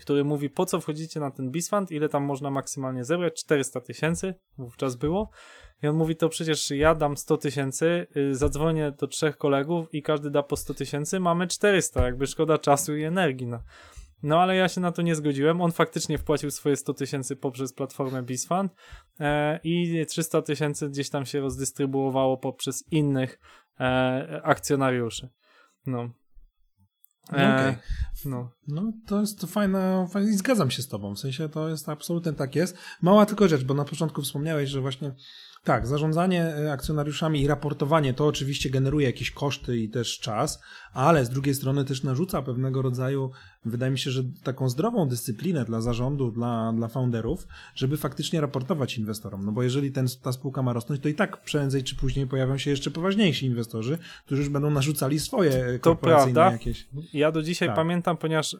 który 0.00 0.24
mówi, 0.24 0.50
po 0.50 0.66
co 0.66 0.80
wchodzicie 0.80 1.20
na 1.20 1.30
ten 1.30 1.50
Bisfund, 1.50 1.90
ile 1.90 2.08
tam 2.08 2.24
można 2.24 2.50
maksymalnie 2.50 3.04
zebrać, 3.04 3.40
400 3.40 3.80
tysięcy, 3.80 4.34
wówczas 4.58 4.96
było. 4.96 5.30
I 5.82 5.86
on 5.86 5.96
mówi, 5.96 6.16
to 6.16 6.28
przecież 6.28 6.70
ja 6.70 6.94
dam 6.94 7.16
100 7.16 7.36
tysięcy, 7.36 8.06
y, 8.16 8.34
zadzwonię 8.34 8.92
do 8.98 9.06
trzech 9.06 9.36
kolegów 9.36 9.94
i 9.94 10.02
każdy 10.02 10.30
da 10.30 10.42
po 10.42 10.56
100 10.56 10.74
tysięcy, 10.74 11.20
mamy 11.20 11.46
400, 11.46 12.04
jakby 12.04 12.26
szkoda 12.26 12.58
czasu 12.58 12.96
i 12.96 13.02
energii. 13.02 13.46
No. 13.46 13.60
No 14.22 14.40
ale 14.40 14.56
ja 14.56 14.68
się 14.68 14.80
na 14.80 14.92
to 14.92 15.02
nie 15.02 15.14
zgodziłem, 15.14 15.60
on 15.60 15.72
faktycznie 15.72 16.18
wpłacił 16.18 16.50
swoje 16.50 16.76
100 16.76 16.94
tysięcy 16.94 17.36
poprzez 17.36 17.72
platformę 17.72 18.22
Bisfund 18.22 18.72
e, 19.20 19.60
i 19.64 20.06
300 20.06 20.42
tysięcy 20.42 20.88
gdzieś 20.88 21.10
tam 21.10 21.26
się 21.26 21.40
rozdystrybuowało 21.40 22.36
poprzez 22.36 22.84
innych 22.90 23.40
e, 23.80 24.40
akcjonariuszy. 24.44 25.28
No. 25.86 26.10
E, 27.32 27.54
Okej. 27.54 27.74
no. 28.24 28.50
No, 28.68 28.92
to 29.06 29.20
jest 29.20 29.40
to 29.40 29.46
fajne, 29.46 30.06
fajne 30.12 30.30
i 30.30 30.36
zgadzam 30.36 30.70
się 30.70 30.82
z 30.82 30.88
tobą, 30.88 31.14
w 31.14 31.18
sensie 31.18 31.48
to 31.48 31.68
jest 31.68 31.88
absolutnie 31.88 32.32
tak 32.32 32.56
jest. 32.56 32.76
Mała 33.02 33.26
tylko 33.26 33.48
rzecz, 33.48 33.64
bo 33.64 33.74
na 33.74 33.84
początku 33.84 34.22
wspomniałeś, 34.22 34.70
że 34.70 34.80
właśnie 34.80 35.14
tak, 35.64 35.86
zarządzanie 35.86 36.44
e, 36.44 36.72
akcjonariuszami 36.72 37.42
i 37.42 37.46
raportowanie 37.46 38.14
to 38.14 38.26
oczywiście 38.26 38.70
generuje 38.70 39.06
jakieś 39.06 39.30
koszty 39.30 39.78
i 39.78 39.88
też 39.88 40.18
czas, 40.18 40.60
ale 40.92 41.24
z 41.24 41.28
drugiej 41.28 41.54
strony 41.54 41.84
też 41.84 42.02
narzuca 42.02 42.42
pewnego 42.42 42.82
rodzaju, 42.82 43.30
wydaje 43.64 43.92
mi 43.92 43.98
się, 43.98 44.10
że 44.10 44.22
taką 44.42 44.68
zdrową 44.68 45.08
dyscyplinę 45.08 45.64
dla 45.64 45.80
zarządu, 45.80 46.30
dla, 46.30 46.72
dla 46.72 46.88
founderów, 46.88 47.46
żeby 47.74 47.96
faktycznie 47.96 48.40
raportować 48.40 48.98
inwestorom. 48.98 49.44
No 49.44 49.52
bo 49.52 49.62
jeżeli 49.62 49.92
ten, 49.92 50.06
ta 50.22 50.32
spółka 50.32 50.62
ma 50.62 50.72
rosnąć, 50.72 51.02
to 51.02 51.08
i 51.08 51.14
tak 51.14 51.42
prędzej 51.42 51.84
czy 51.84 51.96
później 51.96 52.26
pojawią 52.26 52.58
się 52.58 52.70
jeszcze 52.70 52.90
poważniejsi 52.90 53.46
inwestorzy, 53.46 53.98
którzy 54.26 54.42
już 54.42 54.50
będą 54.50 54.70
narzucali 54.70 55.20
swoje 55.20 55.78
korporacyjne 55.78 56.34
prawda. 56.34 56.52
jakieś. 56.52 56.88
Ja 57.12 57.32
do 57.32 57.42
dzisiaj 57.42 57.68
Tak. 57.68 57.76
pamiętam, 57.76 58.16
ponieważ 58.16 58.54
y, 58.54 58.58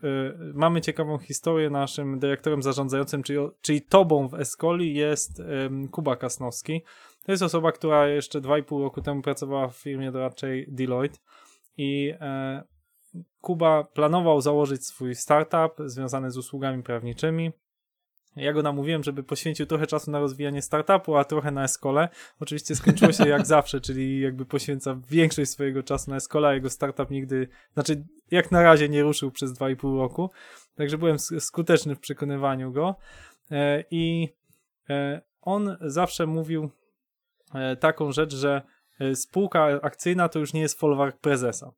mamy 0.55 0.81
ciekawą 0.81 1.19
historię, 1.19 1.71
naszym 1.71 2.19
dyrektorem 2.19 2.63
zarządzającym, 2.63 3.23
czyli, 3.23 3.39
czyli 3.61 3.83
tobą 3.83 4.29
w 4.29 4.35
Escoli 4.35 4.95
jest 4.95 5.41
ym, 5.41 5.89
Kuba 5.89 6.17
Kasnowski. 6.17 6.83
To 7.25 7.33
jest 7.33 7.43
osoba, 7.43 7.73
która 7.73 8.09
jeszcze 8.09 8.41
2,5 8.41 8.83
roku 8.83 9.03
temu 9.03 9.23
pracowała 9.23 9.69
w 9.69 9.77
firmie 9.77 10.13
doradczej 10.13 10.67
Deloitte 10.69 11.19
i 11.77 12.15
e, 12.21 12.63
Kuba 13.41 13.85
planował 13.85 14.41
założyć 14.41 14.87
swój 14.87 15.15
startup 15.15 15.73
związany 15.87 16.31
z 16.31 16.37
usługami 16.37 16.83
prawniczymi. 16.83 17.53
Ja 18.37 18.53
go 18.53 18.63
namówiłem, 18.63 19.03
żeby 19.03 19.23
poświęcił 19.23 19.67
trochę 19.67 19.87
czasu 19.87 20.11
na 20.11 20.21
rozwijanie 20.21 20.63
startupu, 20.63 21.17
a 21.17 21.25
trochę 21.25 21.51
na 21.51 21.65
Escole. 21.65 22.09
Oczywiście 22.41 22.77
skończyło 22.77 23.13
się 23.13 23.29
jak 23.29 23.47
zawsze, 23.57 23.81
czyli 23.81 24.21
jakby 24.21 24.47
poświęca 24.47 25.01
większość 25.11 25.51
swojego 25.51 25.83
czasu 25.83 26.11
na 26.11 26.17
Escole, 26.17 26.49
a 26.49 26.55
jego 26.55 26.71
startup 26.71 27.11
nigdy, 27.11 27.49
znaczy 27.75 28.05
jak 28.31 28.51
na 28.51 28.63
razie 28.63 28.89
nie 28.89 29.03
ruszył 29.03 29.31
przez 29.31 29.53
2,5 29.53 29.99
roku. 29.99 30.31
Także 30.75 30.99
byłem 30.99 31.17
sk- 31.17 31.41
skuteczny 31.41 31.95
w 31.95 32.01
przekonywaniu 32.01 32.73
go. 32.73 32.95
E, 33.51 33.85
I 33.91 34.29
e, 34.91 35.21
on 35.41 35.77
zawsze 35.81 36.27
mówił 36.27 36.71
taką 37.81 38.13
rzecz, 38.13 38.35
że 38.35 38.63
e, 39.01 39.15
spółka 39.15 39.65
akcyjna 39.83 40.29
to 40.29 40.39
już 40.39 40.53
nie 40.53 40.61
jest 40.61 40.81
folwark 40.81 41.21
prezesa. 41.21 41.73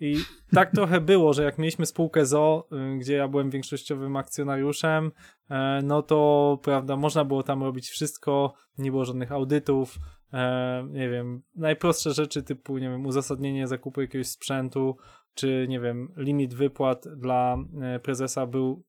I 0.00 0.16
tak 0.54 0.70
trochę 0.76 1.00
było, 1.00 1.32
że 1.32 1.44
jak 1.44 1.58
mieliśmy 1.58 1.86
spółkę 1.86 2.26
ZO, 2.26 2.68
y, 2.72 2.98
gdzie 2.98 3.14
ja 3.14 3.28
byłem 3.28 3.50
większościowym 3.50 4.16
akcjonariuszem, 4.16 5.12
e, 5.50 5.80
no 5.84 6.02
to 6.02 6.58
prawda, 6.62 6.96
można 6.96 7.24
było 7.24 7.42
tam 7.42 7.62
robić 7.62 7.88
wszystko, 7.88 8.54
nie 8.78 8.90
było 8.90 9.04
żadnych 9.04 9.32
audytów, 9.32 9.98
e, 10.32 10.86
nie 10.90 11.08
wiem, 11.10 11.42
najprostsze 11.54 12.12
rzeczy 12.12 12.42
typu, 12.42 12.78
nie 12.78 12.90
wiem, 12.90 13.06
uzasadnienie 13.06 13.66
zakupu 13.66 14.00
jakiegoś 14.00 14.26
sprzętu, 14.26 14.96
czy 15.34 15.66
nie 15.68 15.80
wiem, 15.80 16.12
limit 16.16 16.54
wypłat 16.54 17.08
dla 17.16 17.56
e, 17.82 18.00
prezesa 18.00 18.46
był 18.46 18.84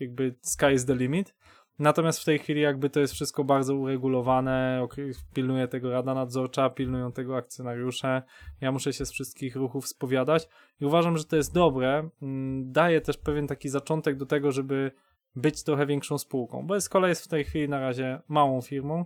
jakby 0.00 0.34
sky 0.42 0.72
is 0.74 0.84
the 0.86 0.94
limit. 0.94 1.34
Natomiast 1.78 2.20
w 2.20 2.24
tej 2.24 2.38
chwili 2.38 2.60
jakby 2.60 2.90
to 2.90 3.00
jest 3.00 3.12
wszystko 3.12 3.44
bardzo 3.44 3.74
uregulowane, 3.74 4.86
pilnuje 5.34 5.68
tego 5.68 5.90
rada 5.90 6.14
nadzorcza, 6.14 6.70
pilnują 6.70 7.12
tego 7.12 7.36
akcjonariusze, 7.36 8.22
ja 8.60 8.72
muszę 8.72 8.92
się 8.92 9.06
z 9.06 9.12
wszystkich 9.12 9.56
ruchów 9.56 9.88
spowiadać 9.88 10.48
i 10.80 10.84
uważam, 10.84 11.16
że 11.16 11.24
to 11.24 11.36
jest 11.36 11.54
dobre, 11.54 12.10
mm, 12.22 12.72
daje 12.72 13.00
też 13.00 13.16
pewien 13.16 13.46
taki 13.46 13.68
zaczątek 13.68 14.16
do 14.16 14.26
tego, 14.26 14.52
żeby 14.52 14.90
być 15.36 15.62
trochę 15.64 15.86
większą 15.86 16.18
spółką, 16.18 16.66
bo 16.66 16.76
Escola 16.76 17.08
jest 17.08 17.24
w 17.24 17.28
tej 17.28 17.44
chwili 17.44 17.68
na 17.68 17.80
razie 17.80 18.20
małą 18.28 18.60
firmą 18.60 19.04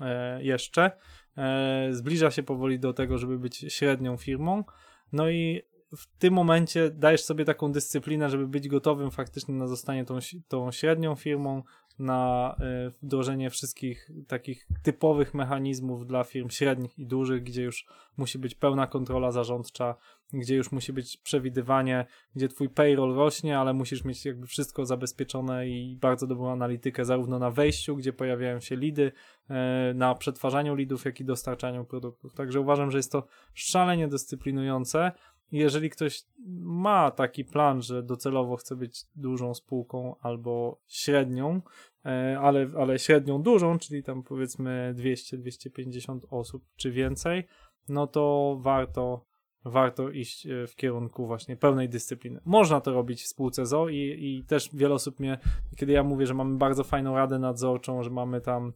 e, 0.00 0.42
jeszcze, 0.42 0.90
e, 1.36 1.88
zbliża 1.90 2.30
się 2.30 2.42
powoli 2.42 2.78
do 2.78 2.92
tego, 2.92 3.18
żeby 3.18 3.38
być 3.38 3.56
średnią 3.68 4.16
firmą, 4.16 4.64
no 5.12 5.30
i 5.30 5.62
w 5.96 6.18
tym 6.18 6.34
momencie 6.34 6.90
dajesz 6.90 7.24
sobie 7.24 7.44
taką 7.44 7.72
dyscyplinę, 7.72 8.30
żeby 8.30 8.48
być 8.48 8.68
gotowym 8.68 9.10
faktycznie 9.10 9.54
na 9.54 9.66
zostanie 9.66 10.04
tą, 10.04 10.18
tą 10.48 10.72
średnią 10.72 11.14
firmą, 11.14 11.62
na 12.00 12.54
e, 12.60 12.90
wdrożenie 13.02 13.50
wszystkich 13.50 14.10
takich 14.28 14.66
typowych 14.82 15.34
mechanizmów 15.34 16.06
dla 16.06 16.24
firm 16.24 16.50
średnich 16.50 16.98
i 16.98 17.06
dużych, 17.06 17.42
gdzie 17.42 17.62
już 17.62 17.86
musi 18.16 18.38
być 18.38 18.54
pełna 18.54 18.86
kontrola 18.86 19.32
zarządcza, 19.32 19.94
gdzie 20.32 20.56
już 20.56 20.72
musi 20.72 20.92
być 20.92 21.16
przewidywanie, 21.16 22.06
gdzie 22.36 22.48
twój 22.48 22.68
payroll 22.68 23.14
rośnie, 23.14 23.58
ale 23.58 23.72
musisz 23.72 24.04
mieć 24.04 24.24
jakby 24.24 24.46
wszystko 24.46 24.86
zabezpieczone 24.86 25.68
i 25.68 25.96
bardzo 26.00 26.26
dobrą 26.26 26.50
analitykę 26.50 27.04
zarówno 27.04 27.38
na 27.38 27.50
wejściu, 27.50 27.96
gdzie 27.96 28.12
pojawiają 28.12 28.60
się 28.60 28.76
lidy, 28.76 29.12
e, 29.50 29.92
na 29.94 30.14
przetwarzaniu 30.14 30.74
lidów, 30.74 31.04
jak 31.04 31.20
i 31.20 31.24
dostarczaniu 31.24 31.84
produktów. 31.84 32.34
Także 32.34 32.60
uważam, 32.60 32.90
że 32.90 32.98
jest 32.98 33.12
to 33.12 33.26
szalenie 33.54 34.08
dyscyplinujące. 34.08 35.12
Jeżeli 35.52 35.90
ktoś 35.90 36.24
ma 36.62 37.10
taki 37.10 37.44
plan, 37.44 37.82
że 37.82 38.02
docelowo 38.02 38.56
chce 38.56 38.76
być 38.76 39.04
dużą 39.16 39.54
spółką 39.54 40.14
albo 40.20 40.80
średnią, 40.88 41.62
e, 42.04 42.38
ale, 42.40 42.70
ale 42.78 42.98
średnią 42.98 43.42
dużą, 43.42 43.78
czyli 43.78 44.02
tam 44.02 44.22
powiedzmy 44.22 44.94
200-250 44.98 46.18
osób 46.30 46.64
czy 46.76 46.90
więcej, 46.90 47.44
no 47.88 48.06
to 48.06 48.56
warto, 48.60 49.24
warto 49.64 50.10
iść 50.10 50.46
e, 50.46 50.66
w 50.66 50.76
kierunku 50.76 51.26
właśnie 51.26 51.56
pełnej 51.56 51.88
dyscypliny. 51.88 52.40
Można 52.44 52.80
to 52.80 52.92
robić 52.92 53.22
w 53.22 53.28
spółce 53.28 53.66
ZO 53.66 53.88
i, 53.88 53.96
i 53.96 54.44
też 54.44 54.70
wiele 54.72 54.94
osób 54.94 55.20
mnie, 55.20 55.38
kiedy 55.76 55.92
ja 55.92 56.02
mówię, 56.02 56.26
że 56.26 56.34
mamy 56.34 56.58
bardzo 56.58 56.84
fajną 56.84 57.16
radę 57.16 57.38
nadzorczą, 57.38 58.02
że 58.02 58.10
mamy 58.10 58.40
tam 58.40 58.72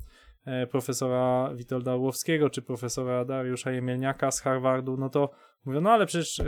profesora 0.71 1.55
Witolda 1.55 1.95
Orłowskiego 1.95 2.51
czy 2.51 2.63
profesora 2.63 3.25
Dariusza 3.25 3.71
Jemielniaka 3.71 4.31
z 4.31 4.41
Harvardu, 4.41 4.97
no 4.97 5.09
to 5.09 5.31
mówią, 5.65 5.81
no 5.81 5.91
ale 5.91 6.07
przecież 6.07 6.43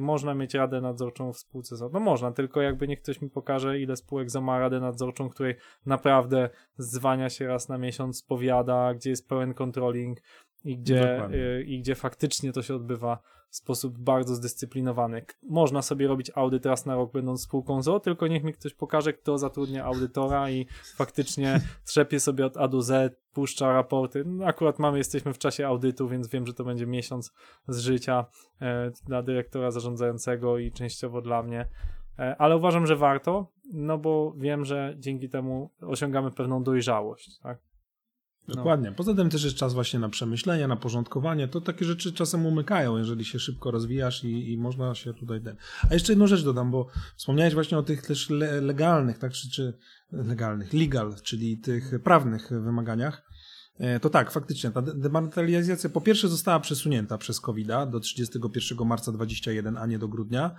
można 0.00 0.34
mieć 0.34 0.54
radę 0.54 0.80
nadzorczą 0.80 1.32
w 1.32 1.38
spółce. 1.38 1.76
No 1.92 2.00
można, 2.00 2.32
tylko 2.32 2.60
jakby 2.60 2.88
niech 2.88 3.02
ktoś 3.02 3.20
mi 3.20 3.30
pokaże, 3.30 3.80
ile 3.80 3.96
spółek 3.96 4.28
ma 4.42 4.58
radę 4.58 4.80
nadzorczą, 4.80 5.28
której 5.28 5.54
naprawdę 5.86 6.50
zwania 6.76 7.30
się 7.30 7.46
raz 7.46 7.68
na 7.68 7.78
miesiąc, 7.78 8.18
spowiada, 8.18 8.94
gdzie 8.94 9.10
jest 9.10 9.28
pełen 9.28 9.54
controlling, 9.54 10.18
i 10.64 10.78
gdzie, 10.78 11.30
y, 11.34 11.62
i 11.62 11.80
gdzie 11.80 11.94
faktycznie 11.94 12.52
to 12.52 12.62
się 12.62 12.74
odbywa 12.74 13.18
w 13.50 13.56
sposób 13.56 13.98
bardzo 13.98 14.34
zdyscyplinowany. 14.34 15.24
Można 15.42 15.82
sobie 15.82 16.08
robić 16.08 16.30
audyt 16.34 16.66
raz 16.66 16.86
na 16.86 16.94
rok, 16.94 17.12
będąc 17.12 17.42
spółką 17.42 17.82
ZO, 17.82 18.00
tylko 18.00 18.26
niech 18.26 18.44
mi 18.44 18.52
ktoś 18.52 18.74
pokaże, 18.74 19.12
kto 19.12 19.38
zatrudnia 19.38 19.84
audytora 19.84 20.50
i 20.50 20.66
faktycznie 20.96 21.60
trzepie 21.88 22.20
sobie 22.20 22.46
od 22.46 22.56
A 22.56 22.68
do 22.68 22.82
Z, 22.82 23.16
puszcza 23.32 23.72
raporty. 23.72 24.24
No, 24.26 24.44
akurat 24.44 24.78
mamy, 24.78 24.98
jesteśmy 24.98 25.32
w 25.32 25.38
czasie 25.38 25.66
audytu, 25.66 26.08
więc 26.08 26.28
wiem, 26.28 26.46
że 26.46 26.54
to 26.54 26.64
będzie 26.64 26.86
miesiąc 26.86 27.32
z 27.68 27.78
życia 27.78 28.24
e, 28.60 28.90
dla 29.06 29.22
dyrektora 29.22 29.70
zarządzającego 29.70 30.58
i 30.58 30.72
częściowo 30.72 31.22
dla 31.22 31.42
mnie. 31.42 31.68
E, 32.18 32.36
ale 32.38 32.56
uważam, 32.56 32.86
że 32.86 32.96
warto, 32.96 33.52
no 33.72 33.98
bo 33.98 34.34
wiem, 34.36 34.64
że 34.64 34.94
dzięki 34.98 35.28
temu 35.28 35.70
osiągamy 35.80 36.30
pewną 36.30 36.62
dojrzałość. 36.62 37.38
Tak? 37.38 37.58
No. 38.48 38.54
Dokładnie. 38.54 38.92
Poza 38.92 39.14
tym 39.14 39.30
też 39.30 39.44
jest 39.44 39.56
czas 39.56 39.74
właśnie 39.74 39.98
na 39.98 40.08
przemyślenia, 40.08 40.68
na 40.68 40.76
porządkowanie. 40.76 41.48
To 41.48 41.60
takie 41.60 41.84
rzeczy 41.84 42.12
czasem 42.12 42.46
umykają, 42.46 42.96
jeżeli 42.96 43.24
się 43.24 43.38
szybko 43.38 43.70
rozwijasz 43.70 44.24
i, 44.24 44.52
i 44.52 44.58
można 44.58 44.94
się 44.94 45.14
tutaj... 45.14 45.40
Ten... 45.40 45.56
A 45.90 45.94
jeszcze 45.94 46.12
jedną 46.12 46.26
rzecz 46.26 46.44
dodam, 46.44 46.70
bo 46.70 46.86
wspomniałeś 47.16 47.54
właśnie 47.54 47.78
o 47.78 47.82
tych 47.82 48.06
też 48.06 48.30
le 48.30 48.60
legalnych, 48.60 49.18
tak, 49.18 49.32
czy, 49.32 49.50
czy 49.50 49.78
legalnych, 50.12 50.72
legal, 50.72 51.14
czyli 51.22 51.58
tych 51.58 52.02
prawnych 52.04 52.48
wymaganiach. 52.50 53.29
E, 53.80 54.00
To 54.00 54.10
tak, 54.10 54.30
faktycznie, 54.30 54.70
ta 54.70 54.82
de- 54.82 54.94
dematerializacja 54.94 55.90
po 55.90 56.00
pierwsze 56.00 56.28
została 56.28 56.60
przesunięta 56.60 57.18
przez 57.18 57.40
covid 57.40 57.68
do 57.90 58.00
31 58.00 58.86
marca 58.86 59.12
2021, 59.12 59.76
a 59.76 59.86
nie 59.86 59.98
do 59.98 60.08
grudnia. 60.08 60.54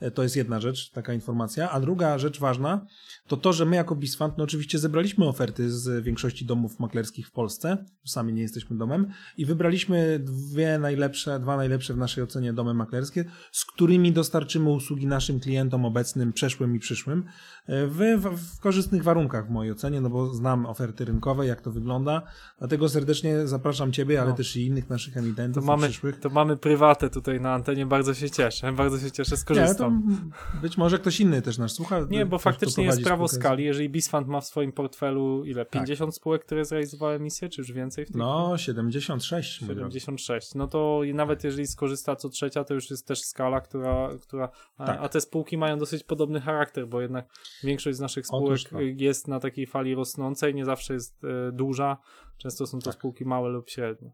E, 0.00 0.10
To 0.10 0.22
jest 0.22 0.36
jedna 0.36 0.60
rzecz, 0.60 0.90
taka 0.90 1.12
informacja. 1.12 1.70
A 1.70 1.80
druga 1.80 2.18
rzecz 2.18 2.40
ważna, 2.40 2.86
to 3.26 3.36
to, 3.36 3.52
że 3.52 3.64
my 3.64 3.76
jako 3.76 3.96
Bisfund, 3.96 4.38
no 4.38 4.44
oczywiście 4.44 4.78
zebraliśmy 4.78 5.24
oferty 5.28 5.70
z 5.70 6.04
większości 6.04 6.44
domów 6.46 6.80
maklerskich 6.80 7.28
w 7.28 7.32
Polsce, 7.32 7.84
sami 8.06 8.32
nie 8.32 8.42
jesteśmy 8.42 8.78
domem, 8.78 9.06
i 9.36 9.46
wybraliśmy 9.46 10.20
dwie 10.22 10.78
najlepsze, 10.78 11.40
dwa 11.40 11.56
najlepsze 11.56 11.94
w 11.94 11.96
naszej 11.96 12.24
ocenie 12.24 12.52
domy 12.52 12.74
maklerskie, 12.74 13.24
z 13.52 13.64
którymi 13.64 14.12
dostarczymy 14.12 14.70
usługi 14.70 15.06
naszym 15.06 15.40
klientom 15.40 15.84
obecnym, 15.84 16.32
przeszłym 16.32 16.76
i 16.76 16.78
przyszłym, 16.78 17.24
w, 17.68 18.20
w, 18.36 18.60
korzystnych 18.60 19.02
warunkach 19.02 19.46
w 19.46 19.50
mojej 19.50 19.72
ocenie, 19.72 20.00
no 20.00 20.10
bo 20.10 20.34
znam 20.34 20.66
oferty 20.66 21.04
rynkowe, 21.04 21.46
jak 21.46 21.60
to 21.60 21.70
wygląda, 21.70 22.22
dlatego 22.58 22.88
serdecznie 22.88 23.46
zapraszam 23.46 23.92
Ciebie, 23.92 24.20
ale 24.20 24.30
No. 24.30 24.36
też 24.36 24.56
i 24.56 24.66
innych 24.66 24.90
naszych 24.90 25.14
To 25.14 25.20
emitentów 25.20 25.64
i 25.64 25.66
mamy, 25.66 25.88
przyszłych. 25.88 26.20
to 26.20 26.30
mamy 26.30 26.56
prywatę 26.56 27.10
tutaj 27.10 27.40
na 27.40 27.54
antenie, 27.54 27.86
bardzo 27.86 28.14
się 28.14 28.30
cieszę, 28.30 28.72
bardzo 28.72 28.98
się 28.98 29.10
cieszę, 29.10 29.30
Nie, 29.30 29.36
to 29.36 29.40
skorzystam. 29.42 30.20
być 30.62 30.78
może 30.78 30.98
ktoś 30.98 31.20
inny 31.20 31.42
też 31.42 31.58
nas 31.58 31.72
słucha. 31.72 32.00
Nie, 32.10 32.26
bo 32.26 32.38
faktycznie 32.38 32.84
jest 32.84 33.02
prawo 33.02 33.28
skali. 33.28 33.64
Jeżeli 33.64 33.88
Bisfund 33.88 34.28
ma 34.28 34.40
w 34.40 34.46
swoim 34.46 34.72
portfelu 34.72 35.44
ile? 35.44 35.64
50 35.64 36.14
spółek, 36.14 36.44
które 36.44 36.64
zrealizowały 36.64 37.14
emisję, 37.14 37.48
czy 37.48 37.60
już 37.60 37.72
więcej 37.72 38.04
w 38.04 38.08
tej 38.08 38.12
chwili? 38.14 38.18
No, 38.18 38.58
76. 38.58 39.60
mój 39.62 39.76
drogi. 39.76 40.00
76. 40.00 40.54
No 40.54 40.66
to 40.66 41.00
nawet 41.14 41.44
jeżeli 41.44 41.66
skorzysta 41.66 42.16
co 42.16 42.28
trzecia, 42.28 42.64
to 42.64 42.74
już 42.74 42.90
jest 42.90 43.06
też 43.06 43.22
skala, 43.22 43.60
która. 43.60 44.08
która 44.22 44.48
Tak. 44.78 44.98
a 45.02 45.08
te 45.08 45.20
spółki 45.20 45.58
mają 45.58 45.78
dosyć 45.78 46.02
podobny 46.04 46.40
charakter, 46.40 46.88
bo 46.88 47.00
jednak 47.00 47.26
większość 47.64 47.96
z 47.96 48.00
naszych 48.00 48.26
spółek 48.26 48.60
to. 48.70 48.80
jest 48.80 49.28
na 49.28 49.40
takiej 49.40 49.66
fali 49.66 49.94
rosnącej, 49.94 50.54
nie 50.54 50.64
zawsze 50.64 50.94
jest 50.94 51.24
e, 51.24 51.52
duża. 51.52 51.96
Często 52.38 52.66
są 52.66 52.78
to 52.78 52.84
Tak. 52.84 52.94
spółki 52.94 53.24
małe 53.24 53.48
lub 53.48 53.70
średnie. 53.70 54.12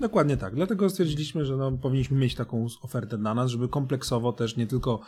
Dokładnie 0.00 0.36
tak. 0.36 0.54
Dlatego 0.54 0.90
stwierdziliśmy, 0.90 1.44
że 1.44 1.56
no, 1.56 1.72
powinniśmy 1.72 2.18
mieć 2.18 2.34
taką 2.34 2.66
ofertę 2.82 3.18
dla 3.18 3.34
nas, 3.34 3.50
żeby 3.50 3.68
kompleksowo 3.68 4.32
też 4.32 4.56
nie 4.56 4.66
tylko 4.66 5.00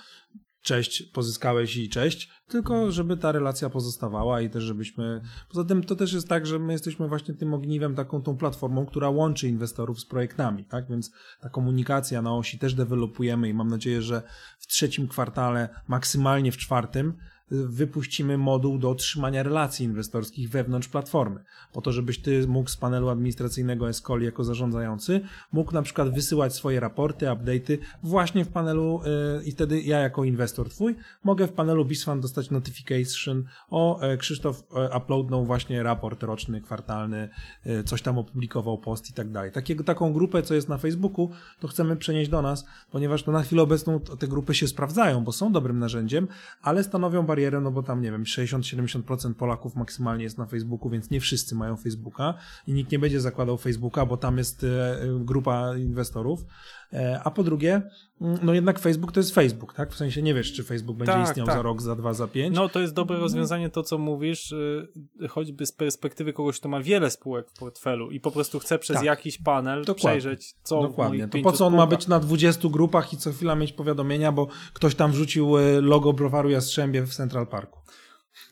cześć, 0.64 1.02
pozyskałeś 1.02 1.76
i 1.76 1.88
cześć, 1.88 2.30
tylko 2.48 2.90
żeby 2.92 3.16
ta 3.16 3.32
relacja 3.32 3.70
pozostawała 3.70 4.40
i 4.40 4.50
też 4.50 4.64
żebyśmy... 4.64 5.20
Poza 5.48 5.64
tym 5.64 5.84
to 5.84 5.96
też 5.96 6.12
jest 6.12 6.28
tak, 6.28 6.46
że 6.46 6.58
my 6.58 6.72
jesteśmy 6.72 7.08
właśnie 7.08 7.34
tym 7.34 7.54
ogniwem, 7.54 7.94
taką 7.94 8.22
tą 8.22 8.36
platformą, 8.36 8.86
która 8.86 9.10
łączy 9.10 9.48
inwestorów 9.48 10.00
z 10.00 10.06
projektami, 10.06 10.64
tak? 10.64 10.88
Więc 10.88 11.12
ta 11.40 11.48
komunikacja 11.48 12.22
na 12.22 12.34
osi 12.36 12.58
też 12.58 12.74
dewelopujemy 12.74 13.48
i 13.48 13.54
mam 13.54 13.68
nadzieję, 13.68 14.02
że 14.02 14.22
w 14.58 14.66
trzecim 14.66 15.08
kwartale, 15.08 15.68
maksymalnie 15.88 16.52
w 16.52 16.56
czwartym, 16.56 17.14
wypuścimy 17.50 18.38
moduł 18.38 18.78
do 18.78 18.90
otrzymania 18.90 19.42
relacji 19.42 19.86
inwestorskich 19.86 20.50
wewnątrz 20.50 20.88
platformy. 20.88 21.44
Po 21.72 21.80
to, 21.80 21.92
żebyś 21.92 22.18
ty 22.18 22.48
mógł 22.48 22.70
z 22.70 22.76
panelu 22.76 23.08
administracyjnego 23.08 23.88
Escoli 23.88 24.24
jako 24.24 24.44
zarządzający, 24.44 25.20
mógł 25.52 25.72
na 25.72 25.82
przykład 25.82 26.14
wysyłać 26.14 26.54
swoje 26.54 26.80
raporty, 26.80 27.26
update'y 27.26 27.78
właśnie 28.02 28.44
w 28.44 28.48
panelu 28.48 29.00
y, 29.40 29.44
i 29.44 29.52
wtedy 29.52 29.82
ja 29.82 29.98
jako 29.98 30.24
inwestor 30.24 30.70
twój 30.70 30.96
mogę 31.24 31.46
w 31.46 31.52
panelu 31.52 31.84
BISFAN 31.84 32.20
dostać 32.20 32.50
notification 32.50 33.44
o 33.70 34.00
e, 34.00 34.16
Krzysztof 34.16 34.62
e, 34.76 34.98
uploadnął 34.98 35.44
właśnie 35.44 35.82
raport 35.82 36.22
roczny, 36.22 36.60
kwartalny, 36.60 37.28
e, 37.64 37.84
coś 37.84 38.02
tam 38.02 38.18
opublikował 38.18 38.78
post 38.78 39.10
i 39.10 39.12
tak 39.12 39.30
dalej. 39.30 39.50
Taką 39.84 40.12
grupę, 40.12 40.42
co 40.42 40.54
jest 40.54 40.68
na 40.68 40.78
Facebooku, 40.78 41.30
to 41.60 41.68
chcemy 41.68 41.96
przenieść 41.96 42.30
do 42.30 42.42
nas, 42.42 42.66
ponieważ 42.90 43.26
no 43.26 43.32
na 43.32 43.42
chwilę 43.42 43.62
obecną 43.62 44.00
te 44.00 44.28
grupy 44.28 44.54
się 44.54 44.68
sprawdzają, 44.68 45.24
bo 45.24 45.32
są 45.32 45.52
dobrym 45.52 45.78
narzędziem, 45.78 46.28
ale 46.62 46.84
stanowią 46.84 47.26
barierę, 47.34 47.60
no 47.60 47.70
bo 47.70 47.82
tam, 47.82 48.02
nie 48.02 48.10
wiem, 48.10 48.24
60-70% 48.24 49.34
Polaków 49.34 49.76
maksymalnie 49.76 50.24
jest 50.24 50.38
na 50.38 50.46
Facebooku, 50.46 50.90
więc 50.90 51.10
nie 51.10 51.20
wszyscy 51.20 51.54
mają 51.54 51.76
Facebooka 51.76 52.34
i 52.66 52.72
nikt 52.72 52.92
nie 52.92 52.98
będzie 52.98 53.20
zakładał 53.20 53.58
Facebooka, 53.58 54.06
bo 54.06 54.16
tam 54.16 54.38
jest 54.38 54.64
e, 54.64 55.02
e, 55.02 55.24
grupa 55.24 55.76
inwestorów. 55.76 56.44
E, 56.92 57.20
A 57.24 57.30
po 57.30 57.42
drugie, 57.42 57.82
mm, 58.20 58.38
no 58.42 58.54
jednak 58.54 58.78
Facebook 58.78 59.12
to 59.12 59.20
jest 59.20 59.34
Facebook, 59.34 59.74
tak? 59.74 59.92
W 59.92 59.96
sensie 59.96 60.22
nie 60.22 60.34
wiesz, 60.34 60.52
czy 60.52 60.64
Facebook 60.64 60.96
będzie 60.96 61.12
Tak, 61.12 61.28
istniał 61.28 61.46
tak. 61.46 61.56
za 61.56 61.62
rok, 61.62 61.82
za 61.82 61.96
dwa, 61.96 62.14
za 62.14 62.28
pięć. 62.28 62.56
No 62.56 62.68
to 62.68 62.80
jest 62.80 62.94
dobre 62.94 63.18
rozwiązanie 63.18 63.70
to, 63.70 63.82
co 63.82 63.98
mówisz, 63.98 64.52
y, 64.52 64.88
choćby 65.28 65.66
z 65.66 65.72
perspektywy 65.72 66.32
kogoś, 66.32 66.60
kto 66.60 66.68
ma 66.68 66.80
wiele 66.80 67.10
spółek 67.10 67.50
w 67.50 67.58
portfelu 67.58 68.10
i 68.10 68.20
po 68.20 68.30
prostu 68.30 68.58
chce 68.58 68.78
przez 68.78 68.96
Tak. 68.96 69.04
jakiś 69.06 69.38
panel 69.38 69.84
Dokładnie. 69.84 69.94
przejrzeć, 70.20 70.54
co 70.62 70.82
Dokładnie. 70.82 71.28
To 71.28 71.38
po 71.42 71.52
co 71.52 71.66
on 71.66 71.72
ma 71.72 71.78
spółkach. 71.78 71.98
być 71.98 72.08
na 72.08 72.20
20 72.20 72.68
grupach 72.68 73.12
i 73.12 73.16
co 73.16 73.32
chwila 73.32 73.54
mieć 73.54 73.72
powiadomienia, 73.72 74.32
bo 74.32 74.46
ktoś 74.72 74.94
tam 74.94 75.12
wrzucił 75.12 75.58
e, 75.58 75.80
logo 75.80 76.12
browaru 76.12 76.50
Jastrzębie 76.50 77.02
w 77.02 77.14
Central 77.14 77.46
Parku. 77.46 77.80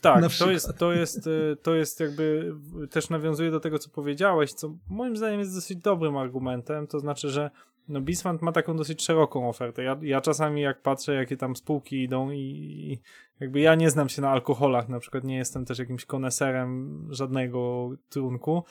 Tak, 0.00 0.24
to 0.38 0.50
jest, 0.50 0.68
to, 0.78 0.92
jest, 0.92 1.26
y, 1.26 1.56
to 1.62 1.74
jest 1.74 2.00
jakby 2.00 2.54
też 2.90 3.10
nawiązuje 3.10 3.50
do 3.50 3.60
tego, 3.60 3.78
co 3.78 3.90
powiedziałeś, 3.90 4.52
co 4.52 4.74
moim 4.88 5.16
zdaniem 5.16 5.40
jest 5.40 5.54
dosyć 5.54 5.78
dobrym 5.78 6.16
argumentem, 6.16 6.86
to 6.86 6.98
znaczy, 7.00 7.30
że 7.30 7.50
no 7.88 8.00
Bisfund 8.00 8.42
ma 8.42 8.52
taką 8.52 8.76
dosyć 8.76 9.02
szeroką 9.02 9.48
ofertę. 9.48 9.82
Ja, 9.82 9.98
ja 10.02 10.20
czasami 10.20 10.60
jak 10.60 10.82
patrzę, 10.82 11.14
jakie 11.14 11.36
tam 11.36 11.56
spółki 11.56 12.02
idą 12.02 12.30
i, 12.30 12.38
i 12.38 12.98
jakby 13.40 13.60
ja 13.60 13.74
nie 13.74 13.90
znam 13.90 14.08
się 14.08 14.22
na 14.22 14.30
alkoholach, 14.30 14.88
na 14.88 15.00
przykład 15.00 15.24
nie 15.24 15.36
jestem 15.36 15.64
też 15.64 15.78
jakimś 15.78 16.04
koneserem 16.04 17.06
żadnego 17.10 17.90
trunku 18.08 18.64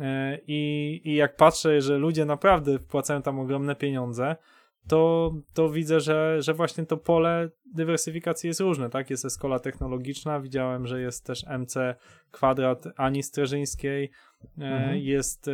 e, 0.00 0.38
i, 0.46 1.00
i 1.04 1.14
jak 1.14 1.36
patrzę, 1.36 1.80
że 1.80 1.98
ludzie 1.98 2.24
naprawdę 2.24 2.78
wpłacają 2.78 3.22
tam 3.22 3.40
ogromne 3.40 3.76
pieniądze, 3.76 4.36
to, 4.88 5.32
to 5.54 5.70
widzę, 5.70 6.00
że, 6.00 6.42
że 6.42 6.54
właśnie 6.54 6.86
to 6.86 6.96
pole 6.96 7.50
dywersyfikacji 7.74 8.48
jest 8.48 8.60
różne, 8.60 8.90
tak? 8.90 9.10
Jest 9.10 9.24
Escola 9.24 9.58
Technologiczna, 9.58 10.40
widziałem, 10.40 10.86
że 10.86 11.00
jest 11.00 11.26
też 11.26 11.44
MC 11.58 11.74
Kwadrat 12.30 12.84
Ani 12.96 13.22
Streżyńskiej, 13.22 14.10
e, 14.58 14.64
Mhm. 14.64 14.98
jest, 14.98 15.48
e, 15.48 15.52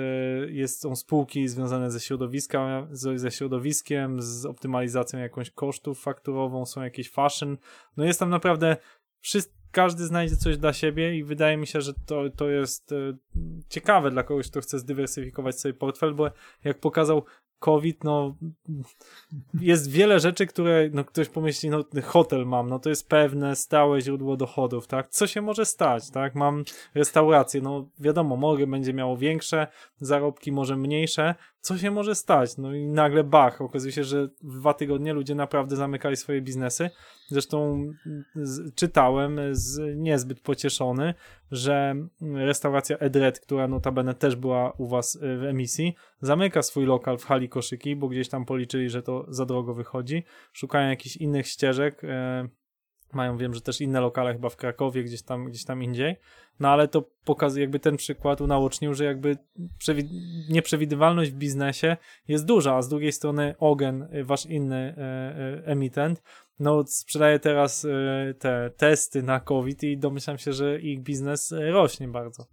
jest, 0.50 0.80
są 0.80 0.96
spółki 0.96 1.48
związane 1.48 1.90
ze, 1.90 2.00
środowiska, 2.00 2.86
ze 2.90 3.30
środowiskiem, 3.30 4.22
z 4.22 4.46
optymalizacją 4.46 5.18
jakąś 5.18 5.50
kosztów 5.50 6.00
fakturową, 6.00 6.66
są 6.66 6.82
jakieś 6.82 7.10
fashion, 7.10 7.56
no 7.96 8.04
jest 8.04 8.20
tam 8.20 8.30
naprawdę 8.30 8.76
wszyscy, 9.20 9.58
każdy 9.70 10.06
znajdzie 10.06 10.36
coś 10.36 10.56
dla 10.56 10.72
siebie 10.72 11.16
i 11.16 11.24
wydaje 11.24 11.56
mi 11.56 11.66
się, 11.66 11.80
że 11.80 11.94
to, 12.06 12.30
to 12.36 12.48
jest 12.48 12.92
e, 12.92 12.96
ciekawe 13.68 14.10
dla 14.10 14.22
kogoś, 14.22 14.50
kto 14.50 14.60
chce 14.60 14.78
zdywersyfikować 14.78 15.60
sobie 15.60 15.74
portfel, 15.74 16.14
bo 16.14 16.30
jak 16.64 16.78
pokazał 16.80 17.24
COVID, 17.58 18.04
no 18.04 18.36
jest 19.60 19.90
wiele 19.90 20.20
rzeczy, 20.20 20.46
które 20.46 20.90
no, 20.92 21.04
ktoś 21.04 21.28
pomyśli, 21.28 21.70
no 21.70 21.84
hotel 22.04 22.46
mam, 22.46 22.68
no 22.68 22.78
to 22.78 22.88
jest 22.88 23.08
pewne 23.08 23.56
stałe 23.56 24.00
źródło 24.00 24.36
dochodów, 24.36 24.86
tak? 24.86 25.08
Co 25.08 25.26
się 25.26 25.42
może 25.42 25.66
stać, 25.66 26.10
tak? 26.10 26.34
Mam 26.34 26.64
restaurację, 26.94 27.60
no 27.60 27.88
wiadomo, 27.98 28.36
mogę, 28.36 28.66
będzie 28.66 28.94
miało 28.94 29.16
większe 29.16 29.66
zarobki, 30.00 30.52
może 30.52 30.76
mniejsze, 30.76 31.34
co 31.60 31.78
się 31.78 31.90
może 31.90 32.14
stać? 32.14 32.56
No 32.56 32.74
i 32.74 32.86
nagle 32.86 33.24
bach, 33.24 33.60
okazuje 33.60 33.92
się, 33.92 34.04
że 34.04 34.28
w 34.42 34.58
dwa 34.58 34.74
tygodnie 34.74 35.12
ludzie 35.12 35.34
naprawdę 35.34 35.76
zamykali 35.76 36.16
swoje 36.16 36.42
biznesy. 36.42 36.90
Zresztą 37.28 37.86
z, 38.34 38.74
czytałem, 38.74 39.40
z, 39.52 39.96
niezbyt 39.96 40.40
pocieszony, 40.40 41.14
że 41.50 41.94
restauracja 42.20 42.98
Edred, 42.98 43.40
która 43.40 43.68
notabene 43.68 44.14
też 44.14 44.36
była 44.36 44.70
u 44.70 44.86
was 44.86 45.14
y, 45.14 45.18
w 45.38 45.44
emisji, 45.44 45.94
zamyka 46.20 46.62
swój 46.62 46.86
lokal 46.86 47.18
w 47.18 47.24
hali 47.24 47.48
koszyki, 47.48 47.96
bo 47.96 48.08
gdzieś 48.08 48.28
tam 48.28 48.44
policzyli, 48.44 48.90
że 48.90 49.02
to 49.02 49.24
za 49.28 49.46
drogo 49.46 49.74
wychodzi. 49.74 50.24
Szukają 50.52 50.90
jakichś 50.90 51.16
innych 51.16 51.46
ścieżek. 51.46 52.04
e, 52.04 52.48
Mają, 53.12 53.36
wiem, 53.36 53.54
że 53.54 53.60
też 53.60 53.80
inne 53.80 54.00
lokale 54.00 54.32
chyba 54.32 54.48
w 54.48 54.56
Krakowie, 54.56 55.04
gdzieś 55.04 55.22
tam, 55.22 55.44
gdzieś 55.44 55.64
tam 55.64 55.82
indziej. 55.82 56.16
No 56.60 56.68
ale 56.68 56.88
to 56.88 57.04
pokazuje, 57.24 57.62
jakby 57.62 57.78
ten 57.78 57.96
przykład 57.96 58.40
unaocznił, 58.40 58.94
że 58.94 59.04
jakby 59.04 59.36
przewi- 59.80 60.08
nieprzewidywalność 60.48 61.30
w 61.30 61.34
biznesie 61.34 61.96
jest 62.28 62.44
duża, 62.44 62.76
a 62.76 62.82
z 62.82 62.88
drugiej 62.88 63.12
strony 63.12 63.54
Ogen, 63.58 64.02
y, 64.02 64.24
wasz 64.24 64.46
inny 64.46 64.94
e, 64.98 65.00
e, 65.00 65.66
emitent, 65.66 66.22
no 66.60 66.84
sprzedaje 66.86 67.38
teraz 67.38 67.84
e, 67.84 68.34
te 68.38 68.70
testy 68.76 69.22
na 69.22 69.40
COVID 69.40 69.82
i 69.84 69.98
domyślam 69.98 70.38
się, 70.38 70.52
że 70.52 70.80
ich 70.80 71.00
biznes 71.00 71.54
rośnie 71.70 72.08
bardzo. 72.08 72.46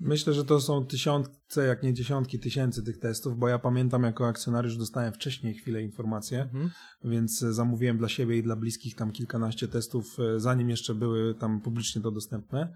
Myślę, 0.00 0.32
że 0.32 0.44
to 0.44 0.60
są 0.60 0.86
tysiące, 0.86 1.66
jak 1.66 1.82
nie 1.82 1.94
dziesiątki 1.94 2.38
tysięcy 2.38 2.82
tych 2.82 2.98
testów, 2.98 3.38
bo 3.38 3.48
ja 3.48 3.58
pamiętam 3.58 4.02
jako 4.02 4.28
akcjonariusz 4.28 4.76
dostałem 4.76 5.12
wcześniej 5.12 5.54
chwilę 5.54 5.82
informacje, 5.82 6.42
Mhm. 6.42 6.70
więc 7.04 7.42
e, 7.42 7.52
zamówiłem 7.52 7.98
dla 7.98 8.08
siebie 8.08 8.36
i 8.38 8.42
dla 8.42 8.56
bliskich 8.56 8.94
tam 8.94 9.12
kilkanaście 9.12 9.68
testów, 9.68 10.16
e, 10.20 10.40
zanim 10.40 10.70
jeszcze 10.70 10.94
były 10.94 11.34
tam 11.34 11.60
publicznie 11.60 12.02
to 12.02 12.10
dostępne. 12.10 12.72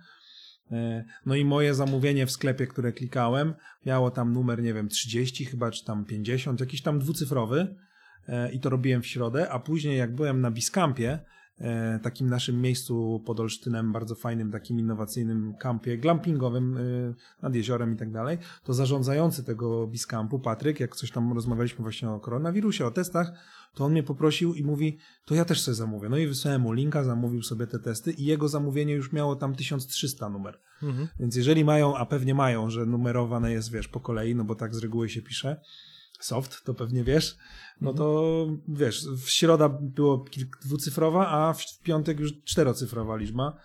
E, 0.73 1.05
No 1.27 1.35
i 1.35 1.45
moje 1.45 1.75
zamówienie 1.75 2.27
w 2.27 2.31
sklepie, 2.31 2.66
które 2.66 2.93
klikałem, 2.93 3.55
miało 3.87 4.11
tam 4.11 4.33
numer, 4.33 4.62
nie 4.62 4.75
wiem, 4.75 4.89
30 4.89 5.45
chyba, 5.45 5.71
czy 5.71 5.85
tam 5.85 6.05
50, 6.05 6.61
jakiś 6.61 6.83
tam 6.83 6.99
dwucyfrowy 6.99 7.77
i 8.53 8.61
to 8.61 8.71
robiłem 8.71 9.03
w 9.03 9.07
środę, 9.07 9.51
a 9.51 9.59
później 9.59 9.99
jak 9.99 10.14
byłem 10.14 10.41
na 10.41 10.51
Biskampie, 10.51 11.18
takim 12.02 12.30
naszym 12.30 12.61
miejscu 12.61 13.22
pod 13.26 13.40
Olsztynem, 13.40 13.92
bardzo 13.92 14.14
fajnym, 14.14 14.50
takim 14.50 14.78
innowacyjnym 14.78 15.54
kampie 15.54 15.98
glampingowym 15.98 16.76
e, 16.76 16.80
nad 17.42 17.54
jeziorem 17.54 17.94
i 17.94 17.96
tak 17.96 18.11
dalej, 18.11 18.38
to 18.64 18.74
zarządzający 18.74 19.44
tego 19.44 19.86
Biskampu, 19.86 20.38
Patryk, 20.38 20.80
jak 20.80 20.96
coś 20.96 21.11
tam 21.11 21.32
rozmawialiśmy 21.32 21.82
właśnie 21.82 22.11
o 22.11 22.20
koronawirusie, 22.20 22.86
o 22.86 22.90
testach, 22.90 23.32
to 23.74 23.84
on 23.84 23.92
mnie 23.92 24.02
poprosił 24.02 24.54
i 24.54 24.64
mówi, 24.64 24.98
to 25.24 25.34
ja 25.34 25.44
też 25.44 25.61
sobie 25.61 25.74
zamówię. 25.74 26.08
No 26.08 26.16
i 26.16 26.26
wysłałem 26.26 26.61
mu 26.61 26.72
linka, 26.72 27.04
zamówił 27.04 27.42
sobie 27.42 27.66
te 27.66 27.78
testy 27.78 28.12
i 28.12 28.24
jego 28.24 28.48
zamówienie 28.48 28.94
już 28.94 29.12
miało 29.12 29.36
tam 29.36 29.54
1300 29.54 30.28
numer. 30.28 30.61
Mhm. 30.82 31.08
Więc 31.20 31.36
jeżeli 31.36 31.64
mają, 31.64 31.96
a 31.96 32.06
pewnie 32.06 32.34
mają, 32.34 32.70
że 32.70 32.86
numerowane 32.86 33.52
jest, 33.52 33.72
wiesz, 33.72 33.88
po 33.88 34.00
kolei, 34.00 34.34
no 34.34 34.44
bo 34.44 34.54
tak 34.54 34.74
z 34.74 34.78
reguły 34.78 35.08
się 35.08 35.22
pisze, 35.22 35.61
soft, 36.25 36.64
to 36.64 36.75
pewnie 36.75 37.05
wiesz, 37.05 37.37
no 37.81 37.95
to 37.95 38.47
wiesz, 38.68 39.07
w 39.09 39.31
środa 39.31 39.68
było 39.68 40.25
dwucyfrowa, 40.64 41.29
a 41.29 41.53
w 41.53 41.79
piątek 41.83 42.21
już 42.21 42.33
czterocyfrowa 42.45 43.16
liczba. 43.16 43.57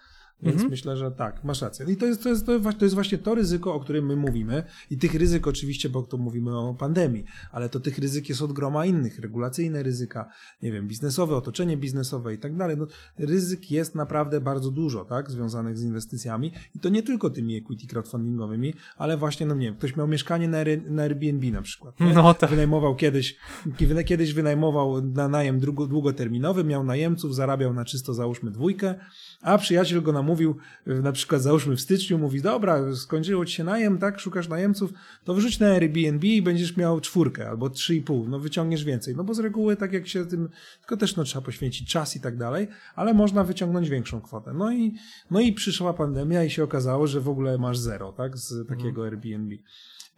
Więc 0.42 0.54
Mhm. 0.56 0.72
myślę, 0.72 0.98
że 0.98 1.12
tak, 1.12 1.44
masz 1.44 1.62
rację. 1.62 1.86
I 1.90 1.96
to 1.98 2.06
jest, 2.06 2.24
to, 2.24 2.30
jest, 2.30 2.46
to, 2.46 2.52
jest, 2.82 2.94
właśnie- 2.96 3.18
to 3.18 3.36
ryzyko, 3.36 3.74
o 3.74 3.80
którym 3.80 4.06
my 4.06 4.16
mówimy. 4.16 4.64
I 4.90 4.98
tych 4.98 5.16
ryzyk 5.16 5.48
oczywiście, 5.48 5.90
bo 5.90 6.02
tu 6.04 6.18
mówimy 6.18 6.58
o 6.58 6.74
pandemii, 6.74 7.26
ale 7.52 7.70
to 7.70 7.80
tych 7.80 7.98
ryzyk 7.98 8.30
jest 8.30 8.42
od 8.42 8.54
groma 8.54 8.86
innych. 8.86 9.20
Regulacyjne 9.20 9.84
ryzyka, 9.84 10.30
nie 10.62 10.72
wiem, 10.72 10.88
biznesowe, 10.88 11.36
otoczenie 11.36 11.78
biznesowe 11.78 12.34
i 12.34 12.38
tak 12.38 12.58
dalej. 12.58 12.78
No, 12.78 12.88
ryzyk 13.18 13.72
jest 13.72 13.96
naprawdę 13.96 14.42
bardzo 14.42 14.72
dużo, 14.72 15.06
tak, 15.06 15.32
związanych 15.32 15.78
z 15.78 15.84
inwestycjami. 15.84 16.52
I 16.76 16.80
to 16.80 16.90
nie 16.90 17.04
tylko 17.04 17.30
tymi 17.30 17.56
equity 17.58 17.88
crowdfundingowymi, 17.88 18.74
ale 18.98 19.18
właśnie, 19.18 19.46
no 19.46 19.56
nie 19.56 19.66
wiem, 19.68 19.76
ktoś 19.76 19.96
miał 19.96 20.08
mieszkanie 20.08 20.48
na, 20.48 20.58
na 20.90 21.04
Airbnb 21.04 21.52
na 21.52 21.62
przykład. 21.62 22.00
Nie? 22.00 22.14
No 22.14 22.34
tak. 22.34 22.50
Wynajmował 22.50 22.96
kiedyś, 22.96 23.38
kiedy- 23.78 24.04
kiedyś 24.04 24.34
wynajmował 24.34 25.02
na 25.02 25.28
najem 25.28 25.60
długo, 25.60 25.88
długoterminowy, 25.88 26.64
miał 26.64 26.84
najemców, 26.84 27.36
zarabiał 27.36 27.74
na 27.74 27.86
czysto 27.86 28.14
załóżmy 28.14 28.52
dwójkę, 28.52 28.96
a 29.42 29.58
przyjaciel 29.58 30.02
go 30.02 30.14
namówił, 30.26 30.56
y, 30.88 31.02
na 31.02 31.12
przykład 31.12 31.42
załóżmy 31.42 31.76
w 31.76 31.82
styczniu, 31.82 32.18
mówi, 32.18 32.42
dobra, 32.42 32.96
skończyło 32.96 33.46
ci 33.46 33.56
się 33.56 33.64
najem, 33.64 33.98
tak, 33.98 34.20
szukasz 34.20 34.48
najemców, 34.48 34.94
to 35.24 35.34
wrzuć 35.34 35.60
na 35.60 35.68
Airbnb 35.68 36.28
i 36.28 36.42
będziesz 36.42 36.78
miał 36.78 37.02
czwórkę 37.02 37.50
albo 37.50 37.70
trzy 37.70 37.96
i 37.96 38.02
pół, 38.02 38.28
no 38.28 38.40
wyciągniesz 38.40 38.84
więcej, 38.84 39.16
no 39.16 39.24
bo 39.24 39.34
z 39.34 39.40
reguły 39.40 39.76
tak 39.76 39.94
jak 39.94 40.08
się 40.08 40.26
tym, 40.26 40.50
tylko 40.80 40.98
też 40.98 41.16
no 41.16 41.24
trzeba 41.24 41.46
poświęcić 41.46 41.90
czas 41.90 42.16
i 42.16 42.22
tak 42.22 42.38
dalej, 42.38 42.68
ale 42.96 43.14
można 43.14 43.44
wyciągnąć 43.44 43.90
większą 43.90 44.22
kwotę. 44.22 44.54
No 44.54 44.72
i, 44.72 44.96
no 45.32 45.40
i 45.40 45.54
przyszła 45.54 45.94
pandemia 45.94 46.44
i 46.44 46.50
się 46.50 46.64
okazało, 46.64 47.08
że 47.08 47.22
w 47.22 47.30
ogóle 47.30 47.58
masz 47.58 47.78
zero, 47.78 48.12
tak, 48.12 48.38
z 48.38 48.68
takiego 48.68 49.06
Airbnb. 49.06 49.56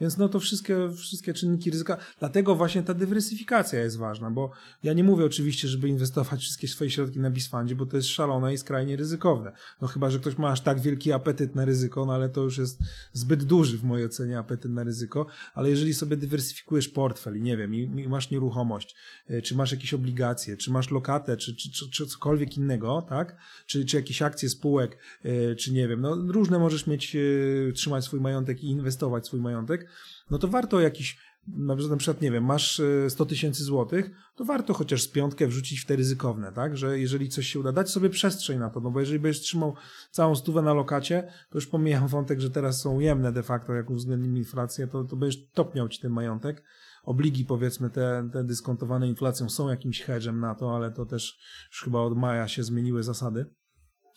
Więc 0.01 0.17
no 0.17 0.29
to 0.29 0.39
wszystkie, 0.39 0.89
wszystkie 0.97 1.33
czynniki 1.33 1.71
ryzyka. 1.71 1.97
Dlatego 2.19 2.55
właśnie 2.55 2.83
ta 2.83 2.93
dywersyfikacja 2.93 3.79
jest 3.79 3.97
ważna, 3.97 4.31
bo 4.31 4.51
ja 4.83 4.93
nie 4.93 5.03
mówię 5.03 5.25
oczywiście, 5.25 5.67
żeby 5.67 5.89
inwestować 5.89 6.39
wszystkie 6.39 6.67
swoje 6.67 6.89
środki 6.89 7.19
na 7.19 7.29
Bisfundzie, 7.29 7.75
bo 7.75 7.85
to 7.85 7.97
jest 7.97 8.09
szalone 8.09 8.53
i 8.53 8.57
skrajnie 8.57 8.95
ryzykowne. 8.95 9.51
No 9.81 9.87
chyba, 9.87 10.09
że 10.09 10.19
ktoś 10.19 10.37
ma 10.37 10.49
aż 10.49 10.61
tak 10.61 10.79
wielki 10.79 11.11
apetyt 11.11 11.55
na 11.55 11.65
ryzyko, 11.65 12.05
no 12.05 12.13
ale 12.13 12.29
to 12.29 12.41
już 12.41 12.57
jest 12.57 12.79
zbyt 13.13 13.43
duży 13.43 13.77
w 13.77 13.83
mojej 13.83 14.05
ocenie 14.05 14.39
apetyt 14.39 14.71
na 14.71 14.83
ryzyko, 14.83 15.25
ale 15.53 15.69
jeżeli 15.69 15.93
sobie 15.93 16.17
dywersyfikujesz 16.17 16.89
portfel 16.89 17.37
i 17.37 17.41
nie 17.41 17.57
wiem, 17.57 17.75
i, 17.75 17.79
i 17.79 18.07
masz 18.07 18.31
nieruchomość, 18.31 18.95
y, 19.29 19.41
czy 19.41 19.55
masz 19.55 19.71
jakieś 19.71 19.93
obligacje, 19.93 20.57
czy 20.57 20.71
masz 20.71 20.91
lokatę, 20.91 21.37
czy, 21.37 21.55
czy, 21.55 21.71
czy, 21.71 21.89
czy 21.89 22.05
cokolwiek 22.05 22.57
innego, 22.57 23.05
tak? 23.09 23.37
Czy, 23.65 23.85
czy 23.85 23.97
jakieś 23.97 24.21
akcje 24.21 24.49
spółek, 24.49 24.97
y, 25.25 25.55
czy 25.55 25.73
nie 25.73 25.87
wiem, 25.87 26.01
no 26.01 26.15
różne 26.15 26.59
możesz 26.59 26.87
mieć, 26.87 27.15
y, 27.15 27.71
trzymać 27.75 28.05
swój 28.05 28.21
majątek 28.21 28.63
i 28.63 28.67
inwestować 28.67 29.25
swój 29.25 29.39
majątek, 29.39 29.86
no 30.31 30.37
to 30.37 30.47
warto 30.47 30.79
jakiś, 30.79 31.17
na 31.47 31.97
przykład, 31.97 32.21
nie 32.21 32.31
wiem, 32.31 32.43
masz 32.43 32.79
y, 32.79 33.05
100 33.09 33.25
tysięcy 33.25 33.63
złotych, 33.63 34.11
to 34.35 34.45
warto 34.45 34.73
chociaż 34.73 35.01
z 35.01 35.07
piątkę 35.07 35.47
wrzucić 35.47 35.79
w 35.79 35.85
te 35.85 35.95
ryzykowne, 35.95 36.51
tak? 36.51 36.77
Że 36.77 36.99
jeżeli 36.99 37.29
coś 37.29 37.47
się 37.47 37.59
uda, 37.59 37.71
dać 37.71 37.89
sobie 37.89 38.09
przestrzeń 38.09 38.59
na 38.59 38.69
to, 38.69 38.79
no 38.79 38.91
bo 38.91 38.99
jeżeli 38.99 39.19
będziesz 39.19 39.41
trzymał 39.41 39.75
całą 40.11 40.35
stówę 40.35 40.61
na 40.61 40.73
lokacie, 40.73 41.31
to 41.49 41.57
już 41.57 41.67
pomijam 41.67 42.07
wątek, 42.17 42.39
że 42.39 42.49
teraz 42.49 42.81
są 42.81 42.95
ujemne 42.95 43.31
de 43.31 43.43
facto, 43.43 43.73
jak 43.73 43.89
uwzględnimy 43.89 44.37
inflację, 44.37 44.87
to, 44.87 45.03
to 45.03 45.15
będziesz 45.15 45.49
topniał 45.53 45.89
ci 45.89 46.01
ten 46.01 46.11
majątek. 46.11 46.63
Obligi, 47.03 47.45
powiedzmy, 47.45 47.89
te, 47.89 48.29
te 48.33 48.43
dyskontowane 48.43 49.07
inflacją 49.07 49.49
są 49.49 49.69
jakimś 49.69 50.01
hedżem 50.01 50.39
na 50.39 50.55
to, 50.55 50.75
ale 50.75 50.91
to 50.91 51.05
też 51.05 51.39
już 51.71 51.83
chyba 51.83 51.99
od 51.99 52.17
maja 52.17 52.47
się 52.47 52.63
zmieniły 52.63 53.03
zasady. 53.03 53.45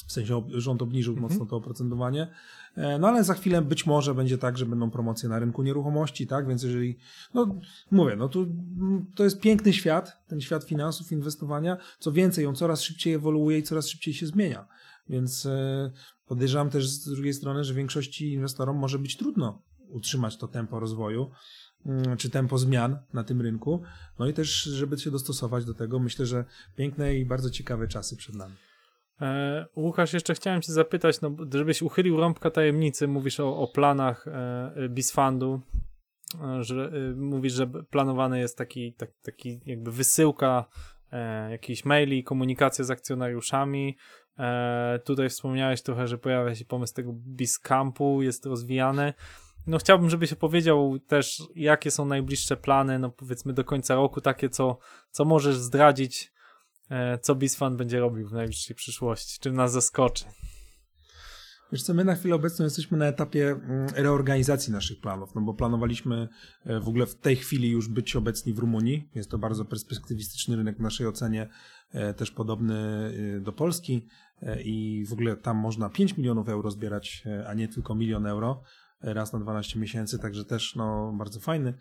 W 0.07 0.13
sensie 0.13 0.43
rząd 0.49 0.83
obniżył 0.83 1.17
mocno 1.17 1.47
to 1.47 1.57
oprocentowanie. 1.57 2.33
E, 2.77 2.99
No 2.99 3.09
ale 3.09 3.25
za 3.25 3.35
chwilę 3.35 3.63
być 3.63 3.87
może 3.87 4.15
będzie 4.15 4.39
tak, 4.39 4.59
że 4.59 4.67
będą 4.67 4.91
promocje 4.91 5.29
na 5.29 5.39
rynku 5.39 5.63
nieruchomości, 5.63 6.27
tak? 6.27 6.49
Więc 6.49 6.63
jeżeli, 6.63 6.97
no 7.35 7.61
mówię, 7.91 8.17
no 8.17 8.29
to, 8.29 8.41
mm, 8.41 9.07
to 9.15 9.25
jest 9.25 9.41
piękny 9.41 9.73
świat, 9.73 10.27
ten 10.27 10.41
świat 10.41 10.65
finansów, 10.65 11.13
inwestowania. 11.13 11.77
Co 11.99 12.13
więcej, 12.13 12.47
on 12.47 12.55
coraz 12.55 12.83
szybciej 12.83 13.15
ewoluuje 13.15 13.59
i 13.59 13.63
coraz 13.63 13.89
szybciej 13.89 14.15
się 14.15 14.27
zmienia. 14.27 14.69
Więc 15.09 15.47
e, 15.47 15.91
podejrzewam 16.27 16.71
też 16.71 16.89
z 16.89 17.15
drugiej 17.15 17.35
strony, 17.35 17.65
że 17.65 17.75
większości 17.75 18.33
inwestorom 18.33 18.77
może 18.77 18.99
być 18.99 19.17
trudno 19.17 19.63
utrzymać 19.89 20.37
to 20.37 20.49
tempo 20.49 20.81
rozwoju 20.81 21.31
mm, 21.87 22.17
czy 22.17 22.31
tempo 22.31 22.59
zmian 22.59 22.99
na 23.13 23.25
tym 23.25 23.41
rynku. 23.41 23.83
No 24.19 24.27
i 24.27 24.33
też, 24.33 24.63
żeby 24.63 24.99
się 24.99 25.11
dostosować 25.11 25.65
do 25.65 25.75
tego, 25.75 25.99
myślę, 25.99 26.27
że 26.27 26.45
piękne 26.77 27.17
i 27.17 27.25
bardzo 27.25 27.51
ciekawe 27.51 27.89
czasy 27.89 28.17
przed 28.17 28.35
nami. 28.35 28.55
E, 29.21 29.67
Łukasz, 29.77 30.13
jeszcze 30.13 30.35
chciałem 30.35 30.63
cię 30.63 30.73
zapytać, 30.73 31.21
no, 31.21 31.37
żebyś 31.55 31.83
uchylił 31.83 32.17
rąbka 32.17 32.51
tajemnicy, 32.51 33.09
mówisz 33.09 33.41
o, 33.41 33.57
o 33.59 33.69
planach 33.69 34.29
e, 34.29 34.89
Bisfundu, 34.89 35.61
e, 36.43 36.65
że 36.65 36.93
e, 36.95 37.15
mówisz, 37.15 37.53
że 37.53 37.67
planowany 37.67 38.39
jest 38.39 38.59
taki, 38.59 38.95
tak, 38.95 39.11
taki 39.23 39.61
jakby 39.67 39.93
wysyłka 39.93 40.65
e, 41.13 41.51
jakichś 41.51 41.85
maili, 41.85 42.25
komunikacja 42.25 42.85
z 42.85 42.91
akcjonariuszami. 42.91 43.97
E, 44.39 45.01
tutaj 45.05 45.29
wspomniałeś 45.29 45.83
trochę, 45.83 46.09
że 46.09 46.19
pojawia 46.19 46.55
się 46.55 46.65
pomysł 46.65 46.95
tego 46.95 47.13
Biscampu, 47.13 48.23
jest 48.23 48.47
rozwijany. 48.47 49.15
No 49.67 49.79
chciałbym, 49.79 50.11
żebyś 50.11 50.33
opowiedział 50.33 50.99
też, 50.99 51.43
jakie 51.55 51.91
są 51.91 52.05
najbliższe 52.05 52.57
plany, 52.57 52.99
no 52.99 53.11
powiedzmy 53.11 53.53
do 53.53 53.65
końca 53.65 53.95
roku, 53.95 54.21
takie, 54.21 54.49
co, 54.49 54.79
co 55.11 55.25
możesz 55.25 55.57
zdradzić, 55.57 56.33
e, 56.37 56.40
co 57.23 57.35
Bisfan 57.35 57.77
będzie 57.77 58.01
robił 58.01 58.29
w 58.29 58.33
najbliższej 58.33 58.77
przyszłości, 58.77 59.41
czym 59.41 59.55
nas 59.55 59.73
zaskoczy. 59.73 60.25
Wiesz 61.73 61.83
co, 61.83 61.95
my 61.95 62.05
na 62.05 62.15
chwilę 62.15 62.35
obecną 62.35 62.65
jesteśmy 62.65 62.99
na 62.99 63.07
etapie 63.07 63.51
mm, 63.51 63.89
reorganizacji 63.95 64.73
naszych 64.73 65.01
planów, 65.01 65.35
no 65.35 65.41
bo 65.41 65.55
planowaliśmy 65.55 66.29
e, 66.65 66.81
w 66.81 66.89
ogóle 66.89 67.07
w 67.07 67.15
tej 67.15 67.37
chwili 67.37 67.71
już 67.71 67.89
być 67.89 68.17
obecni 68.17 68.55
w 68.55 68.59
Rumunii. 68.59 69.09
Jest 69.15 69.31
to 69.31 69.39
bardzo 69.39 69.65
perspektywistyczny 69.65 70.57
rynek 70.57 70.77
w 70.77 70.81
naszej 70.81 71.07
ocenie, 71.07 71.49
e, 71.93 72.15
też 72.15 72.31
podobny 72.31 72.75
e, 73.37 73.41
do 73.41 73.53
Polski 73.53 74.07
e, 74.43 74.63
i 74.63 75.05
w 75.09 75.13
ogóle 75.13 75.37
tam 75.37 75.57
można 75.57 75.89
5 75.89 76.17
milionów 76.17 76.49
euro 76.49 76.71
zbierać, 76.71 77.23
e, 77.27 77.49
a 77.49 77.55
nie 77.55 77.69
tylko 77.69 77.95
milion 77.95 78.27
euro 78.27 78.63
e, 79.03 79.15
raz 79.15 79.33
na 79.33 79.39
12 79.39 79.79
miesięcy, 79.79 80.19
także 80.19 80.45
też 80.45 80.77
no, 80.77 81.15
bardzo 81.19 81.41
fajny. 81.41 81.75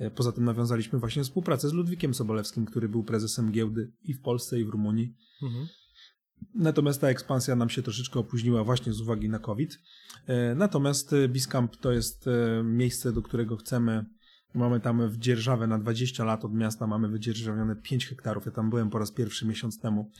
E, 0.00 0.10
Poza 0.10 0.32
tym 0.32 0.44
nawiązaliśmy 0.44 0.98
właśnie 0.98 1.24
współpracę 1.24 1.68
z 1.68 1.72
Ludwikiem 1.72 2.14
Sobolewskim, 2.14 2.66
który 2.66 2.88
był 2.88 3.04
prezesem 3.04 3.52
giełdy 3.52 3.92
i 4.02 4.14
w 4.14 4.20
Polsce, 4.20 4.60
i 4.60 4.64
w 4.64 4.68
Rumunii. 4.68 5.14
Mhm. 5.42 5.66
Natomiast 6.54 7.00
ta 7.00 7.08
ekspansja 7.08 7.56
nam 7.56 7.68
się 7.68 7.82
troszeczkę 7.82 8.20
opóźniła 8.20 8.64
właśnie 8.64 8.92
z 8.92 9.00
uwagi 9.00 9.28
na 9.28 9.38
COVID. 9.38 9.78
E, 10.26 10.54
Natomiast 10.54 11.12
e, 11.12 11.28
Biscamp 11.28 11.76
to 11.76 11.92
jest 11.92 12.24
miejsce, 12.64 13.12
do 13.12 13.22
którego 13.22 13.56
chcemy. 13.56 14.04
Mamy 14.54 14.80
tam 14.80 15.08
w 15.08 15.18
dzierżawę 15.18 15.66
na 15.66 15.78
20 15.78 16.24
lat 16.24 16.44
od 16.44 16.54
miasta, 16.54 16.86
mamy 16.86 17.08
wydzierżawione 17.08 17.76
5 17.76 18.06
hektarów. 18.06 18.46
Ja 18.46 18.52
tam 18.52 18.70
byłem 18.70 18.90
po 18.90 18.98
raz 18.98 19.12
pierwszy 19.12 19.46
miesiąc 19.46 19.80
temu 19.80 20.10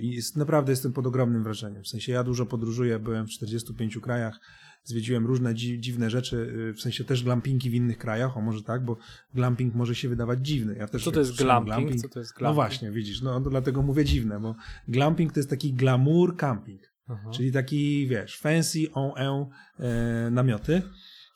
i 0.00 0.10
jest, 0.10 0.36
naprawdę 0.36 0.72
jestem 0.72 0.92
pod 0.92 1.06
ogromnym 1.06 1.42
wrażeniem. 1.42 1.82
W 1.82 1.88
sensie 1.88 2.12
ja 2.12 2.24
dużo 2.24 2.46
podróżuję, 2.46 2.98
byłem 2.98 3.26
w 3.26 3.30
45 3.30 3.98
krajach, 3.98 4.40
zwiedziłem 4.84 5.26
różne 5.26 5.54
dzi 5.54 5.80
dziwne 5.80 6.10
rzeczy, 6.10 6.66
e, 6.70 6.72
w 6.72 6.80
sensie 6.80 7.04
też 7.04 7.24
glampingi 7.24 7.70
w 7.70 7.74
innych 7.74 7.98
krajach, 7.98 8.36
o 8.36 8.40
może 8.40 8.62
tak, 8.62 8.84
bo 8.84 8.96
glamping 9.34 9.74
może 9.74 9.94
się 9.94 10.08
wydawać 10.08 10.38
dziwny. 10.46 10.76
Ja 10.78 10.88
też 10.88 11.04
Co 11.04 11.10
jak 11.10 11.14
to 11.14 11.20
jest 11.20 11.36
słyszałem 11.36 11.64
glamping? 11.64 12.00
Co 12.02 12.08
to 12.08 12.18
jest 12.18 12.32
no 12.34 12.38
glamping? 12.38 12.54
właśnie, 12.54 12.90
widzisz, 12.90 13.22
no 13.22 13.40
to 13.40 13.50
dlatego 13.50 13.82
mówię 13.82 14.04
dziwne, 14.04 14.40
bo 14.40 14.54
glamping 14.88 15.32
to 15.32 15.40
jest 15.40 15.50
taki 15.50 15.72
glamour 15.72 16.36
camping, 16.36 16.82
Aha. 17.08 17.30
czyli 17.34 17.52
taki, 17.52 18.06
wiesz, 18.06 18.38
fancy 18.38 18.78
on 18.92 19.46
e, 19.80 20.30
namioty, 20.30 20.82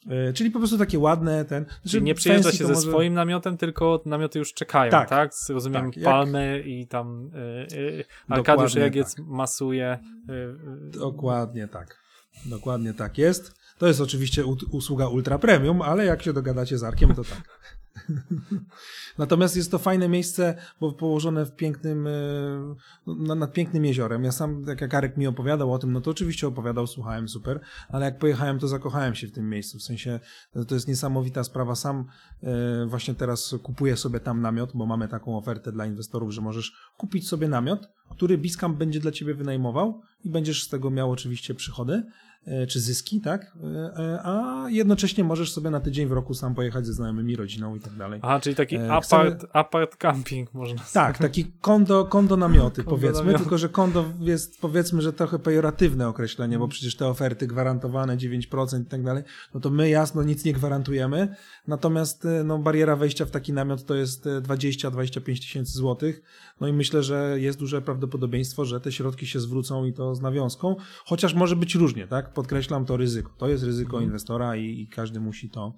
e, 0.09 0.33
czyli 0.33 0.51
po 0.51 0.59
prostu 0.59 0.79
takie 0.79 0.99
ładne, 0.99 1.45
ten... 1.45 1.65
Czyli 1.65 1.79
znaczy 1.83 2.01
nie 2.03 2.15
przyjeżdża 2.15 2.53
się 2.53 2.67
ze 2.67 2.73
może- 2.73 2.89
swoim 2.89 3.15
namiotem, 3.15 3.57
tylko 3.57 4.03
namioty 4.07 4.39
już 4.39 4.55
czekają, 4.55 4.91
tak? 4.91 5.09
Tak. 5.09 5.33
Rozumiem, 5.49 5.85
Tak, 5.85 5.97
jak- 5.97 6.05
palmy 6.05 6.63
i 6.67 6.87
tam 6.87 7.31
y, 7.35 7.77
y, 7.77 8.05
Arkadiusz 8.29 8.73
Dokładnie 8.73 8.81
Regiec 8.81 9.17
masuje. 9.19 9.99
Y, 10.31 10.33
y, 10.33 10.91
Dokładnie 10.91 11.69
tak. 11.69 12.03
Dokładnie 12.47 12.95
tak 12.95 13.19
jest. 13.19 13.53
To 13.79 13.87
jest 13.87 14.01
oczywiście 14.01 14.45
usługa 14.71 15.09
ultra 15.09 15.39
premium, 15.39 15.83
ale 15.83 16.05
jak 16.05 16.23
się 16.23 16.33
dogadacie 16.33 16.79
z 16.79 16.85
Arkiem, 16.85 17.15
to 17.15 17.25
tak. 17.25 17.43
Natomiast 19.19 19.57
jest 19.57 19.71
to 19.71 19.79
fajne 19.79 20.09
miejsce, 20.09 20.55
bo 20.81 20.93
położone 20.93 21.47
w 21.47 21.57
pięknym, 21.57 22.07
e, 22.07 23.37
nad 23.37 23.53
pięknym 23.53 23.85
jeziorem. 23.85 24.25
Ja 24.25 24.33
sam, 24.33 24.65
jak 24.67 24.89
Karek 24.89 25.17
mi 25.17 25.27
opowiadał 25.27 25.73
o 25.73 25.79
tym, 25.79 25.93
no 25.93 26.01
to 26.01 26.11
oczywiście 26.11 26.47
opowiadał, 26.47 26.87
słuchałem 26.87 27.29
super, 27.29 27.61
ale 27.89 28.05
jak 28.05 28.19
pojechałem, 28.19 28.59
to 28.59 28.69
zakochałem 28.69 29.15
się 29.15 29.27
w 29.27 29.33
tym 29.33 29.51
miejscu. 29.51 29.79
W 29.79 29.83
sensie, 29.83 30.21
to 30.69 30.75
jest 30.75 30.89
niesamowita 30.89 31.45
sprawa. 31.45 31.75
Sam 31.75 32.05
e, 32.43 32.87
właśnie 32.87 33.15
teraz 33.15 33.55
kupuję 33.63 33.97
sobie 33.97 34.21
tam 34.21 34.41
namiot, 34.41 34.71
bo 34.75 34.87
mamy 34.87 35.09
taką 35.09 35.39
ofertę 35.39 35.73
dla 35.73 35.87
inwestorów, 35.87 36.31
że 36.31 36.41
możesz 36.41 36.73
kupić 36.97 37.29
sobie 37.29 37.49
namiot, 37.49 37.89
który 38.11 38.39
Biscamp 38.39 38.79
będzie 38.79 39.01
dla 39.01 39.13
ciebie 39.13 39.35
wynajmował 39.35 40.03
i 40.25 40.31
będziesz 40.31 40.65
z 40.65 40.69
tego 40.69 40.91
miał 40.91 41.11
oczywiście 41.11 41.55
przychody. 41.55 42.03
E, 42.47 42.67
czy 42.67 42.81
zyski, 42.81 43.21
tak? 43.21 43.53
E, 43.65 43.99
e, 43.99 44.21
a 44.25 44.65
jednocześnie 44.69 45.25
możesz 45.25 45.53
sobie 45.53 45.71
na 45.71 45.81
tydzień 45.81 46.07
w 46.09 46.13
roku 46.13 46.35
sam 46.35 46.55
pojechać 46.55 46.87
ze 46.87 46.93
znajomymi, 46.93 47.37
rodziną 47.37 47.77
i 47.77 47.81
tak 47.81 47.97
dalej. 47.97 48.21
Aha, 48.23 48.41
czyli 48.41 48.57
taki 48.57 48.77
apart, 48.77 49.05
Chcemy... 49.05 49.37
apart 49.53 49.97
camping 49.97 50.55
można 50.55 50.83
Tak, 50.93 51.19
taki 51.19 51.45
kondo, 51.61 52.05
kondo 52.05 52.37
namioty 52.37 52.85
kondo 52.85 52.91
powiedzmy, 52.91 53.25
namioty. 53.25 53.39
tylko 53.39 53.59
że 53.59 53.69
kondo 53.69 54.05
jest 54.21 54.61
powiedzmy, 54.61 55.03
że 55.03 55.13
trochę 55.13 55.39
pejoratywne 55.39 56.09
określenie, 56.09 56.59
bo 56.59 56.69
przecież 56.69 56.97
te 56.97 57.09
oferty 57.09 57.47
gwarantowane 57.47 58.17
9% 58.17 58.83
i 58.83 58.85
tak 58.85 59.03
dalej, 59.03 59.25
no 59.55 59.61
to 59.61 59.71
my 59.71 59.89
jasno 59.89 60.23
nic 60.23 60.45
nie 60.45 60.53
gwarantujemy, 60.53 61.37
natomiast 61.67 62.27
no, 62.45 62.59
bariera 62.59 62.97
wejścia 62.97 63.25
w 63.25 63.31
taki 63.31 63.53
namiot 63.53 63.85
to 63.85 63.95
jest 63.95 64.25
20-25 64.25 65.23
tysięcy 65.41 65.73
złotych, 65.73 66.23
no 66.61 66.69
i 66.69 66.73
myślę, 66.73 67.03
że 67.03 67.41
jest 67.41 67.59
duże 67.59 67.83
prawdopodobieństwo, 67.83 68.65
że 68.65 68.81
te 68.81 68.93
środki 68.93 69.27
się 69.27 69.41
zwrócą 69.41 69.85
i 69.85 69.93
to 69.93 70.15
z 70.15 70.21
nawiązką, 70.21 70.77
chociaż 71.05 71.35
może 71.35 71.57
być 71.57 71.75
różnie, 71.75 72.07
tak? 72.07 72.32
Podkreślam 72.33 72.85
to 72.85 72.97
ryzyko. 72.97 73.33
To 73.39 73.49
jest 73.49 73.65
ryzyko 73.65 73.97
mhm. 73.97 74.05
inwestora 74.05 74.57
i, 74.57 74.81
i 74.81 74.89
każdy 74.89 75.21
musi 75.21 75.51
to 75.51 75.77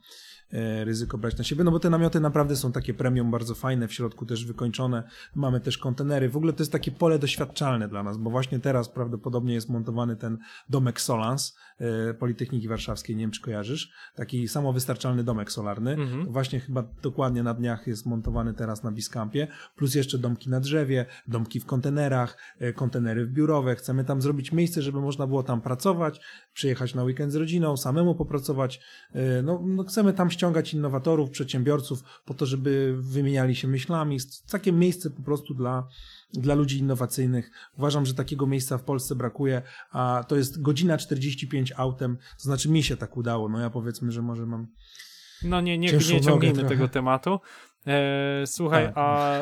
E, 0.54 0.84
ryzyko 0.84 1.18
brać 1.18 1.38
na 1.38 1.44
siebie, 1.44 1.64
no 1.64 1.70
bo 1.70 1.80
te 1.80 1.90
namioty 1.90 2.20
naprawdę 2.20 2.56
są 2.56 2.72
takie 2.72 2.94
premium, 2.94 3.30
bardzo 3.30 3.54
fajne, 3.54 3.88
w 3.88 3.92
środku 3.92 4.26
też 4.26 4.44
wykończone, 4.44 5.02
mamy 5.34 5.60
też 5.60 5.78
kontenery, 5.78 6.28
w 6.28 6.36
ogóle 6.36 6.52
to 6.52 6.62
jest 6.62 6.72
takie 6.72 6.90
pole 6.90 7.18
doświadczalne 7.18 7.88
dla 7.88 8.02
nas, 8.02 8.16
bo 8.16 8.30
właśnie 8.30 8.60
teraz 8.60 8.88
prawdopodobnie 8.88 9.54
jest 9.54 9.68
montowany 9.68 10.16
ten 10.16 10.38
domek 10.68 11.00
Solans 11.00 11.56
Politechniki 12.18 12.68
Warszawskiej, 12.68 13.16
nie 13.16 13.22
wiem 13.22 13.30
czy 13.30 13.40
kojarzysz, 13.40 13.92
taki 14.14 14.48
samowystarczalny 14.48 15.24
domek 15.24 15.52
solarny, 15.52 15.92
mhm. 15.92 16.32
właśnie 16.32 16.60
chyba 16.60 16.82
dokładnie 17.02 17.42
na 17.42 17.54
dniach 17.54 17.86
jest 17.86 18.06
montowany 18.06 18.54
teraz 18.54 18.82
na 18.82 18.92
Biskampie, 18.92 19.48
plus 19.76 19.94
jeszcze 19.94 20.18
domki 20.18 20.50
na 20.50 20.60
drzewie, 20.60 21.06
domki 21.28 21.60
w 21.60 21.66
kontenerach, 21.66 22.38
e, 22.58 22.72
kontenery 22.72 23.26
biurowe, 23.26 23.76
chcemy 23.76 24.04
tam 24.04 24.22
zrobić 24.22 24.52
miejsce, 24.52 24.82
żeby 24.82 25.00
można 25.00 25.26
było 25.26 25.42
tam 25.42 25.60
pracować, 25.60 26.20
przyjechać 26.52 26.94
na 26.94 27.04
weekend 27.04 27.32
z 27.32 27.36
rodziną, 27.36 27.76
samemu 27.76 28.14
popracować, 28.14 28.80
no, 29.42 29.62
no 29.66 29.84
chcemy 29.84 30.12
tam 30.12 30.30
ściągać 30.30 30.74
innowatorów, 30.74 31.30
przedsiębiorców 31.30 32.04
po 32.24 32.34
to, 32.34 32.46
żeby 32.46 32.96
wymieniali 32.98 33.56
się 33.56 33.68
myślami. 33.68 34.18
Takie 34.50 34.72
miejsce 34.72 35.10
po 35.10 35.22
prostu 35.22 35.54
dla, 35.54 35.88
dla 36.40 36.54
ludzi 36.54 36.78
innowacyjnych. 36.78 37.50
Uważam, 37.78 38.06
że 38.06 38.14
takiego 38.14 38.46
miejsca 38.46 38.78
w 38.78 38.82
Polsce 38.82 39.14
brakuje, 39.14 39.62
a 39.90 40.24
to 40.28 40.36
jest 40.36 40.62
godzina 40.62 40.98
45 40.98 41.72
autem, 41.76 42.16
to 42.16 42.42
znaczy 42.44 42.70
mi 42.70 42.82
się 42.82 42.96
tak 42.96 43.16
udało. 43.16 43.48
No 43.48 43.60
ja 43.60 43.70
powiedzmy, 43.70 44.12
że 44.12 44.22
może 44.22 44.46
mam. 44.46 44.66
No 45.42 45.60
nie, 45.60 45.78
nie, 45.78 45.92
nie 45.92 46.20
ciągnijmy 46.20 46.64
tego 46.64 46.88
tematu. 46.88 47.40
E, 47.86 48.42
słuchaj, 48.46 48.84
tak. 48.84 48.94
a 48.96 49.40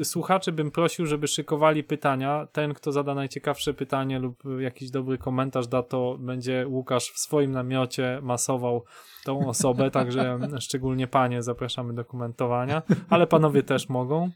y, 0.00 0.04
słuchaczy 0.04 0.52
bym 0.52 0.70
prosił, 0.70 1.06
żeby 1.06 1.28
szykowali 1.28 1.84
pytania. 1.84 2.46
Ten, 2.52 2.74
kto 2.74 2.92
zada 2.92 3.14
najciekawsze 3.14 3.74
pytanie 3.74 4.18
lub 4.18 4.42
jakiś 4.58 4.90
dobry 4.90 5.18
komentarz 5.18 5.66
da, 5.66 5.82
to 5.82 6.18
będzie 6.20 6.66
Łukasz 6.68 7.10
w 7.10 7.18
swoim 7.18 7.50
namiocie 7.50 8.20
masował 8.22 8.84
tą 9.24 9.48
osobę, 9.48 9.90
także 9.90 10.38
szczególnie 10.60 11.06
panie 11.06 11.42
zapraszamy 11.42 11.94
do 11.94 12.04
komentowania, 12.04 12.82
ale 13.10 13.26
panowie 13.26 13.62
też 13.62 13.88
mogą. 13.88 14.30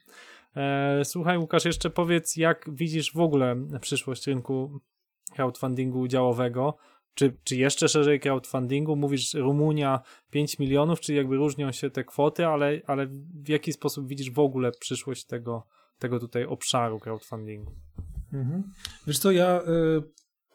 E, 0.58 1.04
słuchaj, 1.04 1.38
Łukasz, 1.38 1.64
jeszcze 1.64 1.90
powiedz, 1.90 2.36
jak 2.36 2.70
widzisz 2.72 3.12
w 3.12 3.20
ogóle 3.20 3.56
przyszłość 3.80 4.26
rynku 4.26 4.80
crowdfundingu 5.34 6.00
udziałowego? 6.00 6.76
Czy, 7.14 7.36
czy 7.44 7.56
jeszcze 7.56 7.88
szerzej 7.88 8.20
crowdfundingu? 8.20 8.96
Mówisz 8.96 9.34
Rumunia 9.34 10.00
5 10.30 10.58
milionów, 10.58 11.00
czy 11.00 11.14
jakby 11.14 11.36
różnią 11.36 11.72
się 11.72 11.90
te 11.90 12.04
kwoty, 12.04 12.46
ale, 12.46 12.80
ale 12.86 13.06
w 13.44 13.48
jaki 13.48 13.72
sposób 13.72 14.08
widzisz 14.08 14.30
w 14.30 14.38
ogóle 14.38 14.72
przyszłość 14.80 15.24
tego, 15.24 15.66
tego 15.98 16.20
tutaj 16.20 16.44
obszaru 16.44 16.98
crowdfundingu? 16.98 17.72
Mhm. 18.32 18.72
Wiesz 19.06 19.18
co, 19.18 19.30
ja 19.30 19.60
y, 19.60 20.02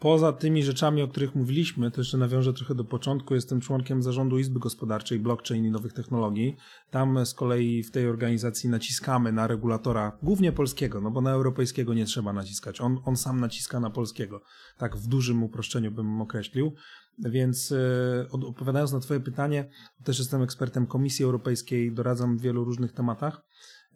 Poza 0.03 0.33
tymi 0.33 0.63
rzeczami, 0.63 1.01
o 1.01 1.07
których 1.07 1.35
mówiliśmy, 1.35 1.91
to 1.91 2.01
jeszcze 2.01 2.17
nawiążę 2.17 2.53
trochę 2.53 2.75
do 2.75 2.83
początku, 2.83 3.35
jestem 3.35 3.61
członkiem 3.61 4.03
zarządu 4.03 4.39
Izby 4.39 4.59
Gospodarczej 4.59 5.19
Blockchain 5.19 5.65
i 5.65 5.71
Nowych 5.71 5.93
Technologii. 5.93 6.57
Tam 6.91 7.25
z 7.25 7.33
kolei 7.33 7.83
w 7.83 7.91
tej 7.91 8.07
organizacji 8.07 8.69
naciskamy 8.69 9.31
na 9.31 9.47
regulatora, 9.47 10.17
głównie 10.23 10.51
polskiego, 10.51 11.01
no 11.01 11.11
bo 11.11 11.21
na 11.21 11.31
europejskiego 11.31 11.93
nie 11.93 12.05
trzeba 12.05 12.33
naciskać. 12.33 12.81
On, 12.81 12.99
on 13.05 13.17
sam 13.17 13.39
naciska 13.39 13.79
na 13.79 13.89
polskiego. 13.89 14.41
Tak 14.77 14.97
w 14.97 15.07
dużym 15.07 15.43
uproszczeniu 15.43 15.91
bym 15.91 16.21
określił. 16.21 16.73
Więc 17.19 17.71
e, 17.71 18.27
odpowiadając 18.31 18.93
na 18.93 18.99
Twoje 18.99 19.19
pytanie, 19.19 19.69
też 20.03 20.19
jestem 20.19 20.41
ekspertem 20.41 20.87
Komisji 20.87 21.25
Europejskiej, 21.25 21.93
doradzam 21.93 22.37
w 22.37 22.41
wielu 22.41 22.63
różnych 22.63 22.91
tematach 22.91 23.41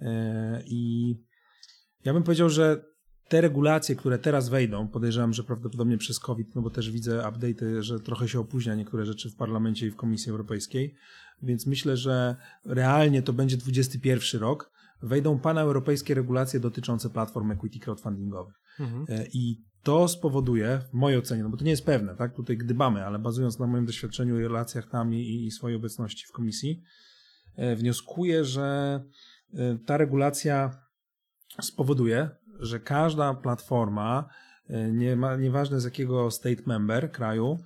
e, 0.01 0.63
i 0.65 1.13
ja 2.05 2.13
bym 2.13 2.23
powiedział, 2.23 2.49
że 2.49 2.96
te 3.29 3.41
regulacje, 3.41 3.95
które 3.95 4.19
teraz 4.19 4.49
wejdą, 4.49 4.87
podejrzewam, 4.87 5.33
że 5.33 5.43
prawdopodobnie 5.43 5.97
przez 5.97 6.19
COVID, 6.19 6.55
no 6.55 6.61
bo 6.61 6.69
też 6.69 6.91
widzę 6.91 7.29
update, 7.29 7.83
że 7.83 7.99
trochę 7.99 8.27
się 8.27 8.39
opóźnia 8.39 8.75
niektóre 8.75 9.05
rzeczy 9.05 9.29
w 9.29 9.35
parlamencie 9.35 9.87
i 9.87 9.91
w 9.91 9.95
Komisji 9.95 10.31
Europejskiej, 10.31 10.95
więc 11.43 11.67
myślę, 11.67 11.97
że 11.97 12.35
realnie 12.65 13.21
to 13.21 13.33
będzie 13.33 13.57
21 13.57 14.41
rok, 14.41 14.71
wejdą 15.01 15.39
paneuropejskie 15.39 16.13
regulacje 16.13 16.59
dotyczące 16.59 17.09
platform 17.09 17.51
equity 17.51 17.79
crowdfundingowych. 17.79 18.55
Mhm. 18.79 19.05
E, 19.09 19.27
I 19.33 19.63
to 19.83 20.07
spowoduje, 20.07 20.81
w 20.89 20.93
mojej 20.93 21.19
ocenie, 21.19 21.43
no 21.43 21.49
bo 21.49 21.57
to 21.57 21.63
nie 21.63 21.71
jest 21.71 21.85
pewne, 21.85 22.15
tak, 22.15 22.35
tutaj 22.35 22.57
gdybamy, 22.57 23.05
ale 23.05 23.19
bazując 23.19 23.59
na 23.59 23.67
moim 23.67 23.85
doświadczeniu 23.85 24.39
i 24.39 24.43
relacjach 24.43 24.89
tam 24.89 25.13
i, 25.13 25.45
i 25.45 25.51
swojej 25.51 25.77
obecności 25.77 26.25
w 26.27 26.31
komisji, 26.31 26.81
e, 27.55 27.75
wnioskuję, 27.75 28.45
że 28.45 28.99
e, 29.53 29.77
ta 29.85 29.97
regulacja 29.97 30.87
spowoduje, 31.61 32.29
że 32.59 32.79
każda 32.79 33.33
platforma, 33.33 34.29
e, 34.69 34.91
nie 34.91 35.15
ma, 35.15 35.35
nieważne 35.35 35.81
z 35.81 35.83
jakiego 35.83 36.31
state 36.31 36.63
member 36.65 37.11
kraju, 37.11 37.59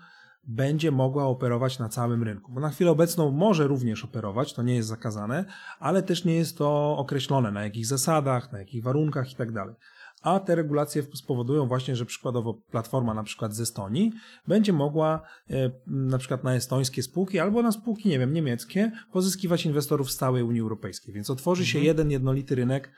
będzie 0.48 0.92
mogła 0.92 1.26
operować 1.26 1.80
na 1.80 1.89
całym 1.89 2.24
rynku. 2.24 2.52
Bo 2.52 2.60
na 2.60 2.70
chwilę 2.70 2.92
obecną 2.92 3.32
może 3.32 3.68
również 3.68 4.04
operować, 4.04 4.54
to 4.54 4.64
nie 4.64 4.76
jest 4.76 4.89
zakazane, 4.89 5.46
ale 5.80 6.04
też 6.04 6.26
nie 6.26 6.36
jest 6.36 6.58
to 6.58 6.98
określone 6.98 7.52
na 7.52 7.64
jakich 7.64 7.86
zasadach, 7.86 8.52
na 8.52 8.60
jakich 8.60 8.84
warunkach 8.84 9.32
i 9.32 9.36
tak. 9.36 9.50
A 10.22 10.39
te 10.39 10.56
regulacje 10.56 11.04
spowodują 11.14 11.68
właśnie, 11.68 11.96
że 11.96 12.06
przykładowo 12.06 12.54
platforma 12.54 13.14
na 13.14 13.24
przykład 13.24 13.54
z 13.54 13.62
Estonii 13.62 14.12
będzie 14.48 14.74
mogła 14.74 15.22
e, 15.50 15.72
na 15.88 16.18
przykład 16.18 16.44
na 16.44 16.56
estońskie 16.56 17.04
spółki 17.04 17.39
albo 17.39 17.62
na 17.62 17.72
spółki, 17.72 18.10
nie 18.10 18.20
wiem, 18.20 18.34
niemieckie 18.34 18.92
pozyskiwać 19.12 19.66
inwestorów 19.66 20.12
z 20.12 20.18
całej 20.18 20.44
Unii 20.44 20.62
Europejskiej. 20.62 21.14
Więc 21.14 21.30
otworzy 21.30 21.66
się 21.66 21.80
mhm. 21.80 21.86
jeden 21.86 22.12
jednolity 22.12 22.56
rynek 22.56 22.92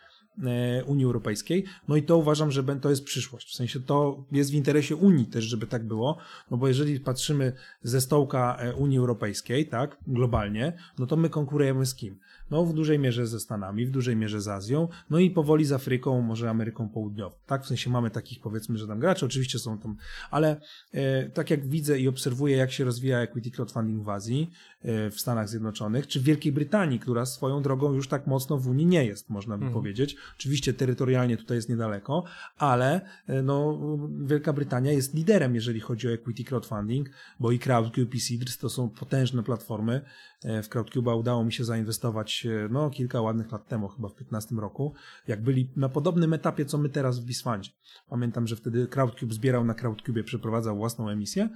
Unii 0.86 1.06
Europejskiej. 1.06 1.64
No 1.88 1.96
i 1.96 2.04
to 2.04 2.18
uważam, 2.18 2.52
że 2.52 2.64
to 2.64 2.90
jest 2.90 3.04
przyszłość. 3.04 3.50
W 3.50 3.56
sensie 3.56 3.80
to 3.80 4.26
jest 4.32 4.52
w 4.52 4.54
interesie 4.54 4.96
Unii 4.96 5.26
też, 5.26 5.44
żeby 5.44 5.68
tak 5.68 5.88
było, 5.88 6.18
no 6.52 6.58
bo 6.58 6.68
jeżeli 6.68 7.00
patrzymy 7.00 7.54
ze 7.84 8.02
stołka 8.02 8.58
e, 8.60 8.74
Unii 8.74 8.98
Europejskiej, 8.98 9.68
tak, 9.68 9.98
globalnie, 10.08 10.74
no 11.00 11.06
to 11.08 11.16
my 11.16 11.30
konkurujemy 11.30 11.86
z 11.86 11.96
kim? 11.96 12.20
No 12.52 12.66
w 12.66 12.74
dużej 12.74 13.00
mierze 13.00 13.28
ze 13.28 13.40
Stanami, 13.40 13.86
w 13.86 13.92
dużej 13.92 14.16
mierze 14.16 14.42
z 14.42 14.48
Azją, 14.48 14.88
no 15.10 15.20
i 15.20 15.30
powoli 15.30 15.66
z 15.66 15.72
Afryką, 15.72 16.22
może 16.22 16.50
Ameryką 16.50 16.90
Południową. 16.90 17.36
Tak, 17.46 17.64
w 17.64 17.68
sensie 17.68 17.90
mamy 17.90 18.10
takich 18.10 18.40
powiedzmy, 18.40 18.78
że 18.78 18.88
tam 18.88 19.00
gracze, 19.00 19.26
oczywiście 19.26 19.60
są 19.60 19.78
tam, 19.78 19.96
ale 20.32 20.62
e, 20.94 21.30
tak 21.30 21.50
jak 21.50 21.68
widzę 21.68 22.00
i 22.00 22.08
obserwuję, 22.08 22.58
jak 22.58 22.72
się 22.72 22.84
rozwija 22.84 23.20
equity 23.20 23.52
crowdfunding 23.52 24.04
w 24.04 24.10
Azji, 24.10 24.52
e, 24.82 25.10
w 25.10 25.20
Stanach 25.20 25.50
Zjednoczonych, 25.50 26.08
czy 26.08 26.20
w 26.20 26.24
Wielkiej 26.24 26.52
Brytanii, 26.52 27.00
która 27.00 27.26
swoją 27.26 27.62
drogą 27.62 27.94
już 27.94 28.08
tak 28.08 28.28
mocno 28.28 28.58
w 28.58 28.68
Unii 28.68 28.86
nie 28.86 29.06
jest, 29.06 29.30
można 29.30 29.58
by 29.58 29.66
mhm. 29.66 29.74
powiedzieć. 29.74 30.16
Oczywiście 30.38 30.74
terytorialnie 30.74 31.38
tutaj 31.38 31.57
jest 31.57 31.69
niedaleko, 31.69 32.24
ale 32.57 33.01
e, 33.28 33.41
no, 33.41 33.80
Wielka 34.26 34.53
Brytania 34.53 34.91
jest 34.91 35.13
liderem, 35.13 35.55
jeżeli 35.55 35.80
chodzi 35.80 36.07
o 36.07 36.11
equity 36.11 36.43
crowdfunding, 36.43 37.09
bo 37.39 37.51
i 37.51 37.59
CrowdCube 37.59 38.15
i 38.15 38.19
Seedrs 38.19 38.57
to 38.57 38.69
są 38.69 38.89
potężne 38.89 39.43
platformy. 39.43 40.01
E, 40.43 40.63
w 40.63 40.69
CrowdCube'a 40.69 41.19
udało 41.19 41.43
mi 41.43 41.53
się 41.53 41.65
zainwestować 41.65 42.45
e, 42.45 42.69
no, 42.71 42.89
kilka 42.89 43.21
ładnych 43.21 43.51
lat 43.51 43.67
temu, 43.67 43.88
chyba 43.88 44.09
w 44.09 44.15
15 44.15 44.55
roku, 44.55 44.93
jak 45.28 45.43
byli 45.43 45.71
na 45.76 45.89
podobnym 45.89 46.34
etapie, 46.34 46.65
co 46.65 46.78
my 46.78 46.89
teraz 46.89 47.19
w 47.19 47.26
Bisfandzie. 47.26 47.71
Pamiętam, 48.09 48.47
że 48.47 48.55
wtedy 48.55 48.88
CrowdCube 48.88 49.34
zbierał 49.34 49.65
na 49.65 49.74
CrowdCube, 49.74 50.24
przeprowadzał 50.24 50.78
własną 50.78 51.09
emisję 51.09 51.49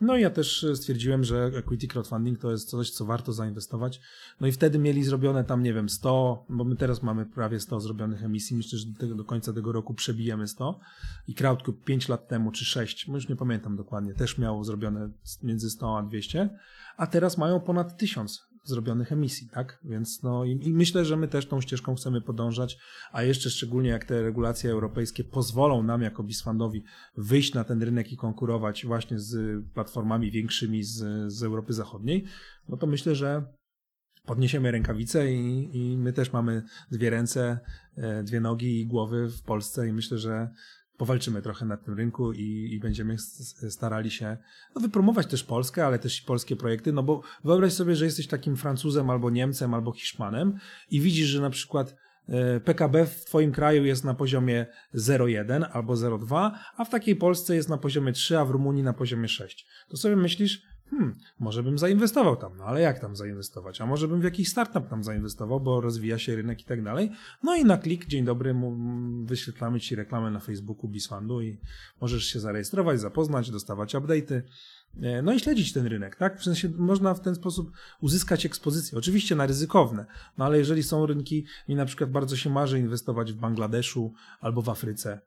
No 0.00 0.16
i 0.16 0.22
ja 0.22 0.30
też 0.30 0.66
stwierdziłem, 0.74 1.24
że 1.24 1.44
equity 1.44 1.88
crowdfunding 1.88 2.38
to 2.38 2.50
jest 2.50 2.68
coś, 2.68 2.90
co 2.90 3.04
warto 3.04 3.32
zainwestować. 3.32 4.00
No 4.40 4.46
i 4.46 4.52
wtedy 4.52 4.78
mieli 4.78 5.04
zrobione 5.04 5.44
tam, 5.44 5.62
nie 5.62 5.74
wiem, 5.74 5.88
100, 5.88 6.44
bo 6.48 6.64
my 6.64 6.76
teraz 6.76 7.02
mamy 7.02 7.26
prawie 7.26 7.60
100 7.60 7.80
zrobionych 7.80 8.24
emisji. 8.24 8.56
Myślę, 8.56 8.78
że 8.78 8.86
do, 8.86 8.98
tego, 8.98 9.14
do 9.14 9.24
końca 9.24 9.52
tego 9.52 9.72
roku 9.72 9.94
przebijemy 9.94 10.48
100. 10.48 10.80
I 11.28 11.34
Crowdcube 11.34 11.84
5 11.84 12.08
lat 12.08 12.28
temu, 12.28 12.52
czy 12.52 12.64
6, 12.64 13.08
już 13.08 13.28
nie 13.28 13.36
pamiętam 13.36 13.76
dokładnie, 13.76 14.14
też 14.14 14.38
miało 14.38 14.64
zrobione 14.64 15.10
między 15.42 15.70
100 15.70 15.98
a 15.98 16.02
200, 16.02 16.48
a 16.96 17.06
teraz 17.06 17.38
mają 17.38 17.60
ponad 17.60 17.96
1000 17.96 18.47
zrobionych 18.68 19.12
emisji, 19.12 19.48
tak? 19.48 19.78
Więc 19.84 20.22
no 20.22 20.44
i, 20.44 20.50
i, 20.50 20.72
myślę, 20.72 21.04
że 21.04 21.16
my 21.16 21.28
też 21.28 21.46
tą 21.46 21.60
ścieżką 21.60 21.94
chcemy 21.94 22.20
podążać, 22.20 22.78
a 23.12 23.22
jeszcze 23.22 23.50
szczególnie 23.50 23.90
jak 23.90 24.04
te 24.04 24.22
regulacje 24.22 24.70
europejskie 24.70 25.24
pozwolą 25.24 25.82
nam 25.82 26.02
jako 26.02 26.22
Bisfundowi 26.22 26.84
wyjść 27.16 27.54
na 27.54 27.64
ten 27.64 27.82
rynek 27.82 28.12
i 28.12 28.16
konkurować 28.16 28.86
właśnie 28.86 29.18
z 29.18 29.64
platformami 29.74 30.30
większymi 30.30 30.84
z, 30.84 31.32
z 31.32 31.42
Europy 31.42 31.72
Zachodniej, 31.72 32.24
no 32.68 32.76
to 32.76 32.86
myślę, 32.86 33.14
że 33.14 33.58
podniesiemy 34.28 34.70
rękawice 34.70 35.32
i, 35.32 35.70
i 35.72 35.96
my 35.96 36.12
też 36.12 36.32
mamy 36.32 36.62
dwie 36.90 37.10
ręce, 37.10 37.58
e, 37.96 38.22
dwie 38.22 38.40
nogi 38.40 38.80
i 38.80 38.86
głowy 38.86 39.28
w 39.28 39.42
Polsce 39.42 39.88
i 39.88 39.92
myślę, 39.92 40.18
że 40.18 40.48
powalczymy 40.98 41.42
trochę 41.42 41.66
na 41.66 41.76
tym 41.76 41.94
rynku 41.94 42.32
i, 42.32 42.68
i 42.72 42.80
będziemy 42.80 43.16
starali 43.68 44.10
się 44.10 44.36
no, 44.74 44.80
wypromować 44.80 45.26
też 45.26 45.44
Polskę, 45.44 45.86
ale 45.86 45.98
też 45.98 46.20
polskie 46.20 46.56
projekty, 46.56 46.92
no 46.92 47.02
bo 47.02 47.22
wyobraź 47.44 47.72
sobie, 47.72 47.96
że 47.96 48.04
jesteś 48.04 48.26
takim 48.26 48.56
Francuzem 48.56 49.10
albo 49.10 49.30
Niemcem 49.30 49.74
albo 49.74 49.92
Hiszpanem 49.92 50.58
i 50.90 51.00
widzisz, 51.00 51.26
że 51.26 51.40
na 51.40 51.50
przykład 51.50 51.96
e, 52.28 52.60
PKB 52.60 53.06
w 53.06 53.24
Twoim 53.24 53.52
kraju 53.52 53.84
jest 53.84 54.04
na 54.04 54.14
poziomie 54.14 54.66
0,1 54.94 55.66
albo 55.72 55.94
0,2, 55.94 56.50
a 56.76 56.84
w 56.84 56.90
takiej 56.90 57.16
Polsce 57.16 57.54
jest 57.54 57.68
na 57.68 57.78
poziomie 57.78 58.12
3, 58.12 58.38
a 58.38 58.44
w 58.44 58.50
Rumunii 58.50 58.82
na 58.82 58.92
poziomie 58.92 59.28
6. 59.28 59.66
To 59.88 59.96
sobie 59.96 60.16
myślisz, 60.16 60.62
hmm, 60.90 61.14
może 61.38 61.62
bym 61.62 61.78
zainwestował 61.78 62.36
tam, 62.36 62.56
no 62.56 62.64
ale 62.64 62.80
jak 62.80 63.00
tam 63.00 63.16
zainwestować? 63.16 63.80
A 63.80 63.86
może 63.86 64.08
bym 64.08 64.20
w 64.20 64.24
jakiś 64.24 64.48
startup 64.48 64.88
tam 64.88 65.04
zainwestował, 65.04 65.60
bo 65.60 65.80
rozwija 65.80 66.18
się 66.18 66.36
rynek 66.36 66.60
i 66.60 66.64
tak 66.64 66.82
dalej. 66.82 67.10
No 67.42 67.56
i 67.56 67.64
na 67.64 67.78
klik, 67.78 68.06
dzień 68.06 68.24
dobry, 68.24 68.54
wyświetlamy 69.24 69.80
Ci 69.80 69.96
reklamę 69.96 70.30
na 70.30 70.40
Facebooku 70.40 70.88
Bisfundu 70.88 71.40
i 71.40 71.58
możesz 72.00 72.24
się 72.24 72.40
zarejestrować, 72.40 73.00
zapoznać, 73.00 73.50
dostawać 73.50 73.94
update'y. 73.94 74.42
E, 75.02 75.22
no 75.22 75.32
i 75.32 75.40
śledzić 75.40 75.72
ten 75.72 75.86
rynek, 75.86 76.16
tak? 76.16 76.40
W 76.40 76.44
sensie 76.44 76.68
można 76.78 77.14
w 77.14 77.20
ten 77.20 77.34
sposób 77.34 77.72
uzyskać 78.00 78.46
ekspozycję. 78.46 78.98
Oczywiście 78.98 79.36
na 79.36 79.46
ryzykowne, 79.46 80.06
no 80.38 80.44
ale 80.44 80.58
jeżeli 80.58 80.82
są 80.82 81.06
rynki, 81.06 81.44
mi 81.68 81.74
na 81.74 81.84
przykład 81.84 82.10
bardzo 82.10 82.36
się 82.36 82.50
marzy 82.50 82.78
inwestować 82.78 83.32
w 83.32 83.36
Bangladeszu 83.36 84.12
albo 84.40 84.62
w 84.62 84.68
Afryce, 84.68 85.20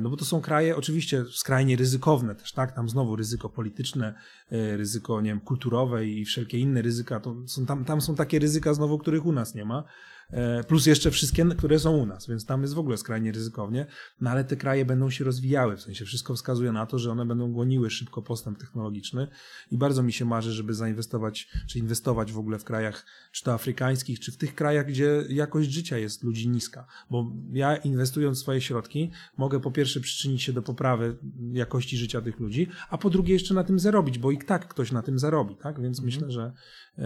no 0.00 0.10
bo 0.10 0.16
to 0.16 0.24
są 0.24 0.40
kraje 0.40 0.76
oczywiście 0.76 1.24
skrajnie 1.24 1.76
ryzykowne 1.76 2.34
też, 2.34 2.52
tak? 2.52 2.72
Tam 2.72 2.88
znowu 2.88 3.16
ryzyko 3.16 3.48
polityczne, 3.48 4.14
e, 4.50 4.76
ryzyko, 4.76 5.20
nie 5.20 5.30
wiem, 5.30 5.40
kulturowe 5.40 6.06
i 6.06 6.24
wszelkie 6.24 6.58
inne 6.58 6.82
ryzyka. 6.82 7.20
To 7.20 7.36
są, 7.46 7.66
tam, 7.66 7.84
tam 7.84 8.00
są 8.00 8.14
takie 8.14 8.38
ryzyka 8.38 8.74
znowu, 8.74 8.98
których 8.98 9.26
u 9.26 9.32
nas 9.32 9.54
nie 9.54 9.64
ma. 9.64 9.84
E, 10.32 10.64
plus 10.64 10.86
jeszcze 10.86 11.10
wszystkie, 11.10 11.44
które 11.44 11.78
są 11.78 11.96
u 11.96 12.06
nas, 12.06 12.26
więc 12.26 12.46
tam 12.46 12.62
jest 12.62 12.74
w 12.74 12.78
ogóle 12.78 12.96
skrajnie 12.96 13.32
ryzykownie, 13.32 13.86
no 14.20 14.30
ale 14.30 14.44
te 14.44 14.56
kraje 14.56 14.84
będą 14.84 15.10
się 15.10 15.24
rozwijały, 15.24 15.76
w 15.76 15.80
sensie 15.80 16.04
wszystko 16.04 16.34
wskazuje 16.34 16.72
na 16.72 16.86
to, 16.86 16.98
że 16.98 17.10
one 17.10 17.26
będą 17.26 17.52
goniły 17.52 17.90
szybko 17.90 18.22
postęp 18.22 18.58
technologiczny 18.58 19.28
i 19.70 19.78
bardzo 19.78 20.02
mi 20.02 20.12
się 20.12 20.24
marzy, 20.24 20.52
żeby 20.52 20.74
zainwestować, 20.74 21.48
czy 21.68 21.78
inwestować 21.78 22.32
w 22.32 22.38
ogóle 22.38 22.58
w 22.58 22.64
krajach, 22.64 23.06
czy 23.32 23.44
to 23.44 23.52
afrykańskich, 23.52 24.20
czy 24.20 24.32
w 24.32 24.36
tych 24.36 24.54
krajach, 24.54 24.86
gdzie 24.86 25.24
jakość 25.28 25.70
życia 25.70 25.98
jest 25.98 26.24
ludzi 26.24 26.48
niska, 26.48 26.86
bo 27.10 27.32
ja 27.52 27.76
inwestując 27.76 28.38
swoje 28.38 28.60
środki, 28.60 29.10
mogę 29.36 29.60
po 29.60 29.70
pierwsze 29.70 30.00
przyczynić 30.00 30.42
się 30.42 30.52
do 30.52 30.62
poprawy 30.62 31.16
jakości 31.52 31.96
życia 31.96 32.20
tych 32.20 32.40
ludzi, 32.40 32.68
a 32.90 32.98
po 32.98 33.10
drugie 33.10 33.32
jeszcze 33.34 33.54
na 33.54 33.64
tym 33.64 33.78
zarobić, 33.78 34.18
bo 34.18 34.30
i 34.30 34.38
tak 34.38 34.68
ktoś 34.68 34.92
na 34.92 35.02
tym 35.02 35.18
zarobi, 35.18 35.56
tak, 35.56 35.80
więc 35.80 35.98
mhm. 35.98 36.06
myślę, 36.06 36.30
że 36.30 36.52
y, 36.98 37.02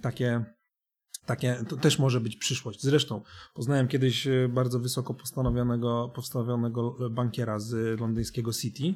takie 0.00 0.44
takie, 1.26 1.64
to 1.68 1.76
też 1.76 1.98
może 1.98 2.20
być 2.20 2.36
przyszłość. 2.36 2.82
Zresztą 2.82 3.20
poznałem 3.54 3.88
kiedyś 3.88 4.26
e, 4.26 4.48
bardzo 4.48 4.80
wysoko 4.80 5.14
postanowionego, 5.14 6.12
postawionego 6.14 6.96
bankiera 7.10 7.58
z 7.58 8.00
londyńskiego 8.00 8.52
City 8.52 8.94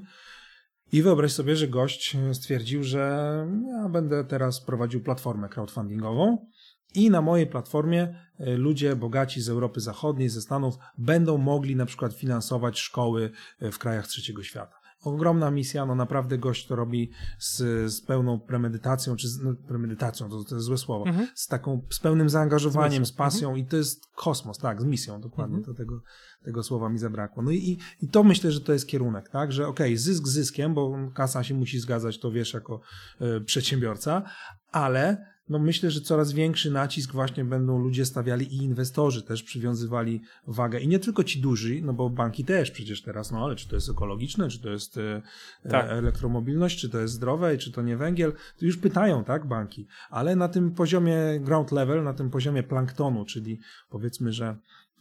i 0.93 1.03
wyobraź 1.03 1.33
sobie, 1.33 1.57
że 1.57 1.68
gość 1.68 2.16
stwierdził, 2.33 2.83
że 2.83 3.47
ja 3.66 3.89
będę 3.89 4.24
teraz 4.24 4.61
prowadził 4.61 5.01
platformę 5.01 5.49
crowdfundingową 5.49 6.47
i 6.95 7.11
na 7.11 7.22
mojej 7.22 7.47
platformie 7.47 8.14
e, 8.39 8.57
ludzie 8.57 8.97
bogaci 8.97 9.41
z 9.41 9.49
Europy 9.49 9.81
Zachodniej, 9.81 10.29
ze 10.29 10.41
Stanów 10.41 10.79
będą 10.99 11.39
mogli 11.39 11.76
na 11.76 11.87
przykład 11.87 12.12
finansować 12.12 12.79
szkoły 12.79 13.31
e, 13.61 13.72
w 13.72 13.79
krajach 13.79 14.07
trzeciego 14.07 14.43
świata 14.43 14.78
ogromna 15.05 15.51
misja, 15.51 15.87
no 15.87 15.95
naprawdę 15.95 16.39
gość 16.39 16.67
to 16.67 16.77
robi 16.77 17.11
z, 17.39 17.57
z 17.93 18.01
pełną 18.01 18.41
premedytacją, 18.41 19.17
czy 19.17 19.29
z, 19.29 19.43
no, 19.43 19.55
premedytacją, 19.69 20.29
to, 20.29 20.45
to 20.45 20.55
jest 20.55 20.67
złe 20.67 20.79
słowo, 20.79 21.07
mhm. 21.07 21.29
z 21.35 21.47
taką, 21.47 21.83
z 21.91 22.01
pełnym 22.01 22.31
zaangażowaniem, 22.31 23.07
z, 23.07 23.09
z 23.09 23.13
pasją 23.13 23.49
mhm. 23.49 23.67
i 23.67 23.71
to 23.71 23.77
jest 23.77 24.07
kosmos, 24.17 24.59
tak, 24.59 24.83
z 24.83 24.85
misją, 24.85 25.21
dokładnie, 25.21 25.57
mhm. 25.57 25.75
to 25.75 25.83
tego, 25.83 26.01
tego 26.45 26.63
słowa 26.63 26.89
mi 26.89 26.99
zabrakło. 26.99 27.43
No 27.43 27.51
i, 27.51 27.79
i 28.03 28.09
to 28.09 28.25
myślę, 28.25 28.53
że 28.53 28.61
to 28.61 28.73
jest 28.73 28.87
kierunek, 28.87 29.29
tak, 29.29 29.53
że 29.53 29.69
okej, 29.69 29.93
okay, 29.93 29.99
zysk 29.99 30.27
zyskiem, 30.27 30.75
bo 30.75 31.11
kasa 31.15 31.45
się 31.45 31.55
musi 31.55 31.79
zgadzać, 31.79 32.19
to 32.19 32.31
wiesz 32.31 32.55
jako 32.55 32.81
y, 33.21 33.41
przedsiębiorca, 33.41 34.23
ale 34.73 35.27
no 35.49 35.59
myślę, 35.59 35.91
że 35.91 36.01
coraz 36.01 36.33
większy 36.33 36.71
nacisk 36.71 37.13
właśnie 37.13 37.45
będą 37.45 37.79
ludzie 37.79 38.07
stawiali 38.07 38.55
i 38.55 38.57
inwestorzy 38.57 39.23
też 39.23 39.43
przywiązywali 39.43 40.21
wagę. 40.47 40.81
I 40.81 40.89
nie 40.89 40.99
tylko 40.99 41.25
ci 41.25 41.41
duży, 41.41 41.81
no 41.83 41.93
bo 41.93 42.11
banki 42.11 42.45
też 42.45 42.71
przecież 42.71 43.03
teraz, 43.03 43.31
no 43.31 43.45
ale 43.45 43.57
czy 43.57 43.69
to 43.69 43.75
jest 43.75 43.91
ekologiczne, 43.91 44.49
czy 44.49 44.63
to 44.63 44.71
jest 44.71 44.99
e, 44.99 45.23
tak. 45.71 45.87
elektromobilność, 45.91 46.81
czy 46.81 46.89
to 46.89 46.99
jest 46.99 47.15
zdrowe, 47.15 47.59
czy 47.59 47.73
to 47.73 47.83
nie 47.83 47.97
węgiel, 47.97 48.33
to 48.59 48.65
już 48.65 48.77
pytają, 48.77 49.25
tak, 49.25 49.47
banki. 49.47 49.87
Ale 50.11 50.37
na 50.37 50.49
tym 50.49 50.71
poziomie 50.71 51.17
ground 51.41 51.73
level, 51.73 52.03
na 52.03 52.15
tym 52.15 52.31
poziomie 52.31 52.63
planktonu, 52.63 53.25
czyli 53.25 53.61
powiedzmy, 53.91 54.33
że 54.33 54.57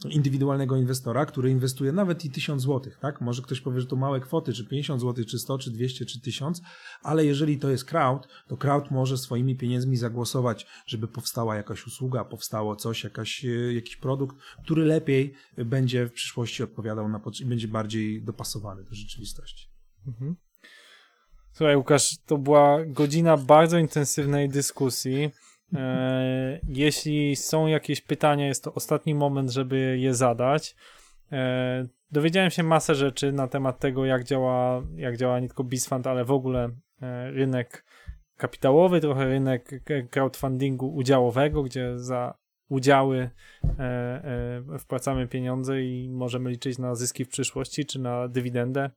indywidualnego 0.05 0.75
inwestora, 0.75 1.25
który 1.25 1.49
inwestuje 1.49 1.91
nawet 1.91 2.25
i 2.25 2.29
1000 2.29 2.63
zł, 2.63 2.91
tak? 3.01 3.21
Może 3.21 3.41
ktoś 3.41 3.61
powie, 3.61 3.81
że 3.81 3.87
to 3.87 3.95
małe 3.95 4.19
kwoty, 4.19 4.53
czy 4.53 4.65
50 4.65 5.01
zł, 5.01 5.25
czy 5.25 5.39
100, 5.39 5.57
czy 5.57 5.71
200, 5.71 6.05
czy 6.05 6.21
1000, 6.21 6.61
ale 7.01 7.25
jeżeli 7.25 7.57
to 7.57 7.69
jest 7.69 7.85
crowd, 7.85 8.27
to 8.47 8.57
crowd 8.57 8.91
może 8.91 9.17
swoimi 9.17 9.55
pieniędzmi 9.55 9.97
zagłosować, 9.97 10.67
żeby 10.85 11.07
powstała 11.07 11.55
jakaś 11.55 11.87
usługa, 11.87 12.25
powstało 12.25 12.75
coś, 12.75 13.03
jakaś, 13.03 13.45
e, 13.45 13.73
jakiś 13.73 13.95
produkt, 13.95 14.37
który 14.63 14.85
lepiej 14.85 15.33
będzie 15.57 16.05
w 16.05 16.11
przyszłości 16.11 16.63
odpowiadał 16.63 17.09
na 17.09 17.21
i 17.41 17.45
będzie 17.45 17.67
bardziej 17.67 18.23
dopasowany 18.23 18.83
do 18.83 18.95
rzeczywistości. 18.95 19.67
Mhm. 20.07 20.35
Słuchaj, 21.53 21.75
Łukasz, 21.75 22.17
to 22.25 22.37
była 22.37 22.85
godzina 22.85 23.37
bardzo 23.37 23.77
intensywnej 23.77 24.49
dyskusji. 24.49 25.31
E, 25.73 26.59
jeśli 26.67 27.35
są 27.35 27.67
jakieś 27.67 28.01
pytania, 28.01 28.47
jest 28.47 28.63
to 28.63 28.73
ostatni 28.73 29.15
moment, 29.15 29.51
żeby 29.51 29.97
je 29.99 30.13
zadać. 30.13 30.75
E, 31.31 31.87
dowiedziałem 32.11 32.49
się 32.49 32.63
masę 32.63 32.95
rzeczy 32.95 33.31
na 33.31 33.47
temat 33.47 33.79
tego, 33.79 34.05
jak 34.05 34.23
działa, 34.23 34.83
jak 34.95 35.17
działa 35.17 35.39
nie 35.39 35.47
tylko 35.47 35.63
BizFund, 35.63 36.07
ale 36.07 36.25
w 36.25 36.31
ogóle 36.31 36.69
e, 37.01 37.31
rynek 37.31 37.85
kapitałowy, 38.37 39.01
trochę 39.01 39.25
rynek 39.25 39.83
crowdfundingu 40.09 40.95
udziałowego, 40.95 41.63
gdzie 41.63 41.99
za 41.99 42.37
udziały 42.69 43.29
wpłacamy 44.79 45.27
pieniądze 45.27 45.83
i 45.83 46.09
możemy 46.09 46.49
liczyć 46.49 46.77
na 46.77 46.95
zyski 46.95 47.25
w 47.25 47.29
przyszłości, 47.29 47.85
czy 47.85 47.99
na 47.99 48.27
dywidendę. 48.27 48.89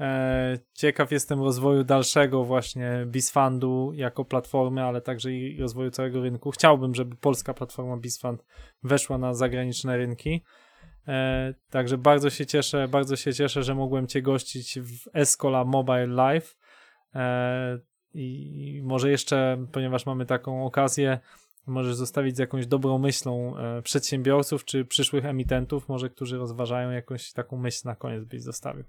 E, 0.00 0.58
ciekaw 0.72 1.10
jestem 1.10 1.42
rozwoju 1.42 1.84
dalszego 1.84 2.44
właśnie 2.44 3.06
BizFundu 3.06 3.92
jako 3.94 4.24
platformy, 4.24 4.82
ale 4.82 5.00
także 5.00 5.32
i 5.32 5.60
rozwoju 5.60 5.90
całego 5.90 6.20
rynku. 6.20 6.50
Chciałbym, 6.50 6.94
żeby 6.94 7.16
polska 7.16 7.54
platforma 7.54 7.96
BizFund 7.96 8.44
weszła 8.82 9.18
na 9.18 9.34
zagraniczne 9.34 9.96
rynki. 9.96 10.44
E, 11.08 11.54
także 11.70 11.98
bardzo 11.98 12.30
się 12.30 12.46
cieszę, 12.46 12.88
bardzo 12.88 13.16
się 13.16 13.34
cieszę, 13.34 13.62
że 13.62 13.74
mogłem 13.74 14.06
Cię 14.06 14.22
gościć 14.22 14.78
w 14.80 15.08
Escola 15.12 15.64
Mobile 15.64 16.06
Live. 16.06 16.56
E, 17.14 17.78
I 18.14 18.80
może 18.84 19.10
jeszcze, 19.10 19.66
ponieważ 19.72 20.06
mamy 20.06 20.26
taką 20.26 20.66
okazję, 20.66 21.18
możesz 21.66 21.94
zostawić 21.94 22.36
z 22.36 22.38
jakąś 22.38 22.66
dobrą 22.66 22.98
myślą 22.98 23.54
przedsiębiorców 23.82 24.64
czy 24.64 24.84
przyszłych 24.84 25.24
emitentów, 25.24 25.88
może 25.88 26.10
którzy 26.10 26.38
rozważają 26.38 26.90
jakąś 26.90 27.32
taką 27.32 27.56
myśl 27.56 27.80
na 27.84 27.96
koniec 27.96 28.24
byś 28.24 28.42
zostawił. 28.42 28.84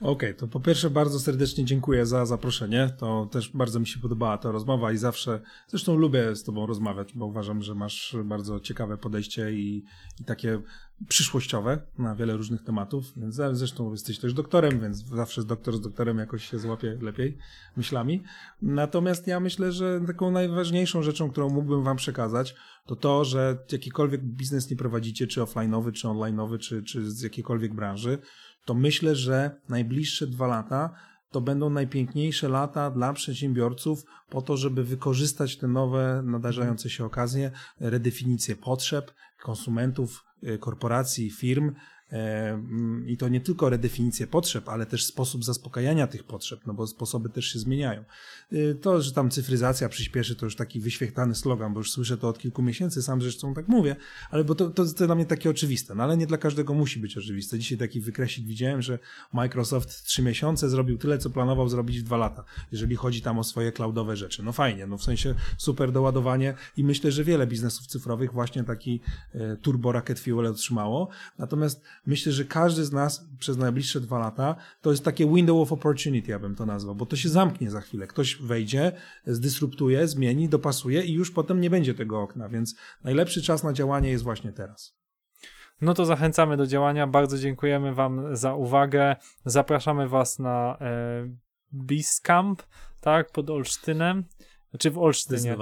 Okej, 0.00 0.12
okay, 0.12 0.34
to 0.34 0.48
po 0.48 0.60
pierwsze 0.60 0.90
bardzo 0.90 1.20
serdecznie 1.20 1.64
dziękuję 1.64 2.06
za 2.06 2.26
zaproszenie. 2.26 2.90
To 2.98 3.28
też 3.32 3.50
bardzo 3.54 3.80
mi 3.80 3.86
się 3.86 4.00
podobała 4.00 4.38
ta 4.38 4.50
rozmowa 4.50 4.92
i 4.92 4.96
zawsze, 4.96 5.40
zresztą 5.68 5.96
lubię 5.96 6.36
z 6.36 6.44
Tobą 6.44 6.66
rozmawiać, 6.66 7.12
bo 7.14 7.26
uważam, 7.26 7.62
że 7.62 7.74
masz 7.74 8.16
bardzo 8.24 8.60
ciekawe 8.60 8.98
podejście 8.98 9.52
i, 9.52 9.84
i 10.20 10.24
takie 10.24 10.60
przyszłościowe 11.08 11.78
na 11.98 12.14
wiele 12.14 12.36
różnych 12.36 12.62
tematów. 12.62 13.04
Więc 13.16 13.34
zresztą 13.52 13.90
jesteś 13.90 14.18
też 14.18 14.34
doktorem, 14.34 14.80
więc 14.80 15.04
zawsze 15.04 15.44
doktor 15.44 15.76
z 15.76 15.80
doktorem 15.80 16.18
jakoś 16.18 16.50
się 16.50 16.58
złapie 16.58 16.98
lepiej 17.00 17.38
myślami. 17.76 18.22
Natomiast 18.62 19.26
ja 19.26 19.40
myślę, 19.40 19.72
że 19.72 20.00
taką 20.06 20.30
najważniejszą 20.30 21.02
rzeczą, 21.02 21.30
którą 21.30 21.48
mógłbym 21.48 21.82
Wam 21.82 21.96
przekazać, 21.96 22.54
to 22.86 22.96
to, 22.96 23.24
że 23.24 23.58
jakikolwiek 23.72 24.24
biznes 24.24 24.70
nie 24.70 24.76
prowadzicie, 24.76 25.26
czy 25.26 25.40
offline'owy, 25.40 25.92
czy 25.92 26.08
online'owy, 26.08 26.58
czy, 26.58 26.82
czy 26.82 27.10
z 27.10 27.22
jakiejkolwiek 27.22 27.74
branży, 27.74 28.18
to 28.66 28.74
myślę, 28.74 29.16
że 29.16 29.60
najbliższe 29.68 30.26
dwa 30.26 30.46
lata 30.46 30.94
to 31.30 31.40
będą 31.40 31.70
najpiękniejsze 31.70 32.48
lata 32.48 32.90
dla 32.90 33.12
przedsiębiorców 33.12 34.04
po 34.28 34.42
to, 34.42 34.56
żeby 34.56 34.84
wykorzystać 34.84 35.56
te 35.56 35.68
nowe, 35.68 36.22
nadarzające 36.24 36.90
się 36.90 37.04
okazje, 37.04 37.50
redefinicję 37.80 38.56
potrzeb 38.56 39.12
konsumentów, 39.42 40.24
y, 40.42 40.58
korporacji, 40.58 41.30
firm. 41.30 41.74
E, 42.12 42.48
mm, 42.52 43.08
I 43.08 43.16
to 43.16 43.28
nie 43.28 43.40
tylko 43.40 43.70
redefinicję 43.70 44.26
potrzeb, 44.26 44.68
ale 44.68 44.86
też 44.86 45.04
sposób 45.04 45.44
zaspokajania 45.44 46.06
tych 46.06 46.24
potrzeb, 46.24 46.60
no 46.66 46.74
bo 46.74 46.86
sposoby 46.86 47.28
też 47.28 47.46
się 47.46 47.58
zmieniają. 47.58 48.04
Y, 48.52 48.78
To, 48.82 49.02
że 49.02 49.12
tam 49.12 49.30
cyfryzacja 49.30 49.88
przyspieszy, 49.88 50.36
to 50.36 50.46
już 50.46 50.56
taki 50.56 50.80
wyświechtany 50.80 51.34
slogan, 51.34 51.74
bo 51.74 51.80
już 51.80 51.90
słyszę 51.90 52.18
to 52.18 52.28
od 52.28 52.38
kilku 52.38 52.62
miesięcy, 52.62 53.02
sam 53.02 53.22
zresztą 53.22 53.54
tak 53.54 53.68
mówię, 53.68 53.96
ale 54.30 54.44
bo 54.44 54.54
to, 54.54 54.70
to, 54.70 54.84
to 54.86 55.06
dla 55.06 55.14
mnie 55.14 55.26
takie 55.26 55.50
oczywiste, 55.50 55.94
no 55.94 56.02
ale 56.04 56.16
nie 56.16 56.26
dla 56.26 56.38
każdego 56.38 56.74
musi 56.74 57.00
być 57.00 57.18
oczywiste. 57.18 57.58
Dzisiaj 57.58 57.78
taki 57.78 58.00
wykresik 58.00 58.46
widziałem, 58.46 58.82
że 58.82 58.98
Microsoft 59.32 60.04
trzy 60.04 60.22
miesiące 60.22 60.70
zrobił 60.70 60.98
tyle, 60.98 61.18
co 61.18 61.30
planował 61.30 61.68
zrobić 61.68 62.00
w 62.00 62.02
dwa 62.02 62.16
lata, 62.16 62.44
jeżeli 62.72 62.96
chodzi 62.96 63.22
tam 63.22 63.38
o 63.38 63.44
swoje 63.44 63.72
cloudowe 63.72 64.16
rzeczy. 64.16 64.42
No 64.42 64.52
fajnie, 64.52 64.86
no 64.86 64.98
w 64.98 65.04
sensie 65.04 65.34
super 65.58 65.92
doładowanie 65.92 66.54
i 66.76 66.84
myślę, 66.84 67.12
że 67.12 67.24
wiele 67.24 67.46
biznesów 67.46 67.86
cyfrowych 67.86 68.32
właśnie 68.32 68.64
taki 68.64 69.00
e, 69.34 69.56
turbo 69.56 69.92
rocket 69.92 70.20
fuel 70.20 70.46
otrzymało. 70.46 71.08
Natomiast 71.38 71.82
myślę, 72.06 72.32
że 72.32 72.44
każdy 72.44 72.84
z 72.84 72.92
nas 72.92 73.28
przez 73.38 73.56
najbliższe 73.56 74.00
dwa 74.00 74.18
lata 74.18 74.56
to 74.80 74.90
jest 74.90 75.04
takie 75.04 75.34
window 75.34 75.56
of 75.56 75.72
opportunity, 75.72 76.30
ja 76.30 76.38
bym 76.38 76.54
to 76.54 76.66
nazwał, 76.66 76.94
bo 76.94 77.06
to 77.06 77.16
się 77.16 77.28
zamknie 77.28 77.70
za 77.70 77.80
chwilę. 77.80 78.06
Ktoś 78.06 78.36
wejdzie, 78.36 78.92
zdysruptuje, 79.26 80.08
zmieni, 80.08 80.48
dopasuje 80.48 81.02
i 81.02 81.12
już 81.12 81.30
potem 81.30 81.60
nie 81.60 81.70
będzie 81.70 81.94
tego 81.94 82.20
okna, 82.20 82.48
więc 82.48 82.76
najlepszy 83.04 83.42
czas 83.42 83.64
na 83.64 83.72
działanie 83.72 84.10
jest 84.10 84.24
właśnie 84.24 84.52
teraz. 84.52 84.96
No 85.80 85.94
to 85.94 86.04
zachęcamy 86.04 86.56
do 86.56 86.66
działania. 86.66 87.06
Bardzo 87.06 87.38
dziękujemy 87.38 87.94
Wam 87.94 88.36
za 88.36 88.54
uwagę. 88.54 89.16
Zapraszamy 89.44 90.08
Was 90.08 90.38
na 90.38 90.78
e, 90.80 91.28
Biscamp, 91.74 92.62
tak, 93.00 93.32
pod 93.32 93.50
Olsztynem, 93.50 94.24
czy 94.78 94.90
w 94.90 94.98
Olsztynie. 94.98 95.56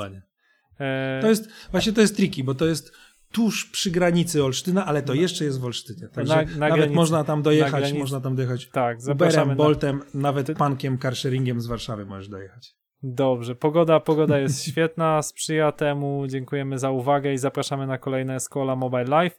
E, 0.81 1.19
To 1.23 1.29
jest, 1.29 1.49
właśnie 1.71 1.93
to 1.93 2.01
jest 2.01 2.17
tricky, 2.17 2.45
bo 2.45 2.55
to 2.55 2.67
jest 2.67 2.93
tuż 3.35 3.65
przy 3.71 3.91
granicy 3.91 4.45
Olsztyna, 4.45 4.87
ale 4.87 5.03
to 5.03 5.15
jeszcze 5.15 5.45
jest 5.45 5.61
w 5.61 5.65
Olsztynie. 5.65 6.09
Także 6.09 6.37
Na- 6.37 6.43
na 6.43 6.59
nawet 6.59 6.77
granicy- 6.77 6.95
można 6.95 7.25
tam 7.25 7.43
dojechać, 7.43 7.93
można 7.93 8.21
tam 8.21 8.37
dojechać 8.37 8.69
tak. 8.73 8.99
Uberem, 9.13 9.49
Na... 9.49 9.55
Boltem, 9.55 10.01
nawet 10.15 10.53
pankiem, 10.59 10.99
carsharingiem 10.99 11.61
z 11.61 11.67
Warszawy 11.67 12.07
możesz 12.07 12.29
dojechać. 12.29 12.75
Dobrze, 13.03 13.55
pogoda, 13.55 14.01
pogoda 14.01 14.39
jest 14.39 14.63
świetna, 14.69 15.23
sprzyja 15.23 15.73
temu. 15.73 16.27
Dziękujemy 16.27 16.79
za 16.79 16.91
uwagę 16.91 17.33
i 17.33 17.39
zapraszamy 17.39 17.87
na 17.87 17.99
kolejne 17.99 18.35
Escola 18.35 18.77
Mobile 18.77 19.05
Live. 19.05 19.39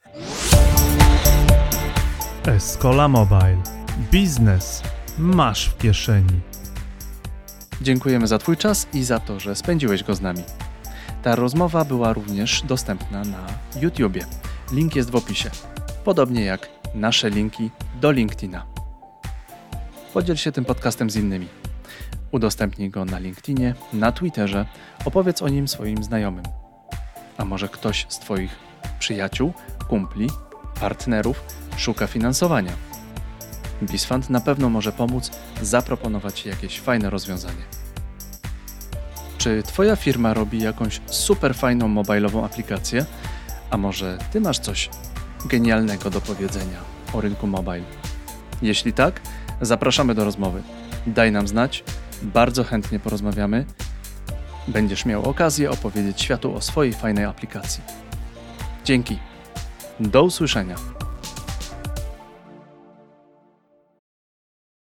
Escola 2.46 3.08
Mobile. 3.08 3.58
Biznes 4.12 4.84
masz 5.18 5.70
w 5.70 5.78
kieszeni. 5.78 6.40
Dziękujemy 7.82 8.28
za 8.28 8.38
Twój 8.38 8.58
czas 8.58 8.88
i 8.94 9.04
za 9.04 9.20
to, 9.20 9.40
że 9.40 9.56
spędziłeś 9.56 10.04
go 10.04 10.16
z 10.16 10.22
nami. 10.22 10.44
Ta 11.26 11.36
rozmowa 11.36 11.86
była 11.86 12.14
również 12.14 12.62
dostępna 12.62 13.24
na 13.24 13.48
YouTubie. 13.82 14.26
Link 14.72 14.96
jest 14.96 15.12
w 15.12 15.16
opisie. 15.16 15.50
Podobnie 16.04 16.46
jak 16.46 16.70
nasze 16.94 17.30
linki 17.30 17.72
do 18.02 18.12
LinkedIna. 18.12 18.66
Podziel 20.14 20.36
się 20.36 20.52
tym 20.52 20.66
podcastem 20.66 21.10
z 21.10 21.16
innymi. 21.16 21.48
Udostępnij 22.32 22.90
go 22.90 23.06
na 23.06 23.20
LinkedInie, 23.20 23.76
na 23.94 24.12
Twitterze, 24.12 24.66
opowiedz 25.06 25.42
o 25.42 25.50
nim 25.50 25.68
swoim 25.68 26.04
znajomym. 26.04 26.46
A 27.38 27.46
może 27.46 27.70
ktoś 27.70 28.06
z 28.10 28.20
Twoich 28.20 28.56
przyjaciół, 29.00 29.54
kumpli, 29.90 30.30
partnerów 30.80 31.42
szuka 31.78 32.08
finansowania? 32.08 32.72
Bisfund 33.82 34.30
na 34.30 34.42
pewno 34.42 34.70
może 34.70 34.92
pomóc 34.92 35.32
zaproponować 35.62 36.46
jakieś 36.46 36.80
fajne 36.80 37.10
rozwiązanie. 37.10 37.85
Czy 39.46 39.64
Twoja 39.64 39.96
firma 39.96 40.34
robi 40.34 40.62
jakąś 40.62 41.02
super 41.06 41.56
fajną 41.56 41.88
mobilową 41.88 42.46
aplikację? 42.46 43.06
A 43.70 43.78
może 43.78 44.18
Ty 44.32 44.42
masz 44.42 44.60
coś 44.60 44.90
genialnego 45.46 46.10
do 46.10 46.22
powiedzenia 46.22 46.78
o 47.14 47.22
rynku 47.22 47.48
mobile? 47.48 47.84
Jeśli 48.62 48.94
tak, 48.94 49.22
zapraszamy 49.62 50.16
do 50.16 50.26
rozmowy. 50.26 50.62
Daj 51.08 51.32
nam 51.32 51.48
znać, 51.48 51.84
bardzo 52.22 52.64
chętnie 52.64 53.00
porozmawiamy. 53.00 53.66
Będziesz 54.68 55.06
miał 55.06 55.30
okazję 55.30 55.72
opowiedzieć 55.72 56.22
światu 56.22 56.56
o 56.56 56.62
swojej 56.62 56.94
fajnej 56.94 57.26
aplikacji. 57.26 57.84
Dzięki. 58.86 59.20
Do 60.00 60.24
usłyszenia. 60.24 60.76